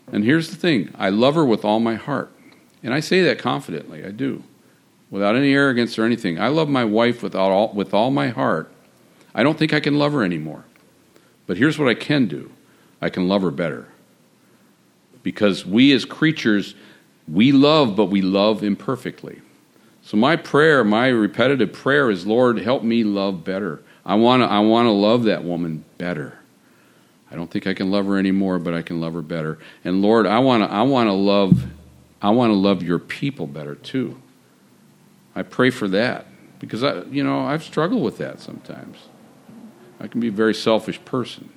And 0.10 0.24
here's 0.24 0.50
the 0.50 0.56
thing 0.56 0.94
I 0.98 1.10
love 1.10 1.36
her 1.36 1.46
with 1.46 1.66
all 1.66 1.82
my 1.82 1.96
heart. 1.96 2.32
And 2.82 2.94
I 2.94 3.02
say 3.02 3.22
that 3.24 3.40
confidently, 3.40 4.06
I 4.06 4.12
do, 4.12 4.44
without 5.12 5.36
any 5.36 5.54
arrogance 5.54 6.00
or 6.00 6.06
anything. 6.06 6.40
I 6.40 6.48
love 6.48 6.70
my 6.70 6.86
wife 6.86 7.22
with 7.22 7.36
all, 7.36 7.72
with 7.74 7.94
all 7.94 8.10
my 8.10 8.30
heart. 8.30 8.72
I 9.36 9.44
don't 9.44 9.60
think 9.60 9.74
I 9.74 9.80
can 9.80 10.00
love 10.00 10.14
her 10.14 10.24
anymore. 10.24 10.66
But 11.46 11.58
here's 11.58 11.78
what 11.78 11.90
I 11.90 11.94
can 11.94 12.28
do 12.28 12.50
I 13.02 13.10
can 13.10 13.28
love 13.28 13.44
her 13.44 13.52
better 13.52 13.88
because 15.24 15.66
we 15.66 15.92
as 15.92 16.06
creatures, 16.06 16.74
we 17.28 17.52
love, 17.52 17.96
but 17.96 18.06
we 18.06 18.22
love 18.22 18.64
imperfectly. 18.64 19.42
So 20.04 20.18
my 20.18 20.36
prayer, 20.36 20.84
my 20.84 21.08
repetitive 21.08 21.74
prayer 21.74 22.10
is, 22.10 22.26
Lord, 22.26 22.58
help 22.58 22.84
me 22.84 23.04
love 23.04 23.44
better. 23.44 23.82
I 24.06 24.16
want 24.16 24.42
to 24.42 24.48
I 24.48 24.60
want 24.60 24.88
to 24.88 24.92
love 24.92 25.24
that 25.26 25.44
woman 25.44 25.86
better. 25.98 26.40
I 27.30 27.36
don't 27.36 27.50
think 27.50 27.68
I 27.68 27.74
can 27.74 27.92
love 27.92 28.08
her 28.08 28.18
anymore, 28.18 28.60
but 28.60 28.74
I 28.74 28.82
can 28.82 29.00
love 29.00 29.14
her 29.14 29.22
better. 29.22 29.60
And 29.84 30.02
Lord, 30.02 30.26
I 30.26 30.40
want 30.40 30.64
to 30.64 30.72
I 30.72 30.82
want 30.82 31.08
to 31.08 31.14
love 31.14 31.66
I 32.22 32.32
want 32.32 32.50
to 32.50 32.56
love 32.56 32.82
your 32.82 33.00
people 33.00 33.46
better 33.46 33.76
too. 33.76 34.20
I 35.36 35.44
pray 35.44 35.70
for 35.70 35.88
that 35.90 36.26
because 36.60 36.84
I 36.84 37.04
you 37.04 37.24
know, 37.24 37.46
I've 37.46 37.64
struggled 37.64 38.04
with 38.04 38.18
that 38.18 38.40
sometimes. 38.40 38.98
I 40.00 40.08
can 40.08 40.20
be 40.20 40.30
a 40.30 40.32
very 40.32 40.54
selfish 40.54 41.04
person. 41.06 41.50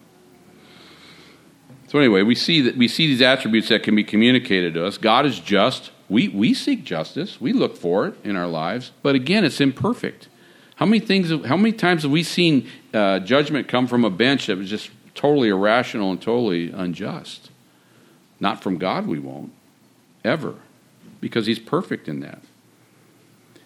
So 1.88 1.98
anyway, 1.98 2.22
we 2.22 2.34
see 2.34 2.60
that 2.62 2.76
we 2.76 2.88
see 2.88 3.06
these 3.06 3.22
attributes 3.22 3.68
that 3.68 3.82
can 3.82 3.94
be 3.94 4.04
communicated 4.04 4.74
to 4.74 4.84
us. 4.84 4.98
God 4.98 5.26
is 5.26 5.38
just. 5.38 5.90
We 6.08 6.28
we 6.28 6.52
seek 6.52 6.84
justice. 6.84 7.40
We 7.40 7.52
look 7.52 7.76
for 7.76 8.06
it 8.06 8.14
in 8.24 8.36
our 8.36 8.46
lives, 8.46 8.92
but 9.02 9.14
again, 9.14 9.44
it's 9.44 9.60
imperfect. 9.60 10.28
How 10.76 10.86
many 10.86 11.00
things? 11.00 11.30
How 11.46 11.56
many 11.56 11.72
times 11.72 12.02
have 12.02 12.10
we 12.10 12.22
seen 12.22 12.68
uh, 12.92 13.20
judgment 13.20 13.68
come 13.68 13.86
from 13.86 14.04
a 14.04 14.10
bench 14.10 14.48
that 14.48 14.58
was 14.58 14.68
just 14.68 14.90
totally 15.14 15.48
irrational 15.48 16.10
and 16.10 16.20
totally 16.20 16.70
unjust? 16.72 17.50
Not 18.40 18.62
from 18.62 18.76
God. 18.76 19.06
We 19.06 19.18
won't 19.18 19.52
ever, 20.24 20.56
because 21.20 21.46
He's 21.46 21.58
perfect 21.58 22.08
in 22.08 22.20
that. 22.20 22.42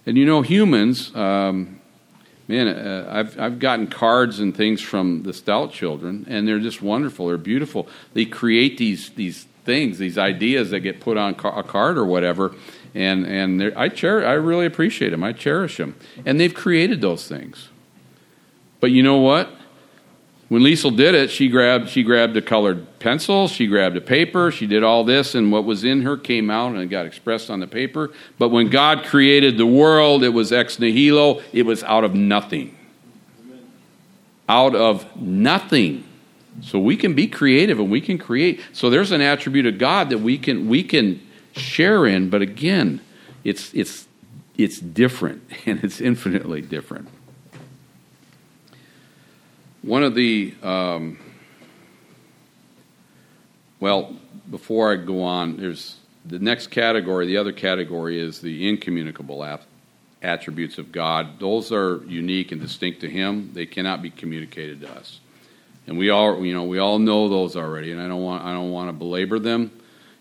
And 0.09 0.17
you 0.17 0.25
know, 0.25 0.41
humans. 0.41 1.15
Um, 1.15 1.81
man, 2.49 2.67
uh, 2.67 3.11
I've, 3.13 3.39
I've 3.39 3.59
gotten 3.59 3.89
cards 3.89 4.41
and 4.41 4.57
things 4.57 4.81
from 4.81 5.23
the 5.23 5.35
Stout 5.35 5.71
children, 5.71 6.25
and 6.31 6.49
they're 6.49 6.61
just 6.61 6.81
wonderful. 6.81 7.27
They're 7.29 7.37
beautiful. 7.37 7.87
They 8.15 8.25
create 8.25 8.79
these, 8.79 9.11
these 9.11 9.47
things, 9.67 9.99
these 9.99 10.17
ideas 10.17 10.71
that 10.71 10.81
get 10.81 11.01
put 11.01 11.19
on 11.19 11.35
a 11.35 11.63
card 11.63 11.99
or 11.99 12.07
whatever, 12.07 12.55
and, 12.95 13.27
and 13.27 13.63
I, 13.77 13.91
cher- 13.91 14.27
I 14.27 14.33
really 14.33 14.65
appreciate 14.65 15.11
them. 15.11 15.23
I 15.23 15.35
cherish 15.35 15.77
them. 15.77 15.95
And 16.25 16.41
they've 16.41 16.55
created 16.55 17.03
those 17.03 17.29
things. 17.29 17.69
But 18.81 18.93
you 18.93 19.03
know 19.03 19.19
what? 19.19 19.51
When 20.49 20.63
Liesel 20.63 20.97
did 20.97 21.15
it, 21.15 21.31
she 21.31 21.49
grabbed 21.49 21.91
she 21.91 22.03
grabbed 22.03 22.37
a 22.37 22.43
colored 22.43 22.99
pencil, 23.01 23.49
she 23.49 23.67
grabbed 23.67 23.97
a 23.99 24.01
paper, 24.01 24.51
she 24.51 24.67
did 24.67 24.83
all 24.83 25.05
this, 25.05 25.35
and 25.35 25.53
what 25.53 25.65
was 25.65 25.85
in 25.85 26.03
her 26.03 26.17
came 26.17 26.51
out 26.51 26.73
and 26.73 26.81
it 26.81 26.87
got 26.87 27.05
expressed 27.05 27.51
on 27.51 27.61
the 27.61 27.67
paper. 27.67 28.11
But 28.39 28.49
when 28.49 28.71
God 28.71 29.05
created 29.05 29.59
the 29.59 29.67
world, 29.67 30.25
it 30.25 30.31
was 30.31 30.51
ex 30.51 30.79
nihilo, 30.79 31.43
it 31.53 31.65
was 31.65 31.85
out 31.85 32.03
of 32.03 32.15
nothing. 32.15 32.75
Out 34.49 34.75
of 34.75 35.15
nothing. 35.21 36.05
So 36.63 36.79
we 36.79 36.97
can 36.97 37.13
be 37.15 37.27
creative 37.27 37.79
and 37.79 37.91
we 37.91 38.01
can 38.01 38.17
create. 38.17 38.61
So 38.73 38.89
there's 38.89 39.13
an 39.13 39.21
attribute 39.21 39.67
of 39.67 39.77
God 39.77 40.09
that 40.09 40.19
we 40.19 40.39
can 40.39 40.67
we 40.67 40.83
can 40.83 41.21
share 41.53 42.07
in, 42.07 42.31
but 42.31 42.41
again, 42.41 43.03
it's 43.45 43.73
it's 43.75 44.07
it's 44.57 44.79
different 44.79 45.43
and 45.67 45.85
it's 45.85 46.01
infinitely 46.01 46.63
different. 46.63 47.09
One 49.89 50.03
of 50.03 50.15
the, 50.15 50.55
um, 50.63 51.19
well, 53.81 54.15
before 54.51 54.93
I 54.93 54.97
go 54.97 55.23
on, 55.23 55.57
there's 55.57 55.97
the 56.27 56.39
next 56.39 56.67
category, 56.67 57.27
the 57.27 57.39
other 57.39 57.53
category 57.53 58.21
is 58.21 58.43
the 58.43 58.69
incommunicable 58.69 59.43
attributes 60.21 60.77
of 60.77 60.93
God. 60.93 61.41
Those 61.41 61.73
are 61.73 62.05
unique 62.05 62.53
and 62.53 62.61
distinct 62.61 63.01
to 63.01 63.09
Him. 63.09 63.53
They 63.55 63.65
cannot 63.65 64.03
be 64.03 64.11
communicated 64.11 64.83
to 64.83 64.91
us, 64.91 65.21
and 65.87 65.97
we 65.97 66.11
all, 66.11 66.45
you 66.45 66.53
know, 66.53 66.65
we 66.65 66.79
all 66.79 66.99
know 66.99 67.31
those 67.31 67.57
already. 67.57 67.91
And 67.91 67.99
I 67.99 68.09
don't 68.09 68.23
want, 68.23 68.45
I 68.45 68.53
don't 68.53 68.71
want 68.71 68.91
to 68.91 68.93
belabor 68.93 69.39
them. 69.39 69.71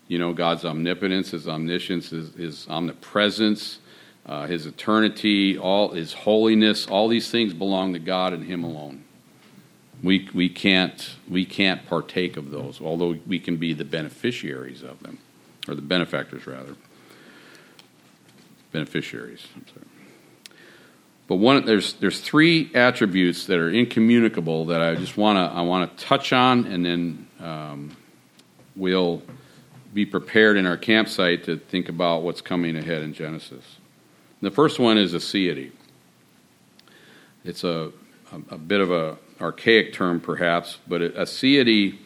You 0.06 0.18
know, 0.18 0.32
God's 0.32 0.64
omnipotence, 0.64 1.32
His 1.32 1.46
omniscience, 1.46 2.08
His, 2.08 2.32
his 2.36 2.66
omnipresence, 2.70 3.80
uh, 4.24 4.46
His 4.46 4.64
eternity, 4.64 5.58
all 5.58 5.90
His 5.90 6.14
holiness. 6.14 6.86
All 6.86 7.06
these 7.06 7.30
things 7.30 7.52
belong 7.52 7.92
to 7.92 7.98
God 7.98 8.32
and 8.32 8.44
Him 8.44 8.64
alone. 8.64 9.04
We, 10.02 10.28
we, 10.32 10.48
can't, 10.48 11.16
we 11.28 11.44
can't 11.44 11.84
partake 11.86 12.36
of 12.36 12.50
those, 12.50 12.80
although 12.80 13.16
we 13.26 13.40
can 13.40 13.56
be 13.56 13.72
the 13.72 13.84
beneficiaries 13.84 14.82
of 14.82 15.02
them, 15.02 15.18
or 15.66 15.74
the 15.74 15.82
benefactors, 15.82 16.46
rather. 16.46 16.76
Beneficiaries. 18.70 19.46
But 21.26 21.36
one, 21.36 21.66
there's, 21.66 21.94
there's 21.94 22.20
three 22.20 22.70
attributes 22.74 23.46
that 23.46 23.58
are 23.58 23.70
incommunicable 23.70 24.66
that 24.66 24.80
I 24.80 24.94
just 24.94 25.16
want 25.16 25.36
to 25.36 25.56
I 25.56 25.62
want 25.62 25.96
to 25.96 26.04
touch 26.04 26.32
on, 26.32 26.64
and 26.66 26.86
then 26.86 27.26
um, 27.40 27.96
we'll 28.76 29.22
be 29.92 30.06
prepared 30.06 30.56
in 30.56 30.64
our 30.64 30.76
campsite 30.76 31.44
to 31.44 31.58
think 31.58 31.88
about 31.88 32.22
what's 32.22 32.40
coming 32.40 32.76
ahead 32.76 33.02
in 33.02 33.12
Genesis. 33.12 33.64
The 34.40 34.50
first 34.50 34.78
one 34.78 34.96
is 34.96 35.12
aseity. 35.12 35.72
It's 37.44 37.64
a, 37.64 37.92
a, 38.32 38.54
a 38.54 38.58
bit 38.58 38.80
of 38.80 38.90
a 38.90 39.18
archaic 39.40 39.92
term 39.92 40.20
perhaps, 40.20 40.78
but 40.86 41.00
aseity 41.00 41.98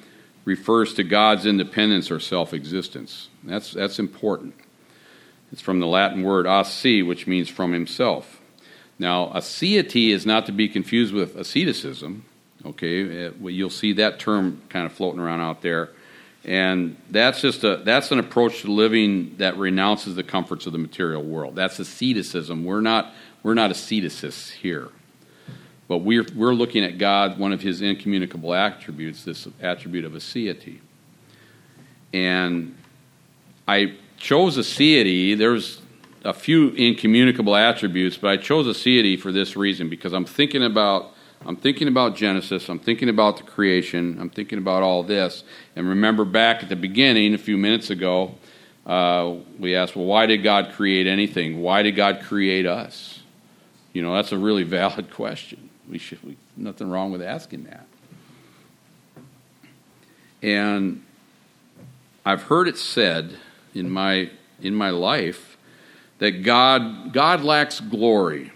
refers 0.44 0.94
to 0.94 1.04
God's 1.04 1.46
independence 1.46 2.10
or 2.10 2.20
self 2.20 2.52
existence. 2.52 3.28
That's, 3.44 3.72
that's 3.72 3.98
important. 3.98 4.54
It's 5.52 5.60
from 5.60 5.80
the 5.80 5.86
Latin 5.86 6.22
word 6.22 6.46
"asi," 6.46 7.02
which 7.02 7.26
means 7.26 7.48
from 7.48 7.72
himself. 7.72 8.40
Now, 8.98 9.28
aseity 9.34 10.10
is 10.10 10.24
not 10.24 10.46
to 10.46 10.52
be 10.52 10.68
confused 10.68 11.12
with 11.12 11.36
asceticism. 11.36 12.24
Okay, 12.64 13.26
uh, 13.26 13.32
you'll 13.48 13.70
see 13.70 13.92
that 13.94 14.18
term 14.18 14.62
kind 14.68 14.86
of 14.86 14.92
floating 14.92 15.20
around 15.20 15.40
out 15.40 15.62
there, 15.62 15.90
and 16.44 16.96
that's 17.10 17.40
just 17.40 17.64
a 17.64 17.78
that's 17.78 18.12
an 18.12 18.18
approach 18.18 18.62
to 18.62 18.70
living 18.70 19.34
that 19.38 19.58
renounces 19.58 20.14
the 20.14 20.22
comforts 20.22 20.66
of 20.66 20.72
the 20.72 20.78
material 20.78 21.22
world. 21.22 21.56
That's 21.56 21.78
asceticism. 21.80 22.64
We're 22.64 22.80
not 22.80 23.12
we're 23.42 23.54
not 23.54 23.72
asceticists 23.72 24.52
here. 24.52 24.88
But 25.88 25.98
we're, 25.98 26.26
we're 26.34 26.54
looking 26.54 26.84
at 26.84 26.98
God, 26.98 27.38
one 27.38 27.52
of 27.52 27.60
his 27.60 27.82
incommunicable 27.82 28.54
attributes, 28.54 29.24
this 29.24 29.46
attribute 29.60 30.04
of 30.04 30.12
aseity. 30.12 30.78
And 32.12 32.76
I 33.66 33.94
chose 34.16 34.56
aseity. 34.56 35.36
There's 35.36 35.82
a 36.24 36.32
few 36.32 36.70
incommunicable 36.70 37.56
attributes, 37.56 38.16
but 38.16 38.30
I 38.30 38.36
chose 38.36 38.66
aseity 38.66 39.18
for 39.18 39.32
this 39.32 39.56
reason 39.56 39.88
because 39.88 40.12
I'm 40.12 40.24
thinking 40.24 40.62
about 40.62 41.12
I'm 41.44 41.56
thinking 41.56 41.88
about 41.88 42.14
Genesis, 42.14 42.68
I'm 42.68 42.78
thinking 42.78 43.08
about 43.08 43.36
the 43.36 43.42
creation, 43.42 44.16
I'm 44.20 44.30
thinking 44.30 44.58
about 44.58 44.84
all 44.84 45.02
this. 45.02 45.42
And 45.74 45.88
remember 45.88 46.24
back 46.24 46.62
at 46.62 46.68
the 46.68 46.76
beginning, 46.76 47.34
a 47.34 47.38
few 47.38 47.58
minutes 47.58 47.90
ago, 47.90 48.36
uh, 48.86 49.34
we 49.58 49.74
asked, 49.74 49.96
well, 49.96 50.04
why 50.04 50.26
did 50.26 50.44
God 50.44 50.72
create 50.72 51.08
anything? 51.08 51.60
Why 51.60 51.82
did 51.82 51.92
God 51.92 52.22
create 52.22 52.66
us? 52.66 53.20
You 53.92 54.02
know, 54.02 54.14
that's 54.14 54.32
a 54.32 54.38
really 54.38 54.62
valid 54.78 55.10
question. 55.10 55.70
We 55.88 55.98
should, 55.98 56.22
we, 56.22 56.36
nothing 56.56 56.90
wrong 56.90 57.12
with 57.12 57.22
asking 57.22 57.64
that. 57.64 57.86
And 60.42 61.02
I've 62.24 62.42
heard 62.42 62.68
it 62.68 62.78
said 62.78 63.36
in 63.74 63.90
my 63.90 64.30
in 64.60 64.74
my 64.74 64.90
life 64.90 65.56
that 66.18 66.42
God 66.42 67.12
God 67.12 67.42
lacks 67.42 67.80
glory 67.80 68.52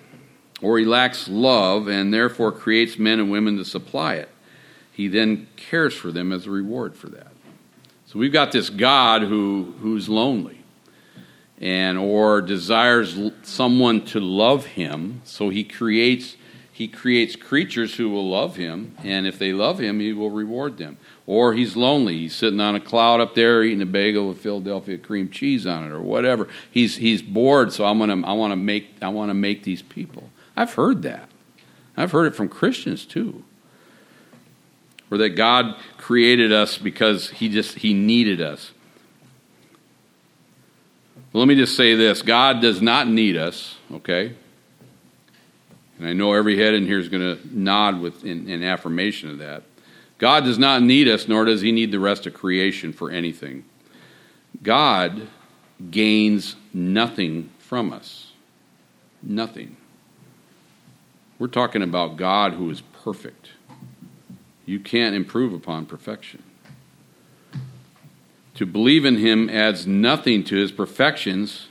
or 0.63 0.79
he 0.79 0.85
lacks 0.85 1.29
love 1.29 1.89
and 1.89 2.13
therefore 2.13 2.53
creates 2.53 2.99
men 2.99 3.21
and 3.21 3.31
women 3.31 3.57
to 3.59 3.65
supply 3.65 4.15
it. 4.15 4.29
he 4.93 5.09
then 5.09 5.47
cares 5.57 5.95
for 5.95 6.11
them 6.11 6.33
as 6.33 6.47
a 6.47 6.51
reward 6.51 6.97
for 6.97 7.09
that. 7.09 7.33
So 8.07 8.19
we've 8.19 8.33
got 8.33 8.53
this 8.53 8.71
God 8.71 9.23
who, 9.23 9.75
who's 9.81 10.09
lonely 10.09 10.63
and 11.61 11.99
or 11.99 12.41
desires 12.41 13.19
someone 13.43 14.05
to 14.07 14.21
love 14.21 14.65
him, 14.67 15.21
so 15.25 15.49
he 15.49 15.65
creates 15.65 16.37
he 16.77 16.89
creates 16.89 17.37
creatures 17.37 17.95
who 17.95 18.11
will 18.11 18.29
love 18.29 18.57
him, 18.57 18.95
and 19.03 19.27
if 19.27 19.39
they 19.39 19.55
love 19.55 19.79
him, 19.79 19.99
he 19.99 20.13
will 20.13 20.29
reward 20.29 20.77
them. 20.77 20.99
Or 21.27 21.55
he's 21.55 21.75
lonely. 21.75 22.19
He's 22.19 22.37
sitting 22.37 22.61
on 22.61 22.75
a 22.75 22.81
cloud 22.81 23.19
up 23.19 23.35
there 23.35 23.63
eating 23.63 23.81
a 23.81 23.87
bagel 23.87 24.29
with 24.29 24.43
Philadelphia 24.43 24.99
cream 24.99 25.31
cheese 25.31 25.67
on 25.67 25.87
it 25.87 25.91
or 25.91 26.03
whatever. 26.03 26.49
He's 26.71 26.97
he's 26.97 27.23
bored, 27.23 27.73
so 27.73 27.87
I'm 27.87 27.99
gonna 27.99 28.21
I 28.27 28.35
want 28.35 28.53
to 28.53 28.57
make 28.57 28.89
I 29.01 29.09
want 29.09 29.31
to 29.31 29.35
make 29.35 29.63
these 29.63 29.81
people. 29.81 30.29
I've 30.55 30.75
heard 30.75 31.01
that. 31.01 31.31
I've 31.97 32.13
heard 32.13 32.27
it 32.27 32.37
from 32.37 32.51
Christians 32.51 33.07
too. 33.07 33.43
Or 35.11 35.17
that 35.17 35.31
God 35.31 35.77
created 35.97 36.53
us 36.53 36.77
because 36.77 37.31
he 37.31 37.49
just 37.49 37.79
he 37.79 37.95
needed 37.95 38.43
us. 38.43 38.73
Let 41.33 41.49
me 41.49 41.55
just 41.55 41.75
say 41.75 41.95
this 41.95 42.21
God 42.21 42.61
does 42.61 42.83
not 42.83 43.09
need 43.09 43.39
us, 43.39 43.77
okay? 43.91 44.35
And 45.99 46.07
I 46.07 46.13
know 46.13 46.33
every 46.35 46.59
head 46.59 46.75
in 46.75 46.87
here 46.87 46.99
is 46.99 47.09
going 47.09 47.37
to 47.37 47.59
nod 47.59 48.01
with 48.01 48.25
in, 48.25 48.49
in 48.49 48.63
affirmation 48.63 49.31
of 49.31 49.39
that. 49.39 49.63
God 50.19 50.45
does 50.45 50.59
not 50.59 50.83
need 50.83 51.09
us, 51.09 51.29
nor 51.29 51.45
does 51.45 51.61
he 51.61 51.73
need 51.73 51.91
the 51.91 52.01
rest 52.01 52.27
of 52.27 52.35
creation 52.35 52.93
for 52.93 53.11
anything. 53.11 53.65
God 54.63 55.29
gains 55.91 56.57
nothing 56.73 57.51
from 57.59 57.93
us. 57.93 58.33
Nothing. 59.23 59.77
We're 61.39 61.49
talking 61.49 61.83
about 61.83 62.17
God 62.17 62.55
who 62.55 62.71
is 62.71 62.81
perfect. 62.81 63.51
You 64.65 64.81
can't 64.81 65.15
improve 65.15 65.53
upon 65.53 65.87
perfection. 65.87 66.43
To 68.55 68.65
believe 68.65 69.05
in 69.05 69.19
him 69.19 69.51
adds 69.51 69.87
nothing 69.87 70.43
to 70.45 70.57
his 70.57 70.73
perfections, 70.73 71.69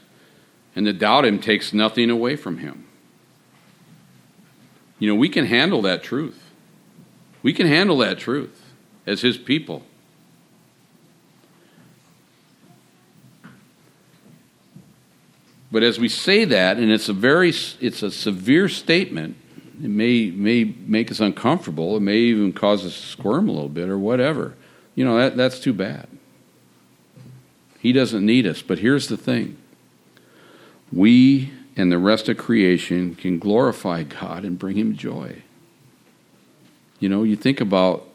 and 0.76 0.86
to 0.86 0.93
doubt 0.93 1.26
him 1.26 1.39
takes 1.39 1.73
nothing 1.73 2.11
away 2.11 2.36
from 2.36 2.59
him. 2.59 2.86
You 5.00 5.10
know, 5.10 5.16
we 5.16 5.30
can 5.30 5.46
handle 5.46 5.82
that 5.84 6.04
truth. 6.04 6.52
We 7.43 7.54
can 7.54 7.68
handle 7.68 7.98
that 8.00 8.18
truth 8.18 8.74
as 9.06 9.22
his 9.22 9.38
people. 9.38 9.84
But 15.72 15.84
as 15.84 16.00
we 16.00 16.08
say 16.08 16.46
that, 16.46 16.78
and 16.78 16.89
it's 16.89 17.10
a 17.10 17.14
very 17.14 17.50
it's 17.50 18.02
a 18.02 18.10
severe 18.10 18.70
statement, 18.70 19.36
it 19.84 19.89
may 19.89 20.32
may 20.32 20.64
make 20.64 21.12
us 21.12 21.20
uncomfortable. 21.20 21.98
It 21.98 22.02
may 22.02 22.18
even 22.18 22.54
cause 22.54 22.86
us 22.86 22.93
to 22.93 23.06
squirm 23.08 23.50
a 23.50 23.52
little 23.52 23.70
bit 23.70 23.89
or 23.89 23.98
whatever. 23.98 24.54
You 24.96 25.04
know, 25.04 25.18
that, 25.18 25.36
that's 25.36 25.60
too 25.60 25.74
bad. 25.74 26.08
He 27.80 27.91
doesn't 27.91 28.26
need 28.26 28.48
us. 28.48 28.62
But 28.62 28.80
here's 28.80 29.10
the 29.10 29.18
thing 29.18 29.58
we 30.93 31.52
and 31.78 31.91
the 31.91 31.97
rest 31.97 32.30
of 32.30 32.38
creation 32.38 33.15
can 33.15 33.39
glorify 33.39 34.03
God 34.03 34.45
and 34.45 34.57
bring 34.57 34.78
Him 34.78 34.95
joy. 34.95 35.43
You 36.99 37.09
know, 37.09 37.23
you 37.23 37.36
think 37.36 37.59
about 37.61 38.07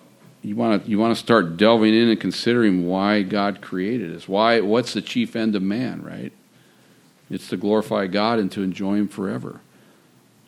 you 0.42 0.56
want 0.56 0.84
to 0.84 0.90
you 0.90 0.98
want 0.98 1.14
to 1.14 1.22
start 1.22 1.56
delving 1.56 1.94
in 1.94 2.08
and 2.08 2.20
considering 2.20 2.86
why 2.86 3.22
God 3.22 3.60
created 3.60 4.14
us. 4.16 4.26
Why? 4.26 4.60
What's 4.60 4.94
the 4.94 5.02
chief 5.02 5.36
end 5.36 5.54
of 5.54 5.62
man? 5.62 6.02
Right? 6.02 6.32
It's 7.28 7.48
to 7.48 7.56
glorify 7.56 8.06
God 8.06 8.38
and 8.38 8.50
to 8.52 8.62
enjoy 8.62 8.96
Him 8.96 9.08
forever. 9.08 9.60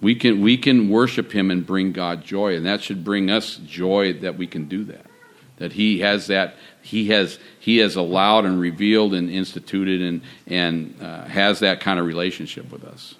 We 0.00 0.14
can 0.14 0.40
we 0.40 0.56
can 0.56 0.88
worship 0.88 1.32
Him 1.32 1.50
and 1.50 1.66
bring 1.66 1.92
God 1.92 2.24
joy, 2.24 2.56
and 2.56 2.64
that 2.66 2.82
should 2.82 3.04
bring 3.04 3.30
us 3.30 3.56
joy 3.56 4.14
that 4.14 4.36
we 4.36 4.46
can 4.46 4.64
do 4.64 4.84
that. 4.84 5.06
That 5.62 5.72
He 5.72 6.00
has 6.00 6.26
that 6.26 6.56
he 6.82 7.06
has 7.08 7.38
he 7.60 7.78
has 7.78 7.94
allowed 7.94 8.44
and 8.44 8.60
revealed 8.60 9.14
and 9.14 9.30
instituted 9.30 10.02
and 10.02 10.22
and 10.48 11.00
uh, 11.00 11.24
has 11.24 11.60
that 11.60 11.80
kind 11.80 11.98
of 12.00 12.06
relationship 12.06 12.70
with 12.70 12.84
us. 12.84 13.14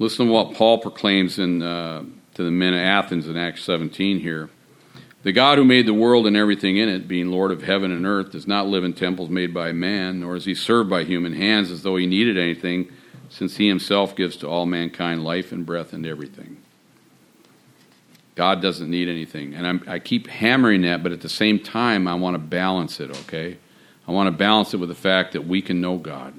Listen 0.00 0.26
to 0.26 0.32
what 0.32 0.54
Paul 0.54 0.78
proclaims 0.78 1.38
in 1.38 1.62
uh, 1.62 2.02
to 2.34 2.42
the 2.42 2.50
men 2.50 2.74
of 2.74 2.80
Athens 2.80 3.28
in 3.28 3.36
Acts 3.36 3.62
17 3.62 4.18
here. 4.18 4.50
The 5.22 5.32
God 5.32 5.56
who 5.56 5.64
made 5.64 5.86
the 5.86 5.94
world 5.94 6.26
and 6.26 6.36
everything 6.36 6.76
in 6.76 6.88
it, 6.88 7.08
being 7.08 7.30
Lord 7.30 7.52
of 7.52 7.62
heaven 7.62 7.92
and 7.92 8.04
earth, 8.04 8.32
does 8.32 8.46
not 8.46 8.66
live 8.66 8.84
in 8.84 8.92
temples 8.92 9.30
made 9.30 9.54
by 9.54 9.72
man, 9.72 10.20
nor 10.20 10.36
is 10.36 10.44
he 10.44 10.54
served 10.54 10.90
by 10.90 11.04
human 11.04 11.32
hands 11.32 11.70
as 11.70 11.82
though 11.82 11.96
he 11.96 12.06
needed 12.06 12.36
anything, 12.36 12.92
since 13.30 13.56
he 13.56 13.68
himself 13.68 14.14
gives 14.14 14.36
to 14.38 14.48
all 14.48 14.66
mankind 14.66 15.24
life 15.24 15.50
and 15.52 15.64
breath 15.64 15.94
and 15.94 16.04
everything. 16.04 16.58
God 18.34 18.60
doesn't 18.60 18.90
need 18.90 19.08
anything. 19.08 19.54
And 19.54 19.66
I'm, 19.66 19.84
i 19.86 19.98
keep 19.98 20.26
hammering 20.26 20.82
that, 20.82 21.02
but 21.02 21.12
at 21.12 21.20
the 21.20 21.28
same 21.28 21.58
time, 21.58 22.08
I 22.08 22.14
want 22.14 22.34
to 22.34 22.38
balance 22.38 23.00
it, 23.00 23.10
okay? 23.10 23.58
I 24.08 24.12
want 24.12 24.26
to 24.26 24.32
balance 24.32 24.74
it 24.74 24.78
with 24.78 24.88
the 24.88 24.94
fact 24.94 25.32
that 25.32 25.46
we 25.46 25.62
can 25.62 25.80
know 25.80 25.98
God. 25.98 26.34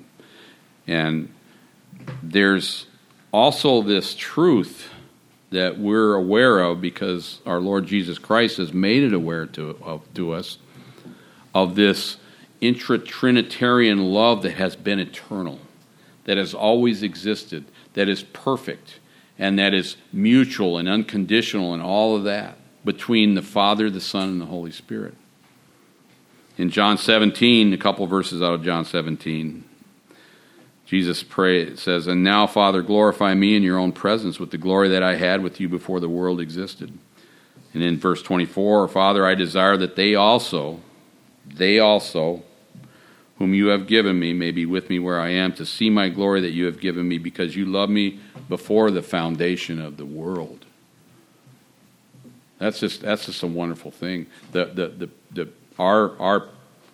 And 0.87 1.33
there's 2.21 2.85
also 3.31 3.81
this 3.81 4.13
truth 4.13 4.89
that 5.51 5.79
we're 5.79 6.15
aware 6.15 6.59
of 6.59 6.81
because 6.81 7.39
our 7.45 7.59
Lord 7.59 7.85
Jesus 7.87 8.17
Christ 8.17 8.57
has 8.57 8.73
made 8.73 9.03
it 9.03 9.13
aware 9.13 9.45
to, 9.47 9.77
of, 9.81 10.13
to 10.15 10.33
us 10.33 10.57
of 11.53 11.75
this 11.75 12.17
intra 12.59 12.99
Trinitarian 12.99 13.99
love 13.99 14.41
that 14.43 14.55
has 14.55 14.75
been 14.75 14.99
eternal, 14.99 15.59
that 16.25 16.37
has 16.37 16.53
always 16.53 17.03
existed, 17.03 17.63
that 17.93 18.09
is 18.09 18.23
perfect 18.23 18.99
and 19.37 19.59
that 19.59 19.73
is 19.73 19.97
mutual 20.13 20.77
and 20.77 20.87
unconditional 20.87 21.73
and 21.73 21.83
all 21.83 22.15
of 22.15 22.23
that 22.23 22.57
between 22.83 23.33
the 23.33 23.41
Father, 23.41 23.89
the 23.89 24.01
Son, 24.01 24.29
and 24.29 24.41
the 24.41 24.45
Holy 24.45 24.71
Spirit. 24.71 25.15
In 26.57 26.69
John 26.69 26.97
17, 26.97 27.73
a 27.73 27.77
couple 27.77 28.07
verses 28.07 28.41
out 28.41 28.53
of 28.53 28.63
John 28.63 28.85
17, 28.85 29.65
Jesus 30.85 31.23
pray, 31.23 31.75
says, 31.75 32.07
And 32.07 32.23
now, 32.23 32.47
Father, 32.47 32.81
glorify 32.81 33.33
me 33.33 33.55
in 33.55 33.63
your 33.63 33.77
own 33.77 33.91
presence 33.91 34.39
with 34.39 34.51
the 34.51 34.57
glory 34.57 34.87
that 34.89 35.03
I 35.03 35.15
had 35.15 35.41
with 35.41 35.59
you 35.59 35.67
before 35.67 35.99
the 35.99 36.07
world 36.07 36.39
existed. 36.39 36.97
And 37.73 37.83
in 37.83 37.97
verse 37.97 38.21
24, 38.21 38.87
Father, 38.87 39.25
I 39.25 39.35
desire 39.35 39.75
that 39.77 39.97
they 39.97 40.15
also, 40.15 40.79
they 41.45 41.79
also, 41.79 42.43
whom 43.37 43.53
you 43.53 43.67
have 43.67 43.87
given 43.87 44.17
me, 44.17 44.31
may 44.31 44.51
be 44.51 44.65
with 44.65 44.89
me 44.89 44.99
where 44.99 45.19
I 45.19 45.29
am, 45.29 45.51
to 45.53 45.65
see 45.65 45.89
my 45.89 46.07
glory 46.07 46.39
that 46.41 46.51
you 46.51 46.67
have 46.67 46.79
given 46.79 47.05
me, 47.05 47.17
because 47.17 47.55
you 47.55 47.65
love 47.65 47.89
me 47.89 48.19
before 48.49 48.91
the 48.91 49.01
foundation 49.01 49.79
of 49.81 49.97
the 49.97 50.05
world. 50.05 50.65
That's 52.57 52.79
just 52.79 53.01
that's 53.01 53.25
just 53.25 53.43
a 53.43 53.47
wonderful 53.47 53.91
thing. 53.91 54.27
The 54.51 54.65
the 54.65 54.87
the, 54.87 55.09
the 55.31 55.49
our 55.77 56.17
our 56.19 56.47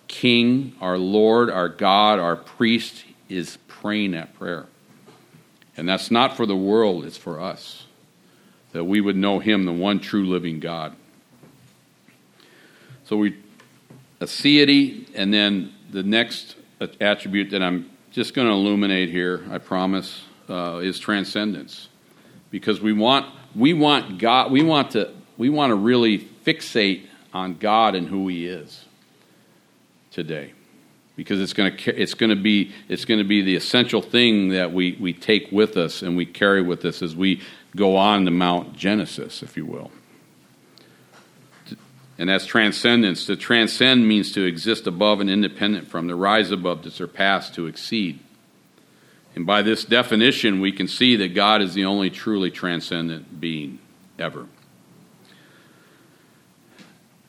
King, 0.08 0.74
our 0.80 0.98
Lord, 0.98 1.48
our 1.48 1.70
God, 1.70 2.18
our 2.18 2.36
priest 2.36 3.04
is 3.30 3.56
praying 3.66 4.10
that 4.10 4.34
prayer. 4.34 4.66
And 5.74 5.88
that's 5.88 6.10
not 6.10 6.36
for 6.36 6.44
the 6.44 6.56
world, 6.56 7.06
it's 7.06 7.16
for 7.16 7.40
us. 7.40 7.86
That 8.72 8.84
we 8.84 9.00
would 9.00 9.16
know 9.16 9.38
him, 9.38 9.64
the 9.64 9.72
one 9.72 10.00
true 10.00 10.26
living 10.26 10.60
God. 10.60 10.94
So 13.04 13.16
we 13.16 13.36
aseity, 14.20 15.08
and 15.14 15.32
then 15.32 15.72
the 15.90 16.02
next 16.02 16.56
attribute 17.00 17.50
that 17.50 17.62
I'm 17.62 17.90
just 18.10 18.34
going 18.34 18.46
to 18.46 18.52
illuminate 18.52 19.08
here, 19.08 19.44
I 19.50 19.58
promise, 19.58 20.24
uh, 20.52 20.78
is 20.78 20.98
transcendence, 20.98 21.88
because 22.50 22.80
we 22.80 22.92
want 22.92 23.26
we 23.56 23.72
want 23.72 24.18
God 24.18 24.52
we 24.52 24.62
want 24.62 24.90
to 24.90 25.10
we 25.38 25.48
want 25.48 25.70
to 25.70 25.74
really 25.74 26.18
fixate 26.18 27.06
on 27.32 27.54
God 27.54 27.94
and 27.94 28.06
who 28.06 28.28
He 28.28 28.46
is 28.46 28.84
today, 30.10 30.52
because 31.16 31.40
it's 31.40 31.54
going 31.54 31.74
to 31.74 32.00
it's 32.00 32.14
going 32.14 32.30
to 32.30 32.36
be 32.36 32.72
it's 32.88 33.06
going 33.06 33.18
to 33.18 33.24
be 33.24 33.40
the 33.40 33.56
essential 33.56 34.02
thing 34.02 34.50
that 34.50 34.72
we 34.72 34.98
we 35.00 35.14
take 35.14 35.50
with 35.50 35.78
us 35.78 36.02
and 36.02 36.16
we 36.16 36.26
carry 36.26 36.60
with 36.60 36.84
us 36.84 37.00
as 37.00 37.16
we 37.16 37.40
go 37.74 37.96
on 37.96 38.26
to 38.26 38.30
Mount 38.30 38.76
Genesis, 38.76 39.42
if 39.42 39.56
you 39.56 39.64
will. 39.64 39.90
And 42.18 42.28
that's 42.28 42.44
transcendence. 42.44 43.24
To 43.26 43.36
transcend 43.36 44.06
means 44.06 44.32
to 44.32 44.44
exist 44.44 44.86
above 44.86 45.20
and 45.20 45.30
independent 45.30 45.88
from, 45.88 46.08
to 46.08 46.14
rise 46.14 46.50
above, 46.50 46.82
to 46.82 46.90
surpass, 46.90 47.48
to 47.52 47.66
exceed. 47.66 48.20
And 49.34 49.46
by 49.46 49.62
this 49.62 49.84
definition, 49.84 50.60
we 50.60 50.72
can 50.72 50.88
see 50.88 51.16
that 51.16 51.34
God 51.34 51.62
is 51.62 51.74
the 51.74 51.84
only 51.84 52.10
truly 52.10 52.50
transcendent 52.50 53.40
being 53.40 53.78
ever. 54.18 54.46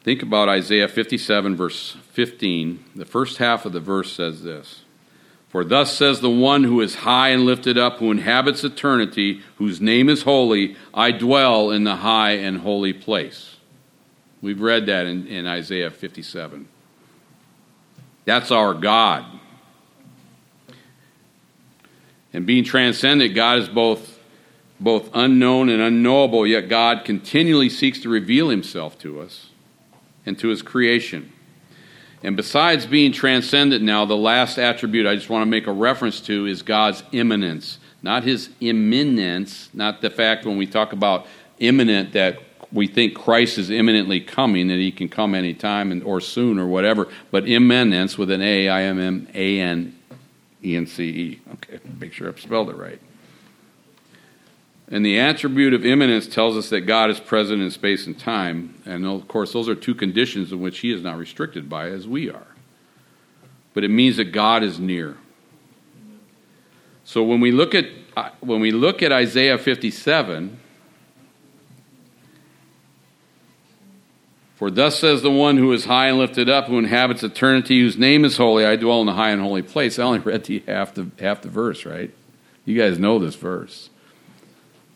Think 0.03 0.21
about 0.21 0.49
Isaiah 0.49 0.89
57, 0.89 1.55
verse 1.55 1.95
15. 2.11 2.83
The 2.93 3.05
first 3.05 3.37
half 3.37 3.65
of 3.65 3.71
the 3.71 3.79
verse 3.79 4.11
says 4.11 4.43
this 4.43 4.81
For 5.47 5.63
thus 5.63 5.95
says 5.97 6.19
the 6.19 6.29
one 6.29 6.65
who 6.65 6.81
is 6.81 6.95
high 6.95 7.29
and 7.29 7.45
lifted 7.45 7.77
up, 7.77 7.99
who 7.99 8.11
inhabits 8.11 8.65
eternity, 8.65 9.41
whose 9.55 9.79
name 9.79 10.09
is 10.09 10.23
holy, 10.23 10.75
I 10.93 11.11
dwell 11.11 11.71
in 11.71 11.85
the 11.85 11.97
high 11.97 12.31
and 12.31 12.59
holy 12.59 12.91
place. 12.91 13.55
We've 14.41 14.59
read 14.59 14.87
that 14.87 15.05
in, 15.05 15.25
in 15.27 15.47
Isaiah 15.47 15.89
57. 15.89 16.67
That's 18.25 18.51
our 18.51 18.73
God. 18.73 19.23
And 22.33 22.45
being 22.45 22.63
transcendent, 22.63 23.35
God 23.35 23.59
is 23.59 23.69
both, 23.69 24.19
both 24.79 25.09
unknown 25.13 25.69
and 25.69 25.81
unknowable, 25.81 26.47
yet 26.47 26.67
God 26.67 27.05
continually 27.05 27.69
seeks 27.69 27.99
to 28.01 28.09
reveal 28.09 28.49
himself 28.49 28.97
to 28.99 29.21
us 29.21 29.49
and 30.25 30.37
to 30.39 30.47
his 30.47 30.61
creation. 30.61 31.31
And 32.23 32.37
besides 32.37 32.85
being 32.85 33.11
transcendent 33.11 33.83
now, 33.83 34.05
the 34.05 34.17
last 34.17 34.57
attribute 34.57 35.05
I 35.05 35.15
just 35.15 35.29
want 35.29 35.43
to 35.43 35.49
make 35.49 35.67
a 35.67 35.71
reference 35.71 36.21
to 36.21 36.45
is 36.45 36.61
God's 36.61 37.03
immanence. 37.11 37.79
Not 38.01 38.23
his 38.23 38.49
imminence, 38.61 39.69
not 39.73 40.01
the 40.01 40.09
fact 40.09 40.45
when 40.45 40.57
we 40.57 40.65
talk 40.65 40.93
about 40.93 41.27
imminent 41.59 42.13
that 42.13 42.39
we 42.71 42.87
think 42.87 43.13
Christ 43.13 43.57
is 43.57 43.69
imminently 43.69 44.19
coming, 44.19 44.69
that 44.69 44.79
he 44.79 44.91
can 44.91 45.07
come 45.07 45.35
anytime 45.35 45.91
and, 45.91 46.01
or 46.03 46.19
soon 46.19 46.57
or 46.57 46.65
whatever, 46.65 47.07
but 47.29 47.47
immanence 47.47 48.17
with 48.17 48.31
an 48.31 48.41
A, 48.41 48.67
I 48.67 48.83
M 48.83 48.99
M 48.99 49.27
A 49.33 49.59
N 49.59 49.95
E 50.63 50.75
N 50.75 50.87
C 50.87 51.03
E. 51.03 51.41
Okay, 51.53 51.79
make 51.99 52.13
sure 52.13 52.27
I've 52.27 52.39
spelled 52.39 52.69
it 52.69 52.75
right. 52.75 52.99
And 54.89 55.05
the 55.05 55.19
attribute 55.19 55.73
of 55.73 55.85
immanence 55.85 56.27
tells 56.27 56.57
us 56.57 56.69
that 56.69 56.81
God 56.81 57.09
is 57.09 57.19
present 57.19 57.61
in 57.61 57.71
space 57.71 58.05
and 58.05 58.19
time. 58.19 58.81
And 58.85 59.05
of 59.05 59.27
course, 59.27 59.53
those 59.53 59.69
are 59.69 59.75
two 59.75 59.95
conditions 59.95 60.51
in 60.51 60.61
which 60.61 60.79
He 60.79 60.91
is 60.91 61.01
not 61.01 61.17
restricted 61.17 61.69
by, 61.69 61.89
as 61.89 62.07
we 62.07 62.29
are. 62.29 62.47
But 63.73 63.83
it 63.83 63.89
means 63.89 64.17
that 64.17 64.25
God 64.25 64.61
is 64.63 64.79
near. 64.79 65.17
So 67.03 67.23
when 67.23 67.39
we 67.39 67.51
look 67.51 67.73
at 67.73 67.85
uh, 68.15 68.29
when 68.41 68.61
we 68.61 68.71
look 68.71 69.01
at 69.01 69.11
Isaiah 69.11 69.57
57, 69.57 70.59
for 74.55 74.69
thus 74.69 74.99
says 74.99 75.21
the 75.21 75.31
one 75.31 75.57
who 75.57 75.71
is 75.71 75.85
high 75.85 76.07
and 76.07 76.17
lifted 76.17 76.49
up, 76.49 76.67
who 76.67 76.77
inhabits 76.77 77.23
eternity, 77.23 77.81
whose 77.81 77.97
name 77.97 78.23
is 78.23 78.37
holy. 78.37 78.65
I 78.65 78.75
dwell 78.75 79.01
in 79.01 79.07
the 79.07 79.13
high 79.13 79.31
and 79.31 79.41
holy 79.41 79.63
place. 79.63 79.97
I 79.97 80.03
only 80.03 80.19
read 80.19 80.47
you 80.47 80.61
half 80.67 80.93
the 80.93 81.09
half 81.19 81.41
the 81.41 81.49
verse, 81.49 81.85
right? 81.85 82.13
You 82.65 82.77
guys 82.77 82.99
know 82.99 83.19
this 83.19 83.35
verse 83.35 83.89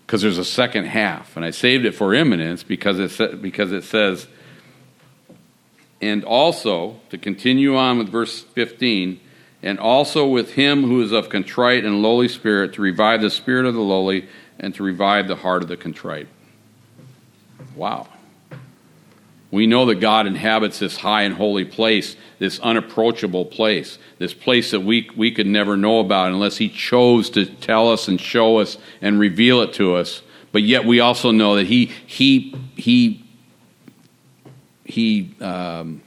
because 0.05 0.21
there's 0.21 0.37
a 0.37 0.45
second 0.45 0.85
half, 0.85 1.35
and 1.35 1.43
I 1.43 1.51
saved 1.51 1.85
it 1.85 1.93
for 1.93 2.13
immanence 2.13 2.63
because 2.63 2.99
it 2.99 3.41
because 3.41 3.71
it 3.71 3.83
says, 3.83 4.27
and 6.01 6.23
also 6.23 6.99
to 7.09 7.17
continue 7.17 7.75
on 7.75 7.97
with 7.97 8.09
verse 8.09 8.41
15, 8.41 9.19
and 9.63 9.79
also 9.79 10.27
with 10.27 10.53
him 10.53 10.83
who 10.83 11.01
is 11.01 11.11
of 11.11 11.29
contrite 11.29 11.83
and 11.83 12.01
lowly 12.01 12.27
spirit, 12.27 12.73
to 12.73 12.81
revive 12.81 13.21
the 13.21 13.29
spirit 13.29 13.65
of 13.65 13.73
the 13.73 13.81
lowly 13.81 14.27
and 14.59 14.73
to 14.75 14.83
revive 14.83 15.27
the 15.27 15.35
heart 15.35 15.61
of 15.63 15.67
the 15.67 15.77
contrite. 15.77 16.27
Wow. 17.75 18.07
We 19.49 19.65
know 19.65 19.85
that 19.85 19.95
God 19.95 20.27
inhabits 20.27 20.79
this 20.79 20.97
high 20.97 21.21
and 21.21 21.35
holy 21.35 21.63
place, 21.63 22.17
this 22.37 22.59
unapproachable 22.59 23.45
place, 23.45 23.97
this 24.17 24.33
place 24.33 24.71
that 24.71 24.81
we, 24.81 25.09
we 25.15 25.31
could 25.31 25.47
never 25.47 25.77
know 25.77 25.99
about 25.99 26.31
unless 26.31 26.57
He 26.57 26.67
chose 26.67 27.29
to 27.31 27.45
tell 27.45 27.89
us 27.89 28.09
and 28.09 28.19
show 28.19 28.57
us 28.57 28.77
and 29.01 29.19
reveal 29.19 29.61
it 29.61 29.73
to 29.73 29.95
us. 29.95 30.21
But 30.51 30.63
yet 30.63 30.85
we 30.85 30.99
also 30.99 31.31
know 31.31 31.55
that 31.55 31.67
He, 31.67 31.85
he, 32.05 32.55
he, 32.75 33.23
he 34.83 35.33
um, 35.39 36.01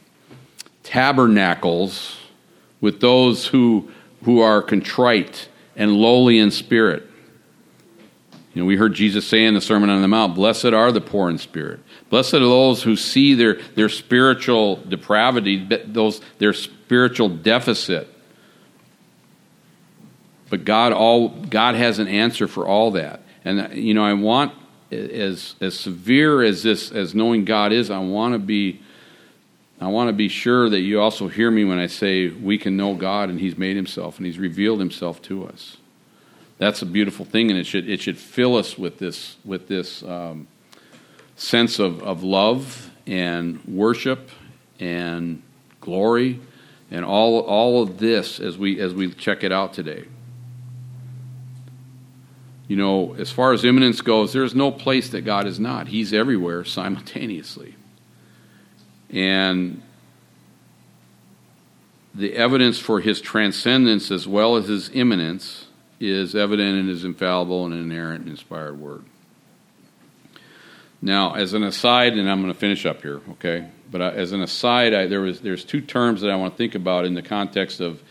tabernacles 0.83 2.19
with 2.83 3.01
those 3.01 3.47
who, 3.47 3.91
who 4.25 4.41
are 4.41 4.61
contrite 4.61 5.49
and 5.77 5.93
lowly 5.93 6.39
in 6.39 6.51
spirit. 6.51 7.07
You 8.53 8.63
know, 8.63 8.67
we 8.67 8.77
heard 8.77 8.93
Jesus 8.93 9.27
say 9.27 9.45
in 9.45 9.55
the 9.55 9.61
Sermon 9.63 9.89
on 9.89 10.03
the 10.03 10.09
Mount, 10.09 10.35
Blessed 10.35 10.67
are 10.67 10.93
the 10.93 11.01
poor 11.01 11.31
in 11.31 11.39
spirit 11.39 11.81
Blessed 12.11 12.35
are 12.35 12.41
those 12.41 12.83
who 12.83 12.97
see 12.97 13.35
their, 13.35 13.55
their 13.77 13.89
spiritual 13.89 14.77
depravity, 14.77 15.67
those, 15.87 16.21
their 16.39 16.53
spiritual 16.53 17.29
deficit. 17.29 18.09
But 20.51 20.65
God, 20.65 20.93
all, 20.93 21.29
God 21.29 21.77
has 21.77 22.01
an 22.01 22.09
answer 22.09 22.49
for 22.49 22.67
all 22.67 22.91
that. 22.93 23.23
And, 23.45 23.77
you 23.77 23.95
know, 23.95 24.05
I 24.05 24.15
want, 24.15 24.53
as, 24.91 25.55
as 25.61 25.79
severe 25.79 26.43
as 26.43 26.65
this, 26.65 26.91
as 26.91 27.15
knowing 27.15 27.45
God 27.45 27.73
is, 27.73 27.91
I 27.91 28.01
want 28.01 28.35
to 28.35 28.41
be, 28.41 28.83
I 29.81 29.87
want 29.87 30.09
to 30.09 30.13
be 30.13 30.29
sure 30.29 30.69
that 30.69 30.81
you 30.81 31.01
also 31.01 31.29
hear 31.29 31.49
me 31.49 31.65
when 31.65 31.79
I 31.79 31.87
say 31.87 32.29
we 32.29 32.59
can 32.59 32.77
know 32.77 32.95
God 32.95 33.31
and 33.31 33.39
He's 33.39 33.57
made 33.57 33.77
Himself 33.77 34.19
and 34.19 34.27
He's 34.27 34.39
revealed 34.39 34.81
Himself 34.81 35.23
to 35.23 35.47
us. 35.47 35.77
That's 36.59 36.83
a 36.83 36.87
beautiful 36.87 37.25
thing, 37.25 37.51
and 37.51 37.59
it 37.59 37.65
should, 37.65 37.89
it 37.89 38.01
should 38.01 38.19
fill 38.19 38.57
us 38.57 38.77
with 38.77 38.99
this, 38.99 39.37
with 39.45 39.69
this, 39.69 40.03
um, 40.03 40.49
sense 41.41 41.79
of, 41.79 42.03
of 42.03 42.23
love 42.23 42.91
and 43.07 43.65
worship 43.65 44.31
and 44.79 45.43
glory 45.81 46.39
and 46.91 47.05
all, 47.05 47.41
all 47.41 47.83
of 47.83 47.99
this 47.99 48.41
as 48.41 48.59
we, 48.59 48.79
as 48.79 48.93
we 48.93 49.11
check 49.13 49.43
it 49.43 49.51
out 49.51 49.73
today. 49.73 50.05
You 52.69 52.77
know, 52.77 53.15
as 53.15 53.31
far 53.31 53.53
as 53.53 53.65
immanence 53.65 54.01
goes, 54.01 54.33
there's 54.33 54.55
no 54.55 54.71
place 54.71 55.09
that 55.11 55.23
God 55.23 55.47
is 55.47 55.59
not. 55.59 55.89
He's 55.89 56.13
everywhere 56.13 56.65
simultaneously. 56.65 57.75
And 59.09 59.83
the 62.15 62.35
evidence 62.35 62.79
for 62.79 63.01
his 63.01 63.21
transcendence 63.21 64.11
as 64.11 64.29
well 64.29 64.57
as 64.57 64.69
his 64.69 64.91
immanence 64.93 65.67
is 65.99 66.35
evident 66.35 66.79
in 66.79 66.89
his 66.89 67.03
infallible 67.03 67.65
and 67.65 67.75
inerrant 67.75 68.21
and 68.23 68.31
inspired 68.31 68.79
word. 68.79 69.05
Now, 71.03 71.35
as 71.35 71.55
an 71.55 71.63
aside, 71.63 72.13
and 72.15 72.31
I'm 72.31 72.43
going 72.43 72.53
to 72.53 72.59
finish 72.59 72.85
up 72.85 73.01
here, 73.01 73.21
okay? 73.33 73.69
But 73.91 74.01
uh, 74.03 74.13
as 74.15 74.33
an 74.33 74.43
aside, 74.43 74.93
I, 74.93 75.07
there 75.07 75.23
was 75.23 75.41
there's 75.41 75.65
two 75.65 75.81
terms 75.81 76.21
that 76.21 76.31
I 76.31 76.37
want 76.37 76.55
to 76.55 76.59
think 76.59 76.75
about 76.75 77.07
in 77.07 77.15
the 77.15 77.23
context 77.23 77.81
of 77.81 78.03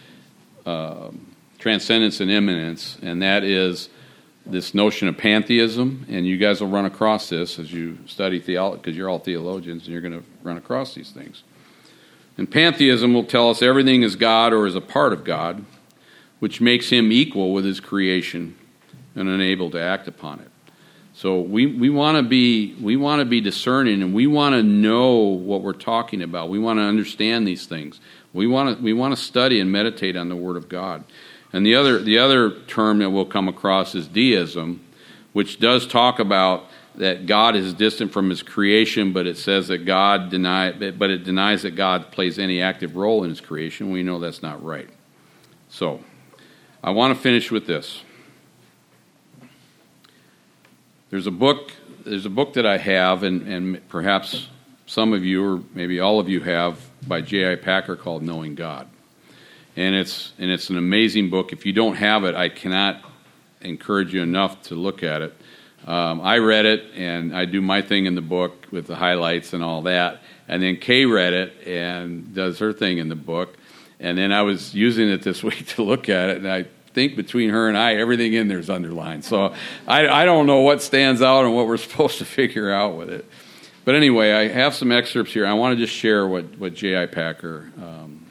uh, 0.65 1.11
transcendence 1.59 2.19
and 2.19 2.31
immanence, 2.31 2.97
and 3.01 3.21
that 3.21 3.43
is 3.43 3.89
this 4.45 4.73
notion 4.73 5.07
of 5.07 5.17
pantheism. 5.17 6.05
And 6.09 6.25
you 6.25 6.37
guys 6.37 6.61
will 6.61 6.69
run 6.69 6.85
across 6.85 7.29
this 7.29 7.59
as 7.59 7.71
you 7.71 7.99
study 8.07 8.39
theology, 8.39 8.81
because 8.81 8.97
you're 8.97 9.09
all 9.09 9.19
theologians, 9.19 9.83
and 9.83 9.93
you're 9.93 10.01
going 10.01 10.19
to 10.19 10.25
run 10.41 10.57
across 10.57 10.95
these 10.95 11.11
things. 11.11 11.43
And 12.37 12.49
pantheism 12.49 13.13
will 13.13 13.25
tell 13.25 13.49
us 13.49 13.61
everything 13.61 14.01
is 14.01 14.15
God 14.15 14.51
or 14.53 14.65
is 14.65 14.75
a 14.75 14.81
part 14.81 15.13
of 15.13 15.23
God, 15.23 15.63
which 16.39 16.59
makes 16.59 16.89
him 16.89 17.11
equal 17.11 17.53
with 17.53 17.65
his 17.65 17.79
creation 17.79 18.55
and 19.13 19.29
unable 19.29 19.69
to 19.71 19.79
act 19.79 20.07
upon 20.07 20.39
it. 20.39 20.49
So 21.20 21.41
we, 21.41 21.65
we 21.65 21.89
want 21.89 22.15
to 22.15 22.24
be 22.24 22.76
we 22.76 22.95
want 22.95 23.20
to 23.20 23.26
be 23.26 23.41
discerning 23.41 24.01
and 24.01 24.13
we 24.13 24.26
want 24.26 24.53
to 24.55 24.63
know 24.63 25.15
what 25.17 25.61
we're 25.61 25.74
talking 25.74 26.22
about. 26.22 26.47
We 26.47 26.59
want 26.59 26.80
to 26.80 26.84
understand 26.84 27.45
these 27.45 27.65
things. 27.65 27.99
We 28.32 28.47
want 28.47 28.78
to 28.78 28.82
we 28.82 28.93
want 28.93 29.13
to 29.13 29.22
study 29.22 29.59
and 29.59 29.70
meditate 29.70 30.15
on 30.15 30.30
the 30.30 30.38
Word 30.38 30.55
of 30.55 30.70
God. 30.70 31.03
And 31.51 31.65
the 31.65 31.76
other 31.76 31.99
the 32.01 32.20
other 32.20 32.51
term 32.61 32.99
that 32.99 33.09
we'll 33.09 33.26
come 33.26 33.49
across 33.49 33.95
is 33.95 34.07
deism, 34.07 34.80
which 35.34 35.59
does 35.59 35.86
talk 35.86 36.20
about 36.20 36.67
that 36.95 37.26
God 37.26 37.53
is 37.57 37.74
distant 37.74 38.13
from 38.13 38.30
His 38.30 38.41
creation, 38.41 39.11
but 39.11 39.28
it 39.28 39.38
says 39.38 39.67
that 39.67 39.80
God 39.80 40.30
deny 40.30 40.72
but 40.72 41.09
it 41.09 41.26
denies 41.26 41.63
that 41.63 41.76
God 41.76 42.13
plays 42.13 42.39
any 42.39 42.61
active 42.61 42.95
role 42.95 43.26
in 43.26 43.30
His 43.30 43.41
creation. 43.41 43.91
We 43.91 44.03
know 44.03 44.20
that's 44.20 44.41
not 44.41 44.63
right. 44.63 44.89
So 45.67 46.01
I 46.82 46.91
want 46.91 47.13
to 47.13 47.22
finish 47.22 47.51
with 47.51 47.67
this. 47.67 48.03
There's 51.10 51.26
a 51.26 51.32
book. 51.32 51.72
There's 52.05 52.28
a 52.28 52.30
book 52.30 52.53
that 52.53 52.68
I 52.68 52.78
have, 52.78 53.24
and, 53.24 53.47
and 53.47 53.89
perhaps 53.89 54.47
some 54.86 55.12
of 55.14 55.26
you, 55.26 55.43
or 55.43 55.64
maybe 55.74 55.99
all 55.99 56.20
of 56.20 56.30
you, 56.30 56.39
have 56.41 56.80
by 57.07 57.22
J.I. 57.22 57.55
Packer 57.55 57.95
called 57.95 58.22
"Knowing 58.22 58.53
God," 58.53 58.88
and 59.76 59.95
it's 59.95 60.34
and 60.38 60.51
it's 60.51 60.70
an 60.70 60.78
amazing 60.78 61.32
book. 61.32 61.51
If 61.51 61.66
you 61.66 61.74
don't 61.74 61.95
have 61.95 62.26
it, 62.26 62.36
I 62.36 62.49
cannot 62.49 63.01
encourage 63.62 64.14
you 64.14 64.22
enough 64.22 64.62
to 64.64 64.76
look 64.76 65.01
at 65.01 65.24
it. 65.24 65.36
Um, 65.88 66.22
I 66.22 66.38
read 66.38 66.68
it, 66.68 66.84
and 66.95 67.36
I 67.36 67.45
do 67.45 67.60
my 67.60 67.82
thing 67.82 68.05
in 68.05 68.14
the 68.14 68.22
book 68.22 68.68
with 68.70 68.86
the 68.86 68.95
highlights 68.95 69.53
and 69.53 69.64
all 69.64 69.82
that. 69.84 70.22
And 70.47 70.62
then 70.62 70.78
Kay 70.78 71.05
read 71.05 71.34
it 71.34 71.68
and 71.68 72.36
does 72.36 72.60
her 72.60 72.72
thing 72.72 72.99
in 72.99 73.10
the 73.10 73.16
book. 73.16 73.55
And 73.99 74.18
then 74.18 74.32
I 74.32 74.43
was 74.43 74.76
using 74.76 75.10
it 75.10 75.24
this 75.24 75.41
week 75.43 75.66
to 75.70 75.84
look 75.84 76.07
at 76.07 76.30
it, 76.30 76.38
and 76.38 76.47
I 76.47 76.66
think 77.00 77.16
between 77.16 77.50
her 77.52 77.70
and 77.70 77.78
I, 77.78 77.95
everything 77.95 78.34
in 78.34 78.50
there 78.50 78.60
is 78.60 78.70
underlined. 78.70 79.24
So 79.24 79.54
I, 79.88 80.06
I 80.10 80.26
don't 80.26 80.45
know 80.45 80.60
what 80.60 80.82
stands 80.82 81.22
out 81.22 81.45
and 81.45 81.56
what 81.56 81.66
we're 81.66 81.78
supposed 81.88 82.18
to 82.18 82.26
figure 82.26 82.72
out 82.72 82.97
with 82.97 83.10
it. 83.10 83.26
But 83.86 83.95
anyway, 83.95 84.34
I 84.34 84.50
have 84.50 84.76
some 84.76 84.91
excerpts 84.91 85.32
here. 85.32 85.47
I 85.47 85.54
want 85.54 85.78
to 85.78 85.86
just 85.86 85.97
share 85.97 86.28
what, 86.28 86.60
what 86.60 86.74
J.I. 86.74 87.06
Packer, 87.06 87.72
um, 87.78 88.26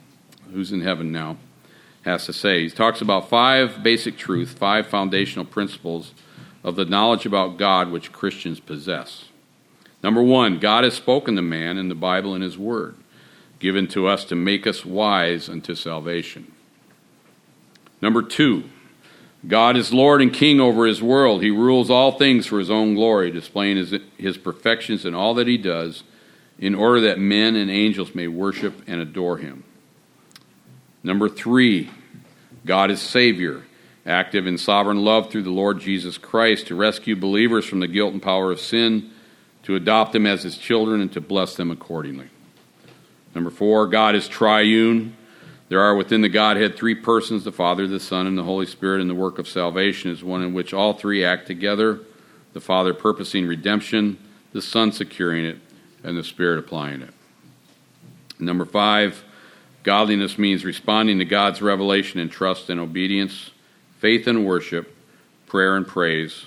who's 0.53 0.71
in 0.71 0.81
heaven 0.81 1.11
now, 1.11 1.37
has 2.03 2.27
to 2.27 2.33
say. 2.33 2.61
He 2.61 2.69
talks 2.69 3.01
about 3.01 3.27
five 3.27 3.81
basic 3.81 4.17
truths, 4.17 4.53
five 4.53 4.85
foundational 4.85 5.45
principles 5.45 6.13
of 6.63 6.75
the 6.75 6.85
knowledge 6.85 7.25
about 7.25 7.57
God 7.57 7.89
which 7.89 8.11
Christians 8.11 8.59
possess. 8.59 9.25
Number 10.03 10.21
one, 10.21 10.59
God 10.59 10.83
has 10.83 10.93
spoken 10.93 11.35
to 11.35 11.41
man 11.41 11.79
in 11.79 11.89
the 11.89 11.95
Bible 11.95 12.35
and 12.35 12.43
His 12.43 12.57
Word, 12.57 12.95
given 13.57 13.87
to 13.87 14.05
us 14.05 14.25
to 14.25 14.35
make 14.35 14.67
us 14.67 14.85
wise 14.85 15.49
unto 15.49 15.73
salvation. 15.73 16.53
Number 18.01 18.21
two, 18.21 18.63
God 19.47 19.77
is 19.77 19.93
Lord 19.93 20.21
and 20.21 20.33
King 20.33 20.59
over 20.59 20.85
his 20.85 21.01
world. 21.01 21.41
He 21.41 21.49
rules 21.49 21.89
all 21.89 22.11
things 22.11 22.45
for 22.45 22.59
his 22.59 22.69
own 22.69 22.95
glory, 22.95 23.31
displaying 23.31 23.77
his, 23.77 23.95
his 24.17 24.37
perfections 24.37 25.05
in 25.05 25.15
all 25.15 25.33
that 25.35 25.47
he 25.47 25.57
does, 25.57 26.03
in 26.57 26.75
order 26.75 27.01
that 27.01 27.19
men 27.19 27.55
and 27.55 27.71
angels 27.71 28.13
may 28.13 28.27
worship 28.27 28.81
and 28.87 28.99
adore 28.99 29.37
him. 29.37 29.63
Number 31.03 31.29
three, 31.29 31.89
God 32.65 32.91
is 32.91 33.01
Savior, 33.01 33.63
active 34.05 34.45
in 34.45 34.57
sovereign 34.57 35.05
love 35.05 35.31
through 35.31 35.43
the 35.43 35.49
Lord 35.49 35.79
Jesus 35.79 36.17
Christ 36.17 36.67
to 36.67 36.75
rescue 36.75 37.15
believers 37.15 37.65
from 37.65 37.79
the 37.79 37.87
guilt 37.87 38.11
and 38.11 38.21
power 38.21 38.51
of 38.51 38.59
sin, 38.59 39.11
to 39.63 39.75
adopt 39.75 40.11
them 40.11 40.25
as 40.25 40.43
his 40.43 40.57
children, 40.57 40.99
and 40.99 41.13
to 41.13 41.21
bless 41.21 41.55
them 41.55 41.71
accordingly. 41.71 42.27
Number 43.33 43.49
four, 43.49 43.87
God 43.87 44.15
is 44.15 44.27
triune. 44.27 45.15
There 45.69 45.81
are 45.81 45.95
within 45.95 46.21
the 46.21 46.29
Godhead 46.29 46.75
three 46.75 46.95
persons 46.95 47.43
the 47.43 47.51
Father, 47.51 47.87
the 47.87 47.99
Son, 47.99 48.25
and 48.25 48.35
the 48.35 48.43
Holy 48.43 48.65
Spirit, 48.65 49.01
and 49.01 49.09
the 49.09 49.15
work 49.15 49.37
of 49.37 49.47
salvation 49.47 50.09
is 50.09 50.23
one 50.23 50.41
in 50.41 50.53
which 50.53 50.73
all 50.73 50.93
three 50.93 51.23
act 51.23 51.47
together 51.47 52.01
the 52.53 52.59
Father 52.59 52.95
purposing 52.95 53.45
redemption, 53.45 54.17
the 54.53 54.61
Son 54.61 54.91
securing 54.91 55.45
it, 55.45 55.59
and 56.03 56.17
the 56.17 56.23
Spirit 56.23 56.57
applying 56.57 57.03
it. 57.03 57.13
Number 58.39 58.65
five, 58.65 59.23
godliness 59.83 60.39
means 60.39 60.65
responding 60.65 61.19
to 61.19 61.25
God's 61.25 61.61
revelation 61.61 62.19
in 62.19 62.29
trust 62.29 62.71
and 62.71 62.79
obedience, 62.79 63.51
faith 63.99 64.25
and 64.25 64.47
worship, 64.47 64.95
prayer 65.45 65.75
and 65.75 65.85
praise, 65.85 66.45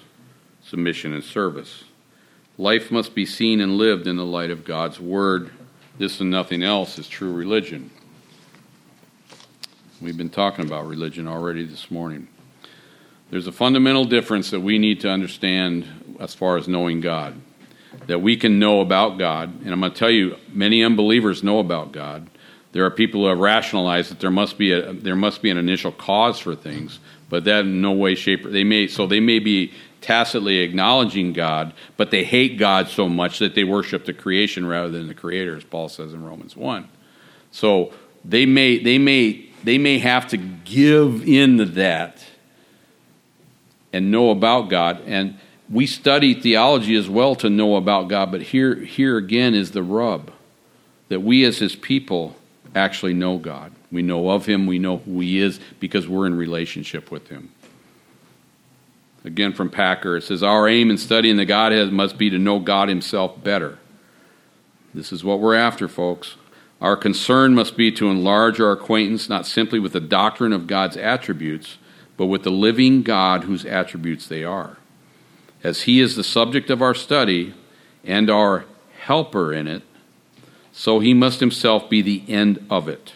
submission 0.64 1.12
and 1.12 1.22
service. 1.22 1.84
Life 2.58 2.90
must 2.90 3.14
be 3.14 3.24
seen 3.24 3.60
and 3.60 3.78
lived 3.78 4.08
in 4.08 4.16
the 4.16 4.26
light 4.26 4.50
of 4.50 4.64
God's 4.64 4.98
Word. 4.98 5.52
This 5.98 6.20
and 6.20 6.30
nothing 6.30 6.64
else 6.64 6.98
is 6.98 7.08
true 7.08 7.32
religion. 7.32 7.90
We've 10.02 10.16
been 10.16 10.30
talking 10.30 10.64
about 10.64 10.88
religion 10.88 11.28
already 11.28 11.64
this 11.64 11.88
morning. 11.88 12.26
There's 13.30 13.46
a 13.46 13.52
fundamental 13.52 14.04
difference 14.04 14.50
that 14.50 14.58
we 14.58 14.76
need 14.76 15.00
to 15.02 15.08
understand 15.08 16.16
as 16.18 16.34
far 16.34 16.56
as 16.56 16.66
knowing 16.66 17.00
God. 17.00 17.40
That 18.08 18.18
we 18.18 18.36
can 18.36 18.58
know 18.58 18.80
about 18.80 19.16
God, 19.16 19.60
and 19.60 19.72
I'm 19.72 19.78
going 19.78 19.92
to 19.92 19.98
tell 19.98 20.10
you, 20.10 20.36
many 20.52 20.82
unbelievers 20.82 21.44
know 21.44 21.60
about 21.60 21.92
God. 21.92 22.28
There 22.72 22.84
are 22.84 22.90
people 22.90 23.20
who 23.20 23.28
have 23.28 23.38
rationalized 23.38 24.10
that 24.10 24.18
there 24.18 24.32
must 24.32 24.58
be 24.58 24.72
a 24.72 24.92
there 24.92 25.14
must 25.14 25.40
be 25.40 25.50
an 25.50 25.56
initial 25.56 25.92
cause 25.92 26.40
for 26.40 26.56
things, 26.56 26.98
but 27.28 27.44
that 27.44 27.60
in 27.60 27.80
no 27.80 27.92
way, 27.92 28.16
shape, 28.16 28.42
they 28.42 28.64
may 28.64 28.88
so 28.88 29.06
they 29.06 29.20
may 29.20 29.38
be 29.38 29.72
tacitly 30.00 30.58
acknowledging 30.58 31.32
God, 31.32 31.74
but 31.96 32.10
they 32.10 32.24
hate 32.24 32.58
God 32.58 32.88
so 32.88 33.08
much 33.08 33.38
that 33.38 33.54
they 33.54 33.62
worship 33.62 34.04
the 34.04 34.12
creation 34.12 34.66
rather 34.66 34.88
than 34.88 35.06
the 35.06 35.14
Creator, 35.14 35.58
as 35.58 35.64
Paul 35.64 35.88
says 35.88 36.12
in 36.12 36.24
Romans 36.24 36.56
one. 36.56 36.88
So 37.52 37.92
they 38.24 38.46
may 38.46 38.78
they 38.78 38.98
may 38.98 39.51
they 39.64 39.78
may 39.78 39.98
have 39.98 40.28
to 40.28 40.36
give 40.36 41.26
in 41.26 41.58
to 41.58 41.64
that 41.64 42.24
and 43.92 44.10
know 44.10 44.30
about 44.30 44.68
God. 44.68 45.02
And 45.06 45.38
we 45.70 45.86
study 45.86 46.34
theology 46.34 46.96
as 46.96 47.08
well 47.08 47.34
to 47.36 47.50
know 47.50 47.76
about 47.76 48.08
God, 48.08 48.30
but 48.30 48.42
here, 48.42 48.74
here 48.74 49.16
again 49.16 49.54
is 49.54 49.70
the 49.70 49.82
rub 49.82 50.30
that 51.08 51.20
we 51.20 51.44
as 51.44 51.58
His 51.58 51.76
people 51.76 52.36
actually 52.74 53.14
know 53.14 53.38
God. 53.38 53.72
We 53.90 54.02
know 54.02 54.30
of 54.30 54.46
Him, 54.46 54.66
we 54.66 54.78
know 54.78 54.98
who 54.98 55.20
He 55.20 55.40
is 55.40 55.60
because 55.78 56.08
we're 56.08 56.26
in 56.26 56.34
relationship 56.34 57.10
with 57.10 57.28
Him. 57.28 57.50
Again 59.24 59.52
from 59.52 59.70
Packer, 59.70 60.16
it 60.16 60.22
says, 60.22 60.42
Our 60.42 60.68
aim 60.68 60.90
in 60.90 60.98
studying 60.98 61.36
the 61.36 61.44
Godhead 61.44 61.92
must 61.92 62.18
be 62.18 62.30
to 62.30 62.38
know 62.38 62.58
God 62.58 62.88
Himself 62.88 63.42
better. 63.42 63.78
This 64.94 65.12
is 65.12 65.22
what 65.22 65.40
we're 65.40 65.54
after, 65.54 65.88
folks. 65.88 66.36
Our 66.82 66.96
concern 66.96 67.54
must 67.54 67.76
be 67.76 67.92
to 67.92 68.10
enlarge 68.10 68.60
our 68.60 68.72
acquaintance 68.72 69.28
not 69.28 69.46
simply 69.46 69.78
with 69.78 69.92
the 69.92 70.00
doctrine 70.00 70.52
of 70.52 70.66
God's 70.66 70.96
attributes, 70.96 71.78
but 72.16 72.26
with 72.26 72.42
the 72.42 72.50
living 72.50 73.02
God 73.02 73.44
whose 73.44 73.64
attributes 73.64 74.26
they 74.26 74.42
are. 74.42 74.78
As 75.62 75.82
He 75.82 76.00
is 76.00 76.16
the 76.16 76.24
subject 76.24 76.70
of 76.70 76.82
our 76.82 76.92
study 76.92 77.54
and 78.04 78.28
our 78.28 78.64
helper 78.98 79.52
in 79.52 79.68
it, 79.68 79.84
so 80.72 80.98
He 80.98 81.14
must 81.14 81.38
Himself 81.38 81.88
be 81.88 82.02
the 82.02 82.24
end 82.26 82.66
of 82.68 82.88
it. 82.88 83.12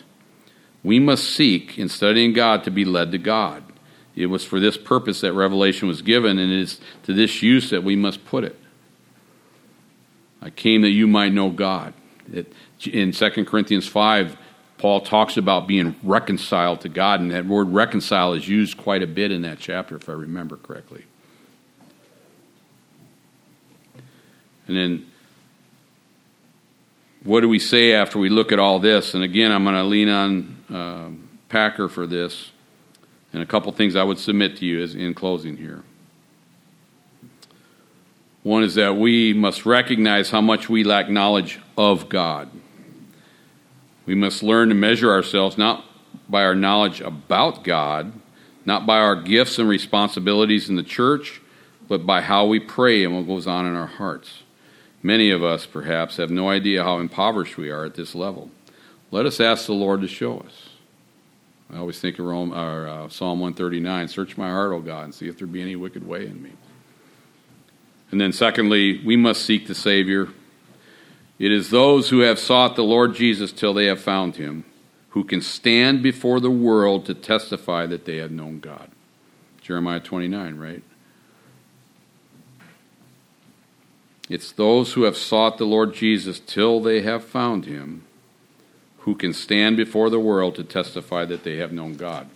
We 0.85 1.01
must 1.01 1.25
seek, 1.25 1.77
in 1.77 1.89
studying 1.89 2.33
God, 2.33 2.63
to 2.65 2.71
be 2.71 2.85
led 2.85 3.11
to 3.11 3.19
God. 3.19 3.65
It 4.15 4.27
was 4.27 4.45
for 4.45 4.61
this 4.61 4.77
purpose 4.77 5.23
that 5.23 5.33
revelation 5.33 5.89
was 5.89 6.03
given, 6.03 6.39
and 6.39 6.53
it 6.53 6.61
is 6.61 6.81
to 7.03 7.13
this 7.13 7.43
use 7.43 7.71
that 7.71 7.83
we 7.83 7.97
must 7.97 8.25
put 8.25 8.45
it. 8.45 8.57
I 10.41 10.51
came 10.51 10.83
that 10.83 10.91
you 10.91 11.09
might 11.09 11.33
know 11.33 11.51
God. 11.51 11.95
It, 12.33 12.53
in 12.85 13.13
2 13.13 13.45
Corinthians 13.45 13.87
5, 13.87 14.37
Paul 14.79 15.01
talks 15.01 15.37
about 15.37 15.67
being 15.67 15.97
reconciled 16.03 16.83
to 16.83 16.89
God, 16.89 17.21
and 17.21 17.31
that 17.31 17.47
word 17.47 17.69
reconcile 17.69 18.35
is 18.35 18.47
used 18.47 18.77
quite 18.77 19.03
a 19.03 19.07
bit 19.07 19.33
in 19.33 19.43
that 19.43 19.59
chapter, 19.59 19.97
if 19.97 20.09
I 20.09 20.13
remember 20.13 20.57
correctly. 20.57 21.05
And 24.69 24.77
then, 24.77 25.07
what 27.25 27.41
do 27.41 27.49
we 27.49 27.59
say 27.59 27.95
after 27.95 28.19
we 28.19 28.29
look 28.29 28.53
at 28.53 28.59
all 28.59 28.79
this? 28.79 29.15
And 29.15 29.23
again, 29.23 29.51
I'm 29.51 29.65
going 29.65 29.77
to 29.77 29.85
lean 29.85 30.09
on 30.09 30.57
uh, 30.73 31.11
Packer 31.49 31.89
for 31.89 32.07
this, 32.07 32.51
and 33.33 33.43
a 33.43 33.47
couple 33.47 33.73
things 33.73 33.97
I 33.97 34.03
would 34.03 34.19
submit 34.19 34.59
to 34.59 34.67
you 34.67 34.83
as 34.83 34.95
in 34.95 35.15
closing 35.15 35.57
here. 35.57 35.85
One 38.43 38.63
is 38.63 38.75
that 38.77 38.97
we 38.97 39.33
must 39.33 39.67
recognize 39.67 40.31
how 40.31 40.41
much 40.41 40.69
we 40.69 40.85
lack 40.85 41.09
knowledge 41.09 41.59
of 41.77 42.09
God. 42.09 42.51
We 44.07 44.15
must 44.15 44.43
learn 44.43 44.69
to 44.69 44.75
measure 44.75 45.11
ourselves 45.11 45.59
not 45.59 45.85
by 46.29 46.45
our 46.45 46.55
knowledge 46.55 47.01
about 47.01 47.65
God, 47.65 48.13
not 48.65 48.87
by 48.87 48.99
our 48.99 49.21
gifts 49.21 49.59
and 49.59 49.69
responsibilities 49.69 50.69
in 50.69 50.77
the 50.77 50.83
church, 50.83 51.41
but 51.89 52.07
by 52.07 52.21
how 52.21 52.47
we 52.47 52.61
pray 52.61 53.05
and 53.05 53.15
what 53.15 53.27
goes 53.27 53.47
on 53.47 53.67
in 53.67 53.75
our 53.75 53.87
hearts. 53.87 54.43
Many 55.03 55.31
of 55.31 55.45
us, 55.45 55.67
perhaps, 55.67 56.17
have 56.17 56.31
no 56.31 56.49
idea 56.49 56.83
how 56.83 56.99
impoverished 56.99 57.57
we 57.57 57.71
are 57.71 57.85
at 57.85 57.95
this 57.95 58.15
level. 58.15 58.51
Let 59.11 59.27
us 59.27 59.41
ask 59.41 59.67
the 59.67 59.73
Lord 59.73 60.01
to 60.01 60.09
show 60.09 60.39
us. 60.39 60.71
I 61.73 61.79
always 61.79 62.01
think 62.01 62.19
of 62.19 62.27
Rome, 62.27 62.53
or, 62.53 62.89
uh, 62.89 63.09
Psalm 63.09 63.41
139 63.41 64.09
Search 64.09 64.37
my 64.37 64.49
heart, 64.49 64.73
O 64.73 64.81
God, 64.81 65.05
and 65.05 65.15
see 65.15 65.29
if 65.29 65.39
there 65.39 65.47
be 65.47 65.63
any 65.63 65.77
wicked 65.77 66.07
way 66.07 66.27
in 66.27 66.43
me. 66.43 66.53
And 68.11 68.21
then, 68.21 68.33
secondly, 68.33 69.01
we 69.05 69.17
must 69.17 69.45
seek 69.45 69.67
the 69.67 69.75
Savior 69.75 70.29
it 71.39 71.53
is 71.53 71.71
those 71.71 72.09
who 72.09 72.21
have 72.21 72.39
sought 72.39 72.77
the 72.77 72.85
Lord 72.85 73.15
Jesus 73.15 73.53
till 73.53 73.75
they 73.75 73.87
have 73.87 74.01
found 74.01 74.37
him, 74.37 74.65
who 75.11 75.25
can 75.25 75.41
stand 75.41 76.03
before 76.03 76.41
the 76.41 76.51
world 76.51 77.07
to 77.07 77.15
testify 77.15 77.87
that 77.87 78.05
they 78.05 78.17
have 78.17 78.31
known 78.31 78.61
God. 78.61 78.91
Jeremiah 79.61 80.01
29, 80.01 80.57
right? 80.57 80.83
It's 84.29 84.53
those 84.53 84.95
who 84.95 85.03
have 85.03 85.17
sought 85.17 85.59
the 85.59 85.67
Lord 85.67 85.95
Jesus 85.95 86.41
till 86.41 86.81
they 86.81 87.03
have 87.03 87.25
found 87.25 87.65
him 87.65 88.05
who 89.07 89.15
can 89.15 89.33
stand 89.33 89.77
before 89.77 90.11
the 90.11 90.19
world 90.19 90.57
to 90.57 90.65
testify 90.65 91.25
that 91.25 91.45
they 91.45 91.59
have 91.59 91.73
known 91.73 91.95
God. 91.95 92.29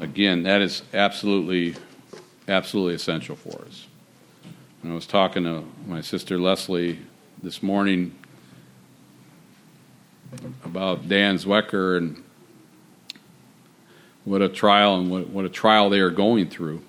Again, 0.00 0.42
that 0.42 0.60
is 0.60 0.82
absolutely, 0.92 1.76
absolutely 2.48 2.94
essential 2.94 3.36
for 3.36 3.62
us. 3.62 3.86
I 4.84 4.92
was 4.92 5.06
talking 5.06 5.44
to 5.44 5.64
my 5.86 6.00
sister 6.00 6.36
Leslie 6.36 6.98
this 7.44 7.62
morning 7.62 8.14
about 10.64 11.06
Dan 11.10 11.36
Zwecker 11.36 11.98
and 11.98 12.24
what 14.24 14.40
a 14.40 14.48
trial 14.48 14.96
and 14.96 15.10
what, 15.10 15.28
what 15.28 15.44
a 15.44 15.50
trial 15.50 15.90
they 15.90 16.00
are 16.00 16.08
going 16.08 16.48
through. 16.48 16.80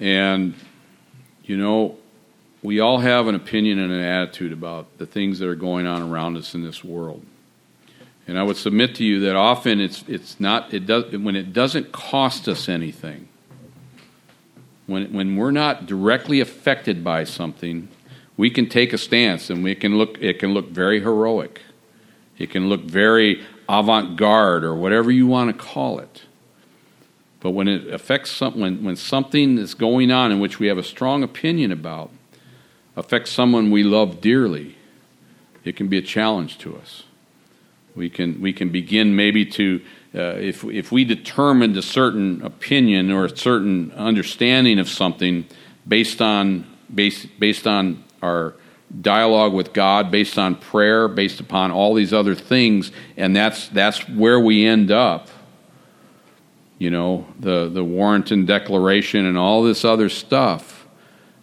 And, 0.00 0.54
you 1.44 1.56
know, 1.56 1.98
we 2.64 2.80
all 2.80 2.98
have 2.98 3.28
an 3.28 3.36
opinion 3.36 3.78
and 3.78 3.92
an 3.92 4.02
attitude 4.02 4.52
about 4.52 4.98
the 4.98 5.06
things 5.06 5.38
that 5.38 5.48
are 5.48 5.54
going 5.54 5.86
on 5.86 6.02
around 6.02 6.36
us 6.36 6.52
in 6.56 6.64
this 6.64 6.82
world. 6.82 7.24
And 8.26 8.36
I 8.36 8.42
would 8.42 8.56
submit 8.56 8.96
to 8.96 9.04
you 9.04 9.20
that 9.20 9.36
often 9.36 9.80
it's, 9.80 10.02
it's 10.08 10.40
not, 10.40 10.74
it 10.74 10.84
does, 10.84 11.16
when 11.16 11.36
it 11.36 11.52
doesn't 11.52 11.92
cost 11.92 12.48
us 12.48 12.68
anything, 12.68 13.28
when, 14.88 15.12
when 15.12 15.36
we're 15.36 15.52
not 15.52 15.86
directly 15.86 16.40
affected 16.40 17.04
by 17.04 17.22
something, 17.22 17.86
we 18.36 18.50
can 18.50 18.68
take 18.68 18.92
a 18.92 18.98
stance 18.98 19.50
and 19.50 19.62
we 19.62 19.74
can 19.74 19.98
look 19.98 20.18
it 20.20 20.38
can 20.38 20.54
look 20.54 20.70
very 20.70 21.00
heroic. 21.00 21.60
It 22.38 22.50
can 22.50 22.68
look 22.68 22.82
very 22.82 23.44
avant-garde 23.68 24.64
or 24.64 24.74
whatever 24.74 25.10
you 25.10 25.26
want 25.26 25.56
to 25.56 25.64
call 25.64 25.98
it. 25.98 26.22
But 27.40 27.50
when 27.50 27.68
it 27.68 27.92
affects 27.92 28.30
some, 28.30 28.58
when, 28.58 28.84
when 28.84 28.96
something 28.96 29.58
is 29.58 29.74
going 29.74 30.10
on 30.10 30.32
in 30.32 30.40
which 30.40 30.58
we 30.58 30.68
have 30.68 30.78
a 30.78 30.82
strong 30.82 31.22
opinion 31.22 31.72
about 31.72 32.10
affects 32.96 33.30
someone 33.30 33.70
we 33.70 33.82
love 33.82 34.20
dearly 34.20 34.76
it 35.64 35.76
can 35.76 35.88
be 35.88 35.98
a 35.98 36.02
challenge 36.02 36.58
to 36.58 36.76
us. 36.76 37.04
We 37.94 38.08
can 38.08 38.40
we 38.40 38.52
can 38.52 38.70
begin 38.70 39.14
maybe 39.14 39.44
to 39.46 39.80
uh, 40.14 40.18
if 40.38 40.64
if 40.64 40.90
we 40.90 41.04
determined 41.04 41.76
a 41.76 41.82
certain 41.82 42.42
opinion 42.42 43.10
or 43.10 43.26
a 43.26 43.36
certain 43.36 43.92
understanding 43.92 44.78
of 44.78 44.88
something 44.88 45.46
based 45.86 46.22
on 46.22 46.66
based 46.92 47.38
based 47.38 47.66
on 47.66 48.02
our 48.22 48.54
dialogue 49.00 49.52
with 49.52 49.72
God 49.72 50.10
based 50.10 50.38
on 50.38 50.54
prayer, 50.54 51.08
based 51.08 51.40
upon 51.40 51.70
all 51.70 51.94
these 51.94 52.12
other 52.12 52.34
things, 52.34 52.92
and 53.16 53.34
that's 53.34 53.68
that's 53.68 54.08
where 54.08 54.38
we 54.38 54.66
end 54.66 54.90
up. 54.90 55.28
You 56.78 56.90
know, 56.90 57.26
the 57.38 57.68
the 57.68 57.84
Warrenton 57.84 58.44
Declaration 58.46 59.26
and 59.26 59.38
all 59.38 59.62
this 59.62 59.84
other 59.84 60.08
stuff, 60.08 60.86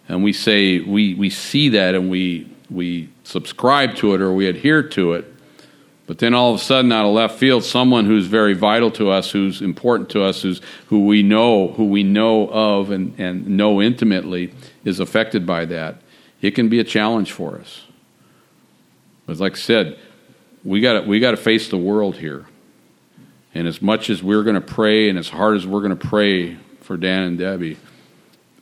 and 0.07 0.23
we 0.23 0.33
say 0.33 0.79
we 0.79 1.13
we 1.15 1.29
see 1.29 1.69
that 1.69 1.95
and 1.95 2.09
we 2.09 2.47
we 2.69 3.09
subscribe 3.23 3.95
to 3.95 4.13
it 4.13 4.21
or 4.21 4.31
we 4.31 4.47
adhere 4.47 4.83
to 4.83 5.13
it, 5.13 5.25
But 6.09 6.17
then 6.17 6.33
all 6.33 6.55
of 6.55 6.59
a 6.59 6.63
sudden, 6.63 6.91
out 6.91 7.05
of 7.05 7.13
left 7.13 7.37
field, 7.37 7.63
someone 7.63 8.05
who's 8.05 8.25
very 8.25 8.55
vital 8.55 8.89
to 8.93 9.11
us, 9.11 9.29
who's 9.29 9.61
important 9.61 10.09
to 10.09 10.23
us, 10.23 10.41
who's, 10.41 10.59
who 10.87 11.05
we 11.05 11.21
know, 11.21 11.67
who 11.73 11.85
we 11.85 12.01
know 12.01 12.47
of 12.49 12.89
and, 12.89 13.13
and 13.19 13.47
know 13.47 13.79
intimately, 13.79 14.51
is 14.83 14.99
affected 14.99 15.45
by 15.45 15.65
that. 15.65 16.01
It 16.41 16.51
can 16.51 16.69
be 16.69 16.79
a 16.79 16.83
challenge 16.83 17.31
for 17.31 17.57
us. 17.57 17.83
But 19.25 19.39
like 19.39 19.53
I 19.53 19.55
said, 19.55 19.99
we 20.63 20.81
got 20.81 21.05
we 21.05 21.19
got 21.19 21.31
to 21.31 21.37
face 21.37 21.69
the 21.69 21.77
world 21.77 22.17
here. 22.17 22.45
And 23.53 23.67
as 23.67 23.81
much 23.81 24.09
as 24.09 24.21
we're 24.21 24.43
going 24.43 24.55
to 24.55 24.61
pray, 24.61 25.09
and 25.09 25.17
as 25.17 25.29
hard 25.29 25.57
as 25.57 25.65
we're 25.65 25.81
going 25.81 25.97
to 25.97 26.07
pray 26.07 26.57
for 26.81 26.97
Dan 26.97 27.23
and 27.23 27.37
Debbie, 27.37 27.77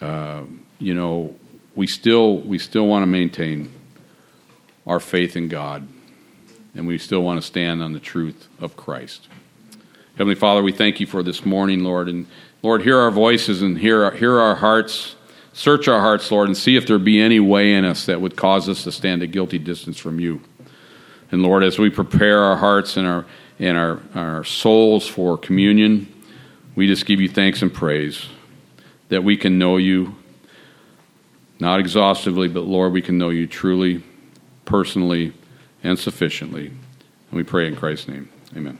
uh, 0.01 0.43
you 0.79 0.93
know, 0.93 1.35
we 1.75 1.87
still 1.87 2.39
we 2.39 2.57
still 2.59 2.87
want 2.87 3.03
to 3.03 3.07
maintain 3.07 3.71
our 4.85 4.99
faith 4.99 5.35
in 5.35 5.47
God, 5.47 5.87
and 6.73 6.87
we 6.87 6.97
still 6.97 7.21
want 7.21 7.41
to 7.41 7.45
stand 7.45 7.81
on 7.83 7.93
the 7.93 7.99
truth 7.99 8.47
of 8.59 8.75
Christ. 8.75 9.27
Heavenly 10.17 10.35
Father, 10.35 10.63
we 10.63 10.71
thank 10.71 10.99
you 10.99 11.05
for 11.05 11.21
this 11.21 11.45
morning, 11.45 11.83
Lord, 11.83 12.07
and 12.09 12.25
Lord, 12.63 12.81
hear 12.81 12.97
our 12.97 13.11
voices 13.11 13.61
and 13.61 13.77
hear 13.77 14.09
hear 14.11 14.39
our 14.39 14.55
hearts. 14.55 15.15
Search 15.57 15.87
our 15.87 16.01
hearts, 16.01 16.29
Lord, 16.29 16.49
and 16.49 16.55
see 16.55 16.75
if 16.75 16.85
there 16.85 16.99
be 16.99 17.19
any 17.19 17.39
way 17.39 17.73
in 17.73 17.83
us 17.83 18.05
that 18.05 18.21
would 18.21 18.35
cause 18.35 18.69
us 18.69 18.83
to 18.83 18.91
stand 18.91 19.23
a 19.23 19.27
guilty 19.27 19.57
distance 19.57 19.97
from 19.97 20.19
you. 20.19 20.39
And 21.31 21.41
Lord, 21.41 21.63
as 21.63 21.79
we 21.79 21.89
prepare 21.89 22.43
our 22.43 22.57
hearts 22.57 22.95
and 22.95 23.07
our 23.07 23.25
and 23.57 23.75
our, 23.75 23.99
our 24.13 24.43
souls 24.43 25.07
for 25.07 25.35
communion, 25.35 26.13
we 26.75 26.85
just 26.85 27.07
give 27.07 27.19
you 27.19 27.27
thanks 27.27 27.63
and 27.63 27.73
praise 27.73 28.27
that 29.09 29.23
we 29.23 29.35
can 29.35 29.57
know 29.57 29.77
you, 29.77 30.15
not 31.59 31.79
exhaustively, 31.79 32.47
but 32.47 32.65
Lord, 32.65 32.93
we 32.93 33.01
can 33.01 33.17
know 33.17 33.31
you 33.31 33.47
truly, 33.47 34.03
personally, 34.65 35.33
and 35.83 35.97
sufficiently. 35.97 36.67
And 36.67 36.77
we 37.31 37.41
pray 37.41 37.65
in 37.65 37.75
Christ's 37.75 38.09
name. 38.09 38.29
Amen. 38.55 38.77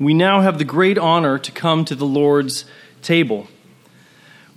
We 0.00 0.12
now 0.12 0.40
have 0.40 0.58
the 0.58 0.64
great 0.64 0.98
honor 0.98 1.38
to 1.38 1.52
come 1.52 1.84
to 1.84 1.94
the 1.94 2.04
Lord's 2.04 2.64
table. 3.00 3.46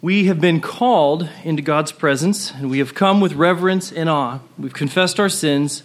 We 0.06 0.26
have 0.26 0.40
been 0.40 0.62
called 0.62 1.28
into 1.44 1.64
God's 1.64 1.92
presence, 1.92 2.52
and 2.52 2.70
we 2.70 2.78
have 2.78 2.94
come 2.94 3.22
with 3.22 3.34
reverence 3.34 3.92
and 3.92 4.08
awe. 4.08 4.38
We've 4.56 4.72
confessed 4.72 5.20
our 5.20 5.30
sins 5.30 5.82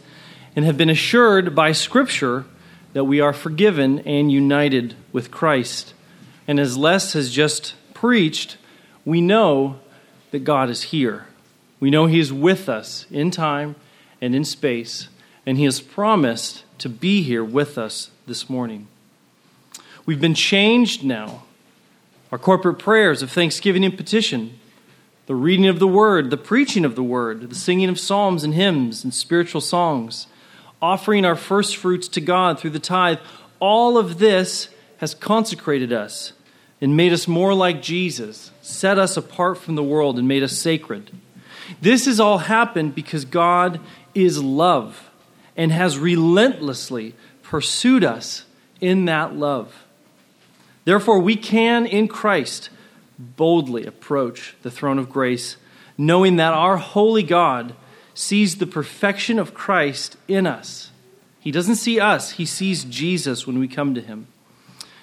and 0.54 0.62
have 0.66 0.76
been 0.76 0.90
assured 0.90 1.54
by 1.54 1.72
Scripture 1.72 2.44
that 2.92 3.04
we 3.04 3.18
are 3.22 3.32
forgiven 3.32 4.00
and 4.00 4.30
united 4.30 4.94
with 5.10 5.30
Christ. 5.30 5.94
And 6.46 6.60
as 6.60 6.76
Les 6.76 7.14
has 7.14 7.30
just 7.30 7.72
preached, 7.94 8.58
we 9.06 9.22
know 9.22 9.80
that 10.32 10.44
God 10.44 10.68
is 10.68 10.82
here. 10.82 11.24
We 11.80 11.88
know 11.88 12.04
He 12.04 12.20
is 12.20 12.30
with 12.30 12.68
us 12.68 13.06
in 13.10 13.30
time 13.30 13.74
and 14.20 14.34
in 14.34 14.44
space, 14.44 15.08
and 15.46 15.56
He 15.56 15.64
has 15.64 15.80
promised 15.80 16.64
to 16.80 16.90
be 16.90 17.22
here 17.22 17.42
with 17.42 17.78
us 17.78 18.10
this 18.26 18.50
morning. 18.50 18.86
We've 20.04 20.20
been 20.20 20.34
changed 20.34 21.02
now 21.02 21.44
our 22.32 22.38
corporate 22.38 22.78
prayers 22.78 23.22
of 23.22 23.30
thanksgiving 23.30 23.84
and 23.84 23.96
petition, 23.96 24.58
the 25.26 25.34
reading 25.34 25.66
of 25.66 25.78
the 25.78 25.86
word, 25.86 26.30
the 26.30 26.36
preaching 26.36 26.84
of 26.84 26.94
the 26.94 27.02
word, 27.02 27.48
the 27.48 27.54
singing 27.54 27.88
of 27.88 27.98
psalms 27.98 28.44
and 28.44 28.54
hymns 28.54 29.04
and 29.04 29.14
spiritual 29.14 29.60
songs, 29.60 30.26
offering 30.82 31.24
our 31.24 31.36
first 31.36 31.76
fruits 31.76 32.08
to 32.08 32.20
God 32.20 32.58
through 32.58 32.70
the 32.70 32.78
tithe, 32.78 33.18
all 33.58 33.98
of 33.98 34.18
this 34.18 34.68
has 34.98 35.14
consecrated 35.14 35.92
us 35.92 36.32
and 36.80 36.96
made 36.96 37.12
us 37.12 37.28
more 37.28 37.54
like 37.54 37.82
Jesus, 37.82 38.50
set 38.62 38.98
us 38.98 39.16
apart 39.16 39.58
from 39.58 39.74
the 39.74 39.82
world, 39.82 40.18
and 40.18 40.26
made 40.26 40.42
us 40.42 40.56
sacred. 40.56 41.10
This 41.80 42.06
has 42.06 42.18
all 42.18 42.38
happened 42.38 42.94
because 42.94 43.24
God 43.24 43.80
is 44.14 44.42
love 44.42 45.10
and 45.56 45.70
has 45.70 45.98
relentlessly 45.98 47.14
pursued 47.42 48.02
us 48.02 48.44
in 48.80 49.04
that 49.04 49.34
love. 49.34 49.86
Therefore, 50.84 51.18
we 51.18 51.36
can, 51.36 51.86
in 51.86 52.08
Christ, 52.08 52.70
boldly 53.18 53.84
approach 53.84 54.56
the 54.62 54.70
throne 54.70 54.98
of 54.98 55.10
grace, 55.10 55.56
knowing 55.98 56.36
that 56.36 56.54
our 56.54 56.78
holy 56.78 57.22
God 57.22 57.74
sees 58.14 58.56
the 58.56 58.66
perfection 58.66 59.38
of 59.38 59.54
Christ 59.54 60.16
in 60.26 60.46
us. 60.46 60.90
He 61.38 61.50
doesn't 61.50 61.76
see 61.76 62.00
us, 62.00 62.32
he 62.32 62.44
sees 62.44 62.84
Jesus 62.84 63.46
when 63.46 63.58
we 63.58 63.68
come 63.68 63.94
to 63.94 64.00
him. 64.00 64.26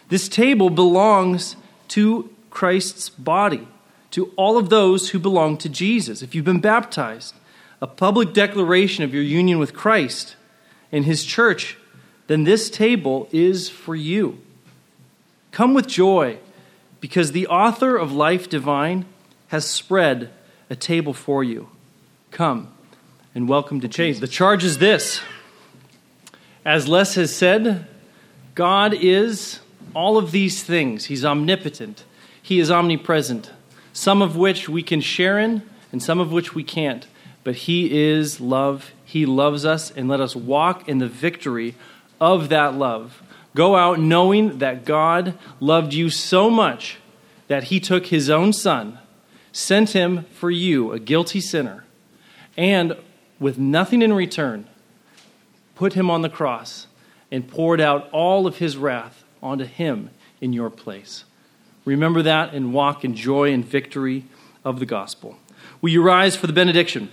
This 0.09 0.29
table 0.29 0.69
belongs 0.69 1.55
to 1.89 2.29
Christ's 2.49 3.09
body, 3.09 3.67
to 4.11 4.31
all 4.35 4.57
of 4.57 4.69
those 4.69 5.09
who 5.09 5.19
belong 5.19 5.57
to 5.57 5.69
Jesus. 5.69 6.21
If 6.21 6.33
you've 6.33 6.45
been 6.45 6.61
baptized, 6.61 7.35
a 7.81 7.87
public 7.87 8.33
declaration 8.33 9.03
of 9.03 9.13
your 9.13 9.23
union 9.23 9.59
with 9.59 9.73
Christ 9.73 10.35
and 10.91 11.05
his 11.05 11.25
church, 11.25 11.77
then 12.27 12.43
this 12.43 12.69
table 12.69 13.27
is 13.31 13.69
for 13.69 13.95
you. 13.95 14.41
Come 15.57 15.73
with 15.73 15.87
joy, 15.87 16.37
because 17.01 17.31
the 17.31 17.47
author 17.47 17.97
of 17.97 18.11
life 18.11 18.47
divine 18.47 19.05
has 19.47 19.65
spread 19.65 20.29
a 20.69 20.75
table 20.75 21.15
for 21.15 21.43
you. 21.43 21.69
Come 22.29 22.71
and 23.33 23.49
welcome 23.49 23.81
to 23.81 23.87
change. 23.87 24.19
The 24.19 24.27
charge 24.27 24.63
is 24.63 24.77
this. 24.77 25.19
As 26.63 26.87
Les 26.87 27.15
has 27.15 27.35
said, 27.35 27.87
God 28.53 28.93
is 28.93 29.59
all 29.95 30.19
of 30.19 30.29
these 30.29 30.61
things. 30.61 31.05
He's 31.05 31.25
omnipotent, 31.25 32.03
He 32.39 32.59
is 32.59 32.69
omnipresent, 32.69 33.51
some 33.93 34.21
of 34.21 34.37
which 34.37 34.69
we 34.69 34.83
can 34.83 35.01
share 35.01 35.39
in 35.39 35.63
and 35.91 36.03
some 36.03 36.19
of 36.19 36.31
which 36.31 36.53
we 36.53 36.63
can't. 36.63 37.07
But 37.43 37.55
He 37.55 37.99
is 37.99 38.39
love. 38.39 38.91
He 39.03 39.25
loves 39.25 39.65
us, 39.65 39.89
and 39.89 40.07
let 40.07 40.21
us 40.21 40.35
walk 40.35 40.87
in 40.87 40.99
the 40.99 41.07
victory 41.07 41.73
of 42.21 42.49
that 42.49 42.75
love. 42.75 43.23
Go 43.57 43.75
out 43.75 43.99
knowing 43.99 44.59
that 44.59 44.85
God 44.85 45.35
loved 45.59 45.91
you 45.91 46.11
so 46.11 46.47
much 46.47 46.99
that 47.47 47.63
he 47.63 47.79
took 47.79 48.05
his 48.05 48.29
own 48.29 48.53
son, 48.53 48.99
sent 49.51 49.93
him 49.93 50.25
for 50.25 50.51
you, 50.51 50.91
a 50.91 50.99
guilty 50.99 51.41
sinner, 51.41 51.83
and 52.55 52.95
with 53.39 53.57
nothing 53.57 54.03
in 54.03 54.13
return, 54.13 54.67
put 55.73 55.93
him 55.93 56.11
on 56.11 56.21
the 56.21 56.29
cross 56.29 56.85
and 57.31 57.47
poured 57.47 57.81
out 57.81 58.07
all 58.11 58.45
of 58.45 58.57
his 58.57 58.77
wrath 58.77 59.23
onto 59.41 59.65
him 59.65 60.11
in 60.39 60.53
your 60.53 60.69
place. 60.69 61.23
Remember 61.83 62.21
that 62.21 62.53
and 62.53 62.75
walk 62.75 63.03
in 63.03 63.15
joy 63.15 63.51
and 63.51 63.65
victory 63.65 64.25
of 64.63 64.79
the 64.79 64.85
gospel. 64.85 65.35
Will 65.81 65.89
you 65.89 66.03
rise 66.03 66.35
for 66.35 66.45
the 66.45 66.53
benediction? 66.53 67.09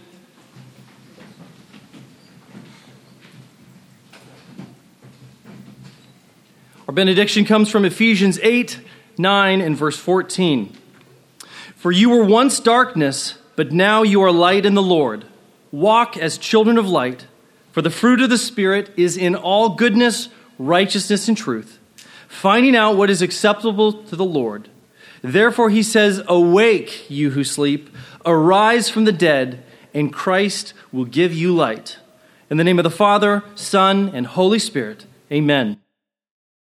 Our 6.87 6.95
benediction 6.95 7.47
comes 7.47 7.71
from 7.71 7.87
Ephesians 7.87 8.39
8, 8.43 8.79
9, 9.17 9.61
and 9.63 9.77
verse 9.77 9.97
14. 9.97 10.77
For 11.77 11.91
you 11.91 12.11
were 12.11 12.25
once 12.25 12.61
darkness, 12.61 13.39
but 13.57 13.73
now 13.73 14.03
you 14.03 14.21
are 14.23 14.31
light 14.31 14.67
in 14.67 14.75
the 14.75 14.83
Lord. 14.83 15.25
Walk 15.71 16.19
as 16.19 16.37
children 16.37 16.77
of 16.77 16.87
light, 16.87 17.27
for 17.73 17.81
the 17.81 17.91
fruit 17.91 18.21
of 18.21 18.29
the 18.29 18.37
Spirit 18.37 18.91
is 18.99 19.17
in 19.17 19.35
all 19.35 19.71
goodness, 19.71 20.29
righteousness, 20.59 21.27
and 21.27 21.37
truth, 21.37 21.79
finding 22.29 22.77
out 22.77 22.97
what 22.97 23.11
is 23.11 23.23
acceptable 23.23 24.05
to 24.05 24.15
the 24.15 24.25
Lord. 24.25 24.69
Therefore, 25.23 25.71
he 25.71 25.83
says, 25.83 26.23
Awake, 26.29 27.09
you 27.11 27.31
who 27.31 27.45
sleep, 27.45 27.89
arise 28.27 28.91
from 28.91 29.07
the 29.07 29.13
dead, 29.13 29.65
and 29.95 30.13
Christ 30.13 30.75
will 30.93 31.07
give 31.07 31.33
you 31.33 31.55
light. 31.55 31.99
In 32.51 32.59
the 32.59 32.65
name 32.65 32.79
of 32.79 32.85
the 32.85 32.91
Father, 32.91 33.43
Son, 33.55 34.11
and 34.15 34.27
Holy 34.27 34.59
Spirit, 34.59 35.07
amen. 35.33 35.79